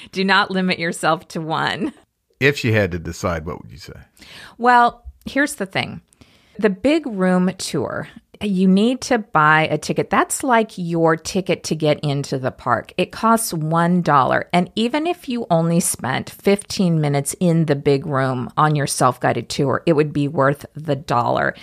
Do 0.12 0.24
not 0.24 0.50
limit 0.50 0.80
yourself 0.80 1.28
to 1.28 1.40
one. 1.40 1.94
If 2.40 2.64
you 2.64 2.72
had 2.72 2.90
to 2.90 2.98
decide, 2.98 3.46
what 3.46 3.62
would 3.62 3.70
you 3.70 3.78
say? 3.78 4.00
Well, 4.58 5.04
here's 5.24 5.54
the 5.54 5.66
thing 5.66 6.02
the 6.58 6.70
big 6.70 7.06
room 7.06 7.52
tour. 7.56 8.08
You 8.42 8.66
need 8.66 9.00
to 9.02 9.18
buy 9.18 9.68
a 9.70 9.78
ticket. 9.78 10.10
That's 10.10 10.42
like 10.42 10.72
your 10.76 11.16
ticket 11.16 11.62
to 11.64 11.76
get 11.76 12.00
into 12.00 12.38
the 12.38 12.50
park. 12.50 12.92
It 12.96 13.12
costs 13.12 13.52
$1. 13.52 14.44
And 14.52 14.70
even 14.74 15.06
if 15.06 15.28
you 15.28 15.46
only 15.48 15.78
spent 15.78 16.30
15 16.30 17.00
minutes 17.00 17.36
in 17.38 17.66
the 17.66 17.76
big 17.76 18.04
room 18.04 18.50
on 18.56 18.74
your 18.74 18.88
self 18.88 19.20
guided 19.20 19.48
tour, 19.48 19.82
it 19.86 19.92
would 19.92 20.12
be 20.12 20.26
worth 20.26 20.66
the 20.74 20.96
dollar. 20.96 21.54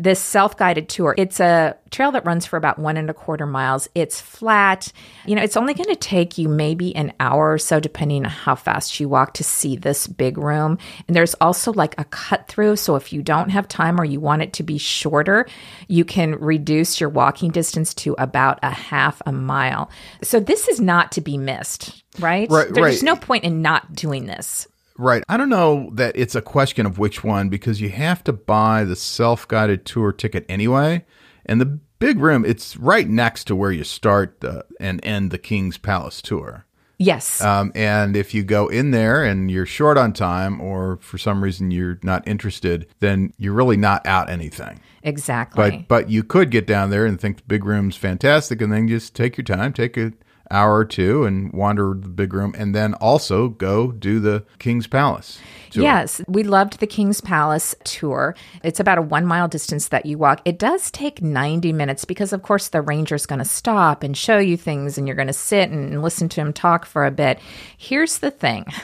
This 0.00 0.18
self 0.18 0.56
guided 0.56 0.88
tour. 0.88 1.14
It's 1.18 1.40
a 1.40 1.76
trail 1.90 2.12
that 2.12 2.24
runs 2.24 2.46
for 2.46 2.56
about 2.56 2.78
one 2.78 2.96
and 2.96 3.10
a 3.10 3.14
quarter 3.14 3.46
miles. 3.46 3.88
It's 3.94 4.20
flat. 4.20 4.92
You 5.26 5.36
know, 5.36 5.42
it's 5.42 5.56
only 5.56 5.74
going 5.74 5.90
to 5.90 5.96
take 5.96 6.38
you 6.38 6.48
maybe 6.48 6.96
an 6.96 7.12
hour 7.20 7.52
or 7.52 7.58
so, 7.58 7.80
depending 7.80 8.24
on 8.24 8.30
how 8.30 8.54
fast 8.54 8.98
you 8.98 9.08
walk, 9.08 9.34
to 9.34 9.44
see 9.44 9.76
this 9.76 10.06
big 10.06 10.38
room. 10.38 10.78
And 11.06 11.14
there's 11.14 11.34
also 11.34 11.72
like 11.72 11.94
a 11.98 12.04
cut 12.04 12.48
through. 12.48 12.76
So 12.76 12.96
if 12.96 13.12
you 13.12 13.22
don't 13.22 13.50
have 13.50 13.68
time 13.68 14.00
or 14.00 14.04
you 14.04 14.20
want 14.20 14.42
it 14.42 14.54
to 14.54 14.62
be 14.62 14.78
shorter, 14.78 15.46
you 15.86 16.04
can 16.04 16.36
reduce 16.36 16.98
your 16.98 17.10
walking 17.10 17.50
distance 17.50 17.92
to 17.94 18.14
about 18.18 18.58
a 18.62 18.70
half 18.70 19.20
a 19.26 19.32
mile. 19.32 19.90
So 20.22 20.40
this 20.40 20.68
is 20.68 20.80
not 20.80 21.12
to 21.12 21.20
be 21.20 21.36
missed, 21.36 22.02
right? 22.18 22.48
Right, 22.50 22.72
There's 22.72 22.96
right. 22.96 23.02
no 23.02 23.16
point 23.16 23.44
in 23.44 23.60
not 23.60 23.94
doing 23.94 24.24
this. 24.24 24.66
Right. 25.00 25.24
I 25.30 25.38
don't 25.38 25.48
know 25.48 25.88
that 25.94 26.14
it's 26.14 26.34
a 26.34 26.42
question 26.42 26.84
of 26.84 26.98
which 26.98 27.24
one 27.24 27.48
because 27.48 27.80
you 27.80 27.88
have 27.88 28.22
to 28.24 28.34
buy 28.34 28.84
the 28.84 28.94
self 28.94 29.48
guided 29.48 29.86
tour 29.86 30.12
ticket 30.12 30.44
anyway. 30.46 31.06
And 31.46 31.58
the 31.58 31.78
big 31.98 32.18
room, 32.18 32.44
it's 32.44 32.76
right 32.76 33.08
next 33.08 33.44
to 33.44 33.56
where 33.56 33.72
you 33.72 33.82
start 33.82 34.40
the, 34.40 34.66
and 34.78 35.02
end 35.02 35.30
the 35.30 35.38
King's 35.38 35.78
Palace 35.78 36.20
tour. 36.20 36.66
Yes. 36.98 37.40
Um, 37.40 37.72
and 37.74 38.14
if 38.14 38.34
you 38.34 38.44
go 38.44 38.68
in 38.68 38.90
there 38.90 39.24
and 39.24 39.50
you're 39.50 39.64
short 39.64 39.96
on 39.96 40.12
time 40.12 40.60
or 40.60 40.98
for 41.00 41.16
some 41.16 41.42
reason 41.42 41.70
you're 41.70 41.98
not 42.02 42.28
interested, 42.28 42.86
then 42.98 43.32
you're 43.38 43.54
really 43.54 43.78
not 43.78 44.06
out 44.06 44.28
anything. 44.28 44.80
exactly. 45.02 45.70
But 45.70 45.88
but 45.88 46.10
you 46.10 46.22
could 46.22 46.50
get 46.50 46.66
down 46.66 46.90
there 46.90 47.06
and 47.06 47.18
think 47.18 47.38
the 47.38 47.42
big 47.44 47.64
room's 47.64 47.96
fantastic 47.96 48.60
and 48.60 48.70
then 48.70 48.86
just 48.86 49.14
take 49.14 49.38
your 49.38 49.46
time, 49.46 49.72
take 49.72 49.96
a 49.96 50.12
hour 50.50 50.76
or 50.76 50.84
two 50.84 51.24
and 51.24 51.52
wander 51.52 51.94
the 51.94 52.08
big 52.08 52.32
room 52.32 52.54
and 52.56 52.74
then 52.74 52.94
also 52.94 53.48
go 53.48 53.92
do 53.92 54.20
the 54.20 54.44
King's 54.58 54.86
Palace. 54.86 55.38
tour. 55.70 55.82
Yes, 55.82 56.20
we 56.26 56.42
loved 56.42 56.80
the 56.80 56.86
King's 56.86 57.20
Palace 57.20 57.74
tour. 57.84 58.34
It's 58.62 58.80
about 58.80 58.98
a 58.98 59.02
one 59.02 59.24
mile 59.24 59.48
distance 59.48 59.88
that 59.88 60.06
you 60.06 60.18
walk. 60.18 60.40
It 60.44 60.58
does 60.58 60.90
take 60.90 61.22
90 61.22 61.72
minutes 61.72 62.04
because, 62.04 62.32
of 62.32 62.42
course, 62.42 62.68
the 62.68 62.82
ranger's 62.82 63.26
going 63.26 63.38
to 63.38 63.44
stop 63.44 64.02
and 64.02 64.16
show 64.16 64.38
you 64.38 64.56
things 64.56 64.98
and 64.98 65.06
you're 65.06 65.16
going 65.16 65.26
to 65.28 65.32
sit 65.32 65.70
and 65.70 66.02
listen 66.02 66.28
to 66.30 66.40
him 66.40 66.52
talk 66.52 66.84
for 66.84 67.06
a 67.06 67.10
bit. 67.10 67.38
Here's 67.76 68.18
the 68.18 68.30
thing. 68.30 68.66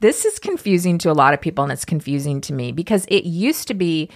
This 0.00 0.26
is 0.26 0.38
confusing 0.38 0.98
to 0.98 1.10
a 1.10 1.14
lot 1.14 1.32
of 1.32 1.40
people 1.40 1.64
and 1.64 1.72
it's 1.72 1.86
confusing 1.86 2.42
to 2.42 2.52
me 2.52 2.70
because 2.70 3.06
it 3.06 3.24
used 3.24 3.66
to 3.68 3.74
be 3.74 4.10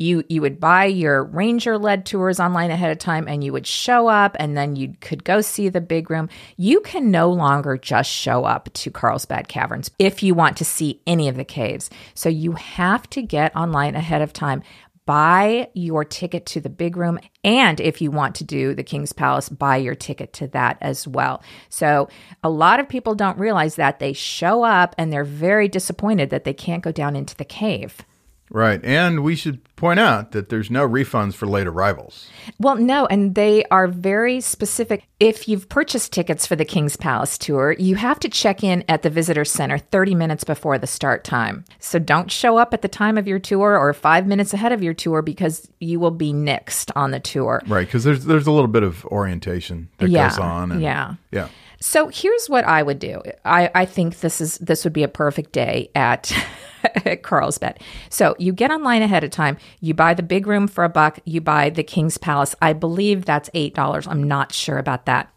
you 0.00 0.24
you 0.28 0.40
would 0.40 0.58
buy 0.58 0.86
your 0.86 1.24
ranger 1.24 1.76
led 1.76 2.06
tours 2.06 2.40
online 2.40 2.70
ahead 2.70 2.90
of 2.90 2.98
time 2.98 3.28
and 3.28 3.44
you 3.44 3.52
would 3.52 3.66
show 3.66 4.08
up 4.08 4.34
and 4.40 4.56
then 4.56 4.74
you 4.74 4.94
could 5.00 5.22
go 5.24 5.40
see 5.40 5.68
the 5.68 5.80
big 5.80 6.10
room. 6.10 6.28
You 6.56 6.80
can 6.80 7.10
no 7.10 7.30
longer 7.30 7.76
just 7.76 8.10
show 8.10 8.44
up 8.44 8.72
to 8.72 8.90
carlsbad 8.90 9.48
caverns 9.48 9.90
if 9.98 10.22
you 10.22 10.34
want 10.34 10.56
to 10.56 10.64
see 10.64 11.02
any 11.06 11.28
of 11.28 11.36
the 11.36 11.44
caves. 11.44 11.90
So 12.14 12.28
you 12.28 12.52
have 12.52 13.08
to 13.10 13.22
get 13.22 13.54
online 13.54 13.94
ahead 13.94 14.22
of 14.22 14.32
time 14.32 14.62
buy 15.06 15.68
your 15.74 16.04
ticket 16.04 16.46
to 16.46 16.60
the 16.60 16.68
big 16.68 16.96
room 16.96 17.18
and 17.42 17.80
if 17.80 18.00
you 18.00 18.10
want 18.10 18.36
to 18.36 18.44
do 18.44 18.74
the 18.74 18.84
king's 18.84 19.12
palace 19.12 19.48
buy 19.48 19.76
your 19.76 19.94
ticket 19.94 20.32
to 20.32 20.46
that 20.48 20.78
as 20.80 21.06
well. 21.06 21.42
So 21.68 22.08
a 22.44 22.48
lot 22.48 22.80
of 22.80 22.88
people 22.88 23.14
don't 23.14 23.38
realize 23.38 23.74
that 23.74 23.98
they 23.98 24.12
show 24.12 24.62
up 24.62 24.94
and 24.96 25.12
they're 25.12 25.24
very 25.24 25.68
disappointed 25.68 26.30
that 26.30 26.44
they 26.44 26.54
can't 26.54 26.82
go 26.82 26.92
down 26.92 27.16
into 27.16 27.34
the 27.34 27.44
cave 27.44 28.04
Right. 28.50 28.84
And 28.84 29.22
we 29.22 29.36
should 29.36 29.62
point 29.76 30.00
out 30.00 30.32
that 30.32 30.48
there's 30.48 30.70
no 30.70 30.86
refunds 30.88 31.34
for 31.34 31.46
late 31.46 31.66
arrivals. 31.68 32.28
Well, 32.58 32.74
no, 32.76 33.06
and 33.06 33.34
they 33.36 33.64
are 33.70 33.86
very 33.86 34.40
specific. 34.40 35.04
If 35.20 35.48
you've 35.48 35.68
purchased 35.68 36.12
tickets 36.12 36.46
for 36.46 36.56
the 36.56 36.64
King's 36.64 36.96
Palace 36.96 37.38
tour, 37.38 37.72
you 37.78 37.94
have 37.94 38.18
to 38.20 38.28
check 38.28 38.64
in 38.64 38.84
at 38.88 39.02
the 39.02 39.10
visitor 39.10 39.44
center 39.44 39.78
30 39.78 40.14
minutes 40.16 40.44
before 40.44 40.78
the 40.78 40.86
start 40.86 41.22
time. 41.22 41.64
So 41.78 41.98
don't 41.98 42.30
show 42.30 42.58
up 42.58 42.74
at 42.74 42.82
the 42.82 42.88
time 42.88 43.16
of 43.16 43.28
your 43.28 43.38
tour 43.38 43.78
or 43.78 43.92
five 43.94 44.26
minutes 44.26 44.52
ahead 44.52 44.72
of 44.72 44.82
your 44.82 44.94
tour 44.94 45.22
because 45.22 45.70
you 45.78 46.00
will 46.00 46.10
be 46.10 46.32
nixed 46.32 46.90
on 46.96 47.12
the 47.12 47.20
tour. 47.20 47.62
Right. 47.66 47.86
Because 47.86 48.04
there's 48.04 48.24
there's 48.24 48.46
a 48.48 48.52
little 48.52 48.68
bit 48.68 48.82
of 48.82 49.04
orientation 49.06 49.88
that 49.98 50.10
Yeah, 50.10 50.28
goes 50.28 50.38
on. 50.38 50.72
And, 50.72 50.82
yeah. 50.82 51.14
Yeah. 51.30 51.48
So 51.80 52.08
here's 52.08 52.48
what 52.48 52.64
I 52.64 52.82
would 52.82 52.98
do. 52.98 53.22
I, 53.44 53.70
I 53.74 53.84
think 53.86 54.20
this 54.20 54.40
is 54.40 54.58
this 54.58 54.84
would 54.84 54.92
be 54.92 55.02
a 55.02 55.08
perfect 55.08 55.52
day 55.52 55.90
at 55.94 56.32
at 56.84 57.22
Carlsbad. 57.22 57.80
So 58.10 58.36
you 58.38 58.52
get 58.52 58.70
online 58.70 59.02
ahead 59.02 59.24
of 59.24 59.30
time. 59.30 59.56
You 59.80 59.94
buy 59.94 60.14
the 60.14 60.22
big 60.22 60.46
room 60.46 60.68
for 60.68 60.84
a 60.84 60.88
buck. 60.88 61.18
You 61.24 61.40
buy 61.40 61.70
the 61.70 61.82
King's 61.82 62.18
Palace. 62.18 62.54
I 62.60 62.74
believe 62.74 63.24
that's 63.24 63.48
eight 63.54 63.74
dollars. 63.74 64.06
I'm 64.06 64.22
not 64.22 64.52
sure 64.52 64.78
about 64.78 65.06
that. 65.06 65.32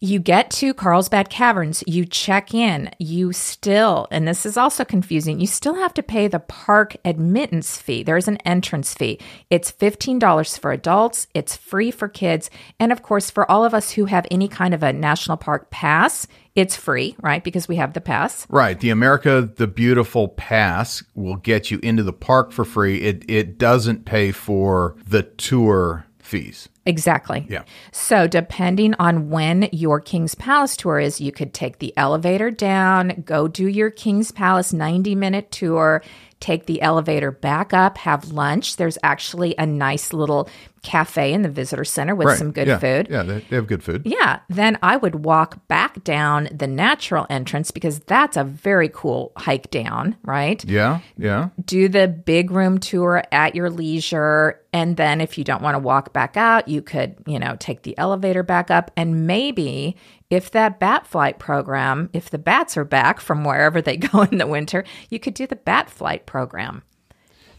You 0.00 0.18
get 0.18 0.50
to 0.52 0.74
Carlsbad 0.74 1.30
Caverns, 1.30 1.82
you 1.86 2.04
check 2.04 2.52
in, 2.52 2.90
you 2.98 3.32
still, 3.32 4.06
and 4.10 4.28
this 4.28 4.44
is 4.44 4.56
also 4.56 4.84
confusing, 4.84 5.40
you 5.40 5.46
still 5.46 5.76
have 5.76 5.94
to 5.94 6.02
pay 6.02 6.28
the 6.28 6.40
park 6.40 6.96
admittance 7.04 7.78
fee. 7.78 8.02
There's 8.02 8.28
an 8.28 8.36
entrance 8.38 8.92
fee. 8.92 9.18
It's 9.48 9.72
$15 9.72 10.58
for 10.58 10.72
adults, 10.72 11.26
it's 11.32 11.56
free 11.56 11.90
for 11.90 12.08
kids, 12.08 12.50
and 12.78 12.92
of 12.92 13.02
course, 13.02 13.30
for 13.30 13.50
all 13.50 13.64
of 13.64 13.72
us 13.72 13.92
who 13.92 14.04
have 14.06 14.26
any 14.30 14.48
kind 14.48 14.74
of 14.74 14.82
a 14.82 14.92
national 14.92 15.38
park 15.38 15.70
pass, 15.70 16.26
it's 16.54 16.76
free, 16.76 17.16
right? 17.22 17.42
Because 17.42 17.66
we 17.66 17.76
have 17.76 17.94
the 17.94 18.00
pass. 18.00 18.46
Right. 18.50 18.78
The 18.78 18.90
America 18.90 19.50
the 19.56 19.66
Beautiful 19.66 20.28
Pass 20.28 21.02
will 21.14 21.36
get 21.36 21.70
you 21.70 21.80
into 21.82 22.02
the 22.02 22.12
park 22.12 22.52
for 22.52 22.64
free. 22.64 23.00
It 23.00 23.24
it 23.28 23.58
doesn't 23.58 24.04
pay 24.04 24.30
for 24.30 24.96
the 25.04 25.24
tour 25.24 26.06
fees. 26.24 26.68
Exactly. 26.86 27.46
Yeah. 27.48 27.64
So, 27.92 28.26
depending 28.26 28.94
on 28.94 29.30
when 29.30 29.68
your 29.72 30.00
King's 30.00 30.34
Palace 30.34 30.76
tour 30.76 30.98
is, 30.98 31.20
you 31.20 31.32
could 31.32 31.54
take 31.54 31.78
the 31.78 31.96
elevator 31.96 32.50
down, 32.50 33.22
go 33.24 33.46
do 33.46 33.68
your 33.68 33.90
King's 33.90 34.32
Palace 34.32 34.72
90 34.72 35.14
minute 35.14 35.50
tour, 35.50 36.02
take 36.40 36.66
the 36.66 36.82
elevator 36.82 37.30
back 37.30 37.72
up, 37.72 37.98
have 37.98 38.32
lunch. 38.32 38.76
There's 38.76 38.98
actually 39.02 39.54
a 39.58 39.66
nice 39.66 40.12
little 40.12 40.48
cafe 40.84 41.32
in 41.32 41.42
the 41.42 41.48
visitor 41.48 41.84
center 41.84 42.14
with 42.14 42.28
Right. 42.28 42.38
some 42.38 42.52
good 42.52 42.68
yeah. 42.68 42.78
food. 42.78 43.08
Yeah, 43.10 43.22
they, 43.24 43.40
they 43.50 43.56
have 43.56 43.66
good 43.66 43.82
food. 43.82 44.02
Yeah, 44.04 44.40
then 44.48 44.78
I 44.82 44.96
would 44.96 45.24
walk 45.24 45.66
back 45.66 46.04
down 46.04 46.48
the 46.52 46.66
natural 46.68 47.26
entrance 47.28 47.70
because 47.72 47.98
that's 48.00 48.36
a 48.36 48.44
very 48.44 48.88
cool 48.88 49.32
hike 49.36 49.70
down, 49.70 50.16
right? 50.22 50.64
Yeah, 50.64 51.00
yeah. 51.18 51.48
do 51.64 51.88
the 51.88 52.06
big 52.06 52.50
room 52.52 52.78
tour 52.78 53.24
at 53.32 53.54
your 53.56 53.70
leisure 53.70 54.60
and 54.74 54.96
then 54.96 55.20
if 55.20 55.38
you 55.38 55.44
don't 55.44 55.62
want 55.62 55.76
to 55.76 55.78
walk 55.78 56.12
back 56.12 56.36
out 56.36 56.66
you 56.68 56.82
could 56.82 57.14
you 57.26 57.38
know 57.38 57.56
take 57.58 57.82
the 57.82 57.96
elevator 57.96 58.42
back 58.42 58.70
up 58.70 58.90
and 58.96 59.26
maybe 59.26 59.96
if 60.30 60.50
that 60.50 60.78
bat 60.80 61.06
flight 61.06 61.38
program 61.38 62.10
if 62.12 62.28
the 62.30 62.38
bats 62.38 62.76
are 62.76 62.84
back 62.84 63.20
from 63.20 63.44
wherever 63.44 63.80
they 63.80 63.96
go 64.12 64.22
in 64.22 64.38
the 64.38 64.46
winter 64.46 64.84
you 65.10 65.18
could 65.18 65.34
do 65.34 65.46
the 65.46 65.56
bat 65.56 65.88
flight 65.88 66.26
program 66.26 66.82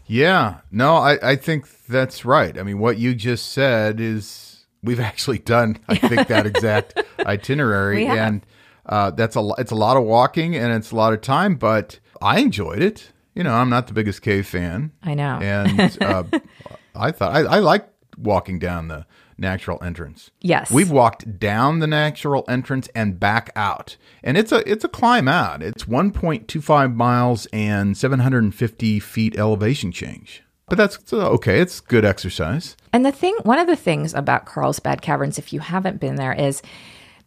Yeah. 0.06 0.60
No, 0.70 0.96
I, 0.96 1.18
I 1.30 1.36
think 1.36 1.68
that's 1.86 2.24
right. 2.24 2.58
I 2.58 2.62
mean, 2.62 2.78
what 2.78 2.98
you 2.98 3.14
just 3.14 3.52
said 3.52 4.00
is 4.00 4.66
we've 4.82 5.00
actually 5.10 5.38
done, 5.38 5.78
I 5.88 5.96
think, 5.96 6.28
that 6.28 6.46
exact 6.52 7.02
itinerary. 7.20 8.06
And 8.06 8.46
uh, 8.86 9.10
that's 9.10 9.36
a, 9.36 9.48
it's 9.58 9.72
a 9.72 9.76
lot 9.76 9.96
of 9.96 10.04
walking 10.04 10.54
and 10.56 10.72
it's 10.72 10.92
a 10.92 10.96
lot 10.96 11.12
of 11.12 11.20
time, 11.20 11.56
but 11.56 11.98
I 12.22 12.40
enjoyed 12.40 12.80
it. 12.80 13.12
You 13.34 13.42
know, 13.42 13.54
I'm 13.54 13.68
not 13.68 13.86
the 13.86 13.92
biggest 13.92 14.22
cave 14.22 14.46
fan. 14.46 14.92
i 15.02 15.12
know 15.12 15.38
And 15.42 16.02
uh, 16.02 16.24
I 16.94 17.10
thought, 17.10 17.36
I, 17.36 17.40
I 17.40 17.58
like 17.58 17.86
walking 18.16 18.58
down 18.58 18.88
the 18.88 19.04
natural 19.38 19.82
entrance. 19.82 20.30
yes 20.40 20.70
We've 20.70 20.90
walked 20.90 21.38
down 21.38 21.80
the 21.80 21.86
natural 21.86 22.44
entrance 22.48 22.88
and 22.94 23.20
back 23.20 23.50
out, 23.54 23.96
and 24.22 24.36
it's 24.36 24.52
a 24.52 24.68
it's 24.70 24.84
a 24.84 24.88
climb 24.88 25.28
out. 25.28 25.62
It's 25.62 25.84
1.25 25.84 26.94
miles 26.94 27.46
and 27.52 27.96
750 27.96 29.00
feet 29.00 29.38
elevation 29.38 29.92
change. 29.92 30.42
But 30.68 30.78
that's 30.78 31.12
uh, 31.12 31.28
okay. 31.30 31.60
It's 31.60 31.80
good 31.80 32.04
exercise. 32.04 32.76
And 32.92 33.06
the 33.06 33.12
thing, 33.12 33.36
one 33.44 33.58
of 33.58 33.68
the 33.68 33.76
things 33.76 34.14
about 34.14 34.46
Carlsbad 34.46 35.00
Caverns, 35.00 35.38
if 35.38 35.52
you 35.52 35.60
haven't 35.60 36.00
been 36.00 36.16
there, 36.16 36.32
is 36.32 36.60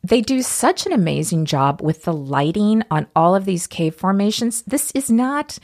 they 0.03 0.21
do 0.21 0.41
such 0.41 0.85
an 0.85 0.91
amazing 0.91 1.45
job 1.45 1.81
with 1.81 2.03
the 2.03 2.13
lighting 2.13 2.83
on 2.91 3.07
all 3.15 3.35
of 3.35 3.45
these 3.45 3.67
cave 3.67 3.95
formations. 3.95 4.61
This 4.63 4.91
is 4.91 5.09
not, 5.09 5.57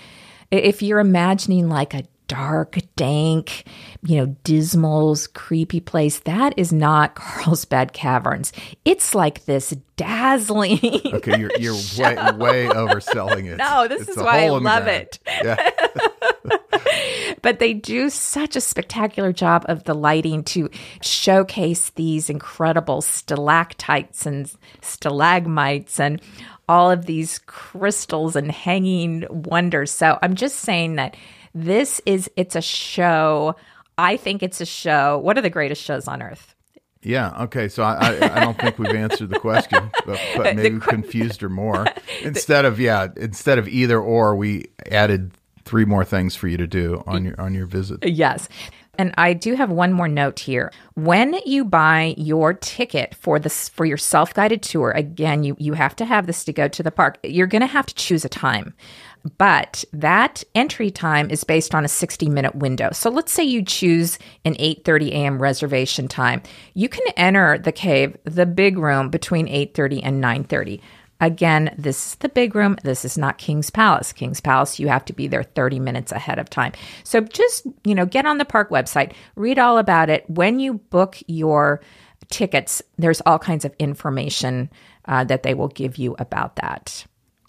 if 0.51 0.81
you're 0.81 0.99
imagining 0.99 1.69
like 1.69 1.93
a 1.93 2.03
dark, 2.27 2.77
dank, 2.95 3.65
you 4.03 4.17
know, 4.17 4.35
dismal, 4.43 5.15
creepy 5.33 5.79
place, 5.79 6.19
that 6.21 6.53
is 6.57 6.73
not 6.73 7.15
Carlsbad 7.15 7.93
Caverns. 7.93 8.51
It's 8.85 9.13
like 9.13 9.45
this 9.45 9.75
dazzling. 9.97 10.79
Okay, 11.05 11.39
you're 11.39 11.51
you're 11.59 11.75
way 11.97 12.15
way 12.37 12.65
overselling 12.67 13.45
it. 13.45 13.57
No, 13.65 13.87
this 13.87 14.01
It's 14.01 14.11
is 14.11 14.17
why 14.17 14.39
I 14.39 14.47
hole 14.47 14.57
in 14.57 14.63
the 14.63 14.69
love 14.69 14.87
it. 14.87 15.19
Yeah. 15.43 15.71
but 17.41 17.59
they 17.59 17.73
do 17.73 18.09
such 18.09 18.55
a 18.55 18.61
spectacular 18.61 19.31
job 19.31 19.65
of 19.67 19.83
the 19.85 19.93
lighting 19.93 20.43
to 20.45 20.69
showcase 21.01 21.91
these 21.91 22.29
incredible 22.29 23.01
stalactites 23.01 24.25
and 24.25 24.51
stalagmites 24.81 25.99
and 25.99 26.21
all 26.67 26.91
of 26.91 27.05
these 27.05 27.39
crystals 27.45 28.35
and 28.35 28.51
hanging 28.51 29.25
wonders. 29.29 29.91
So 29.91 30.17
I'm 30.21 30.35
just 30.35 30.57
saying 30.57 30.95
that 30.95 31.15
this 31.55 32.01
is 32.05 32.29
it's 32.35 32.55
a 32.55 32.61
show. 32.61 33.55
I 33.97 34.17
think 34.17 34.43
it's 34.43 34.59
a 34.59 34.65
show. 34.65 35.17
What 35.19 35.37
are 35.37 35.41
the 35.41 35.49
greatest 35.49 35.81
shows 35.81 36.07
on 36.07 36.21
earth? 36.21 36.53
Yeah. 37.01 37.43
Okay. 37.43 37.69
So 37.69 37.83
I, 37.83 37.93
I, 37.93 38.35
I 38.35 38.39
don't 38.41 38.59
think 38.59 38.77
we've 38.77 38.93
answered 38.93 39.29
the 39.29 39.39
question, 39.39 39.91
but, 40.05 40.19
but 40.35 40.55
maybe 40.55 40.71
we've 40.71 40.81
confused 40.81 41.39
her 41.41 41.49
more. 41.49 41.85
Instead 42.23 42.65
of 42.65 42.79
yeah, 42.79 43.07
instead 43.15 43.57
of 43.57 43.67
either 43.67 43.99
or, 43.99 44.35
we 44.35 44.65
added 44.91 45.31
three 45.63 45.85
more 45.85 46.03
things 46.03 46.35
for 46.35 46.47
you 46.47 46.57
to 46.57 46.67
do 46.67 47.03
on 47.07 47.25
your 47.25 47.39
on 47.39 47.53
your 47.53 47.65
visit. 47.65 48.05
Yes. 48.05 48.49
And 48.97 49.13
I 49.17 49.33
do 49.33 49.55
have 49.55 49.69
one 49.69 49.91
more 49.91 50.07
note 50.07 50.39
here. 50.39 50.71
When 50.93 51.35
you 51.45 51.65
buy 51.65 52.15
your 52.17 52.53
ticket 52.53 53.13
for 53.15 53.39
this 53.39 53.69
for 53.69 53.85
your 53.85 53.97
self-guided 53.97 54.61
tour, 54.61 54.91
again, 54.91 55.43
you 55.43 55.55
you 55.59 55.73
have 55.73 55.95
to 55.97 56.05
have 56.05 56.27
this 56.27 56.43
to 56.45 56.53
go 56.53 56.67
to 56.67 56.83
the 56.83 56.91
park. 56.91 57.17
You're 57.23 57.47
going 57.47 57.61
to 57.61 57.67
have 57.67 57.85
to 57.87 57.95
choose 57.95 58.25
a 58.25 58.29
time. 58.29 58.73
But 59.37 59.83
that 59.91 60.43
entry 60.53 60.91
time 60.91 61.31
is 61.31 61.43
based 61.43 61.73
on 61.73 61.83
a 61.83 61.89
60 61.89 62.29
minute 62.29 62.55
window. 62.55 62.89
So 62.93 63.09
let's 63.09 63.31
say 63.31 63.43
you 63.43 63.63
choose 63.63 64.19
an 64.45 64.53
8:30 64.55 65.09
a.m. 65.11 65.41
reservation 65.41 66.07
time. 66.07 66.43
You 66.75 66.89
can 66.89 67.05
enter 67.17 67.57
the 67.57 67.71
cave, 67.71 68.17
the 68.23 68.45
big 68.45 68.77
room 68.77 69.09
between 69.09 69.47
8:30 69.47 70.01
and 70.03 70.23
9:30. 70.23 70.79
Again, 71.21 71.73
this 71.77 72.07
is 72.07 72.15
the 72.15 72.29
big 72.29 72.55
room. 72.55 72.75
This 72.83 73.05
is 73.05 73.17
not 73.17 73.37
King's 73.37 73.69
Palace. 73.69 74.11
King's 74.11 74.41
Palace, 74.41 74.79
you 74.79 74.89
have 74.89 75.05
to 75.05 75.13
be 75.13 75.27
there 75.27 75.43
30 75.43 75.79
minutes 75.79 76.11
ahead 76.11 76.39
of 76.39 76.49
time. 76.49 76.73
So 77.03 77.21
just, 77.21 77.65
you 77.85 77.95
know, 77.95 78.05
get 78.05 78.25
on 78.25 78.37
the 78.37 78.45
park 78.45 78.69
website, 78.69 79.13
read 79.35 79.57
all 79.57 79.77
about 79.77 80.09
it. 80.09 80.29
When 80.29 80.59
you 80.59 80.73
book 80.73 81.17
your 81.27 81.81
tickets, 82.29 82.81
there's 82.97 83.21
all 83.21 83.39
kinds 83.39 83.63
of 83.63 83.73
information 83.79 84.69
uh, 85.05 85.23
that 85.23 85.43
they 85.43 85.53
will 85.53 85.69
give 85.69 85.97
you 85.97 86.15
about 86.19 86.57
that. 86.57 87.05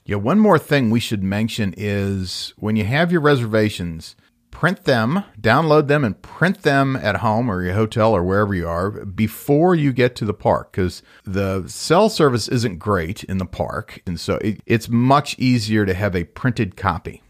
Yeah, 0.07 0.17
one 0.17 0.39
more 0.39 0.59
thing 0.59 0.91
we 0.91 1.01
should 1.01 1.25
mention 1.25 1.75
is 1.77 2.55
when 2.59 2.77
you 2.77 2.85
have 2.85 3.11
your 3.11 3.21
reservations, 3.21 4.15
print 4.53 4.85
them, 4.85 5.25
download 5.41 5.89
them, 5.89 6.05
and 6.05 6.23
print 6.23 6.63
them 6.63 6.95
at 6.95 7.17
home 7.17 7.51
or 7.51 7.65
your 7.65 7.75
hotel 7.75 8.13
or 8.13 8.23
wherever 8.23 8.55
you 8.55 8.69
are 8.69 9.05
before 9.05 9.75
you 9.75 9.93
get 9.93 10.15
to 10.15 10.25
the 10.25 10.33
park 10.33 10.71
because 10.71 11.03
the 11.25 11.67
cell 11.67 12.09
service 12.09 12.47
isn't 12.47 12.79
great 12.79 13.25
in 13.25 13.39
the 13.39 13.45
park. 13.45 14.01
And 14.07 14.21
so 14.21 14.37
it, 14.37 14.61
it's 14.65 14.89
much 14.89 15.37
easier 15.41 15.85
to 15.85 15.93
have 15.93 16.15
a 16.15 16.23
printed 16.23 16.77
copy. 16.77 17.25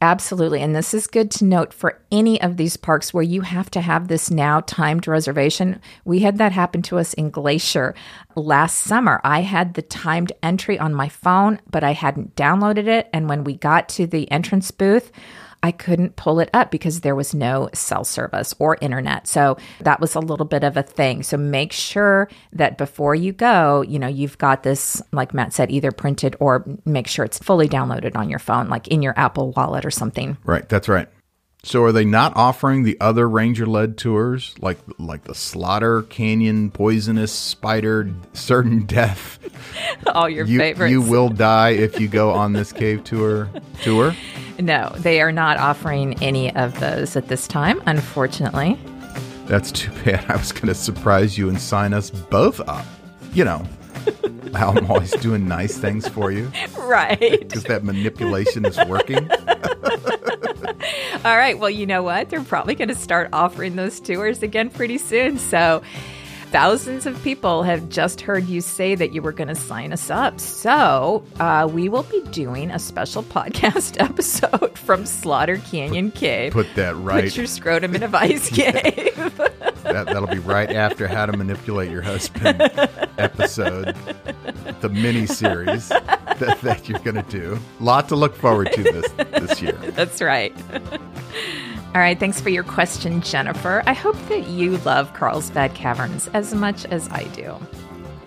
Absolutely. 0.00 0.62
And 0.62 0.76
this 0.76 0.94
is 0.94 1.08
good 1.08 1.28
to 1.32 1.44
note 1.44 1.72
for 1.72 2.00
any 2.12 2.40
of 2.40 2.56
these 2.56 2.76
parks 2.76 3.12
where 3.12 3.22
you 3.22 3.40
have 3.40 3.68
to 3.70 3.80
have 3.80 4.06
this 4.06 4.30
now 4.30 4.60
timed 4.60 5.08
reservation. 5.08 5.80
We 6.04 6.20
had 6.20 6.38
that 6.38 6.52
happen 6.52 6.82
to 6.82 6.98
us 6.98 7.14
in 7.14 7.30
Glacier 7.30 7.96
last 8.36 8.78
summer. 8.78 9.20
I 9.24 9.40
had 9.40 9.74
the 9.74 9.82
timed 9.82 10.30
entry 10.40 10.78
on 10.78 10.94
my 10.94 11.08
phone, 11.08 11.60
but 11.68 11.82
I 11.82 11.94
hadn't 11.94 12.36
downloaded 12.36 12.86
it. 12.86 13.08
And 13.12 13.28
when 13.28 13.42
we 13.42 13.56
got 13.56 13.88
to 13.90 14.06
the 14.06 14.30
entrance 14.30 14.70
booth, 14.70 15.10
I 15.62 15.72
couldn't 15.72 16.16
pull 16.16 16.40
it 16.40 16.50
up 16.54 16.70
because 16.70 17.00
there 17.00 17.14
was 17.14 17.34
no 17.34 17.68
cell 17.72 18.04
service 18.04 18.54
or 18.58 18.78
internet. 18.80 19.26
So 19.26 19.56
that 19.80 20.00
was 20.00 20.14
a 20.14 20.20
little 20.20 20.46
bit 20.46 20.62
of 20.62 20.76
a 20.76 20.82
thing. 20.82 21.22
So 21.22 21.36
make 21.36 21.72
sure 21.72 22.28
that 22.52 22.78
before 22.78 23.14
you 23.14 23.32
go, 23.32 23.82
you 23.82 23.98
know, 23.98 24.06
you've 24.06 24.38
got 24.38 24.62
this, 24.62 25.02
like 25.12 25.34
Matt 25.34 25.52
said, 25.52 25.70
either 25.70 25.90
printed 25.90 26.36
or 26.38 26.64
make 26.84 27.08
sure 27.08 27.24
it's 27.24 27.38
fully 27.38 27.68
downloaded 27.68 28.16
on 28.16 28.30
your 28.30 28.38
phone, 28.38 28.68
like 28.68 28.88
in 28.88 29.02
your 29.02 29.14
Apple 29.16 29.50
wallet 29.52 29.84
or 29.84 29.90
something. 29.90 30.36
Right. 30.44 30.68
That's 30.68 30.88
right. 30.88 31.08
So 31.64 31.82
are 31.82 31.92
they 31.92 32.04
not 32.04 32.36
offering 32.36 32.84
the 32.84 32.96
other 33.00 33.28
ranger 33.28 33.66
led 33.66 33.98
tours 33.98 34.54
like 34.60 34.78
like 34.98 35.24
the 35.24 35.34
Slaughter 35.34 36.02
Canyon 36.02 36.70
Poisonous 36.70 37.32
Spider 37.32 38.10
Certain 38.32 38.86
Death? 38.86 39.38
All 40.06 40.28
your 40.28 40.46
you, 40.46 40.58
favorites. 40.58 40.92
You 40.92 41.02
will 41.02 41.28
die 41.28 41.70
if 41.70 42.00
you 42.00 42.08
go 42.08 42.30
on 42.30 42.52
this 42.52 42.72
cave 42.72 43.02
tour 43.04 43.50
tour? 43.82 44.14
No, 44.60 44.92
they 44.96 45.20
are 45.20 45.32
not 45.32 45.58
offering 45.58 46.20
any 46.22 46.54
of 46.54 46.78
those 46.80 47.16
at 47.16 47.28
this 47.28 47.46
time, 47.46 47.82
unfortunately. 47.86 48.78
That's 49.46 49.72
too 49.72 49.90
bad. 50.04 50.24
I 50.30 50.36
was 50.36 50.52
going 50.52 50.68
to 50.68 50.74
surprise 50.74 51.38
you 51.38 51.48
and 51.48 51.60
sign 51.60 51.92
us 51.92 52.10
both 52.10 52.60
up. 52.68 52.84
You 53.32 53.44
know, 53.44 53.66
how 54.54 54.72
I'm 54.72 54.90
always 54.90 55.12
doing 55.12 55.48
nice 55.48 55.76
things 55.76 56.08
for 56.08 56.30
you. 56.30 56.50
Right. 56.88 57.40
Because 57.40 57.64
that 57.64 57.84
manipulation 57.84 58.64
is 58.64 58.78
working. 58.86 59.30
All 61.24 61.36
right. 61.36 61.58
Well, 61.58 61.70
you 61.70 61.84
know 61.86 62.02
what? 62.02 62.30
They're 62.30 62.42
probably 62.44 62.74
going 62.74 62.88
to 62.88 62.94
start 62.94 63.30
offering 63.32 63.76
those 63.76 64.00
tours 64.00 64.42
again 64.42 64.70
pretty 64.70 64.98
soon. 64.98 65.38
So, 65.38 65.82
thousands 66.50 67.06
of 67.06 67.20
people 67.22 67.64
have 67.64 67.88
just 67.88 68.20
heard 68.20 68.46
you 68.46 68.60
say 68.60 68.94
that 68.94 69.12
you 69.12 69.20
were 69.20 69.32
going 69.32 69.48
to 69.48 69.54
sign 69.54 69.92
us 69.92 70.10
up. 70.10 70.38
So, 70.40 71.24
uh, 71.40 71.68
we 71.70 71.88
will 71.88 72.04
be 72.04 72.22
doing 72.30 72.70
a 72.70 72.78
special 72.78 73.22
podcast 73.24 74.00
episode 74.00 74.78
from 74.78 75.04
Slaughter 75.06 75.58
Canyon 75.58 76.12
Cave. 76.12 76.52
Put 76.52 76.68
that 76.76 76.96
right. 76.96 77.24
Put 77.24 77.36
your 77.36 77.46
scrotum 77.46 77.96
in 77.96 78.04
a 78.04 78.08
vice 78.08 78.48
cave. 78.54 79.40
that, 79.92 80.06
that'll 80.06 80.26
be 80.28 80.38
right 80.38 80.70
after 80.70 81.08
How 81.08 81.26
to 81.26 81.36
Manipulate 81.36 81.90
Your 81.90 82.02
Husband 82.02 82.60
episode, 83.18 83.96
the 84.80 84.88
mini 84.88 85.26
series 85.26 85.88
that, 85.88 86.58
that 86.62 86.88
you're 86.88 87.00
going 87.00 87.16
to 87.16 87.30
do. 87.30 87.58
Lot 87.80 88.08
to 88.08 88.16
look 88.16 88.34
forward 88.34 88.72
to 88.72 88.82
this 88.82 89.12
this 89.12 89.62
year. 89.62 89.72
That's 89.72 90.20
right. 90.20 90.54
All 91.94 92.02
right, 92.02 92.18
thanks 92.20 92.40
for 92.40 92.50
your 92.50 92.64
question, 92.64 93.22
Jennifer. 93.22 93.82
I 93.86 93.94
hope 93.94 94.16
that 94.28 94.46
you 94.46 94.76
love 94.78 95.14
Carlsbad 95.14 95.74
Caverns 95.74 96.28
as 96.28 96.54
much 96.54 96.84
as 96.86 97.08
I 97.08 97.24
do. 97.34 97.56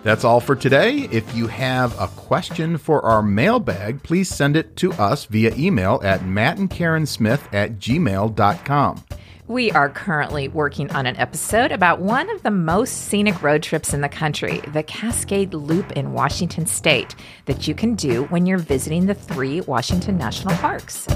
That's 0.02 0.24
all 0.24 0.40
for 0.40 0.56
today. 0.56 1.08
If 1.12 1.32
you 1.34 1.46
have 1.46 1.98
a 2.00 2.08
question 2.08 2.76
for 2.76 3.04
our 3.04 3.22
mailbag, 3.22 4.02
please 4.02 4.28
send 4.28 4.56
it 4.56 4.74
to 4.76 4.92
us 4.94 5.26
via 5.26 5.54
email 5.54 6.00
at 6.02 6.22
mattandkarensmith 6.22 7.54
at 7.54 7.78
gmail.com. 7.78 9.04
We 9.52 9.70
are 9.72 9.90
currently 9.90 10.48
working 10.48 10.90
on 10.92 11.04
an 11.04 11.18
episode 11.18 11.72
about 11.72 12.00
one 12.00 12.30
of 12.30 12.42
the 12.42 12.50
most 12.50 13.08
scenic 13.08 13.42
road 13.42 13.62
trips 13.62 13.92
in 13.92 14.00
the 14.00 14.08
country, 14.08 14.60
the 14.72 14.82
Cascade 14.82 15.52
Loop 15.52 15.92
in 15.92 16.14
Washington 16.14 16.64
State, 16.64 17.14
that 17.44 17.68
you 17.68 17.74
can 17.74 17.94
do 17.94 18.24
when 18.30 18.46
you're 18.46 18.56
visiting 18.56 19.04
the 19.04 19.14
three 19.14 19.60
Washington 19.60 20.16
National 20.16 20.56
Parks. 20.56 21.06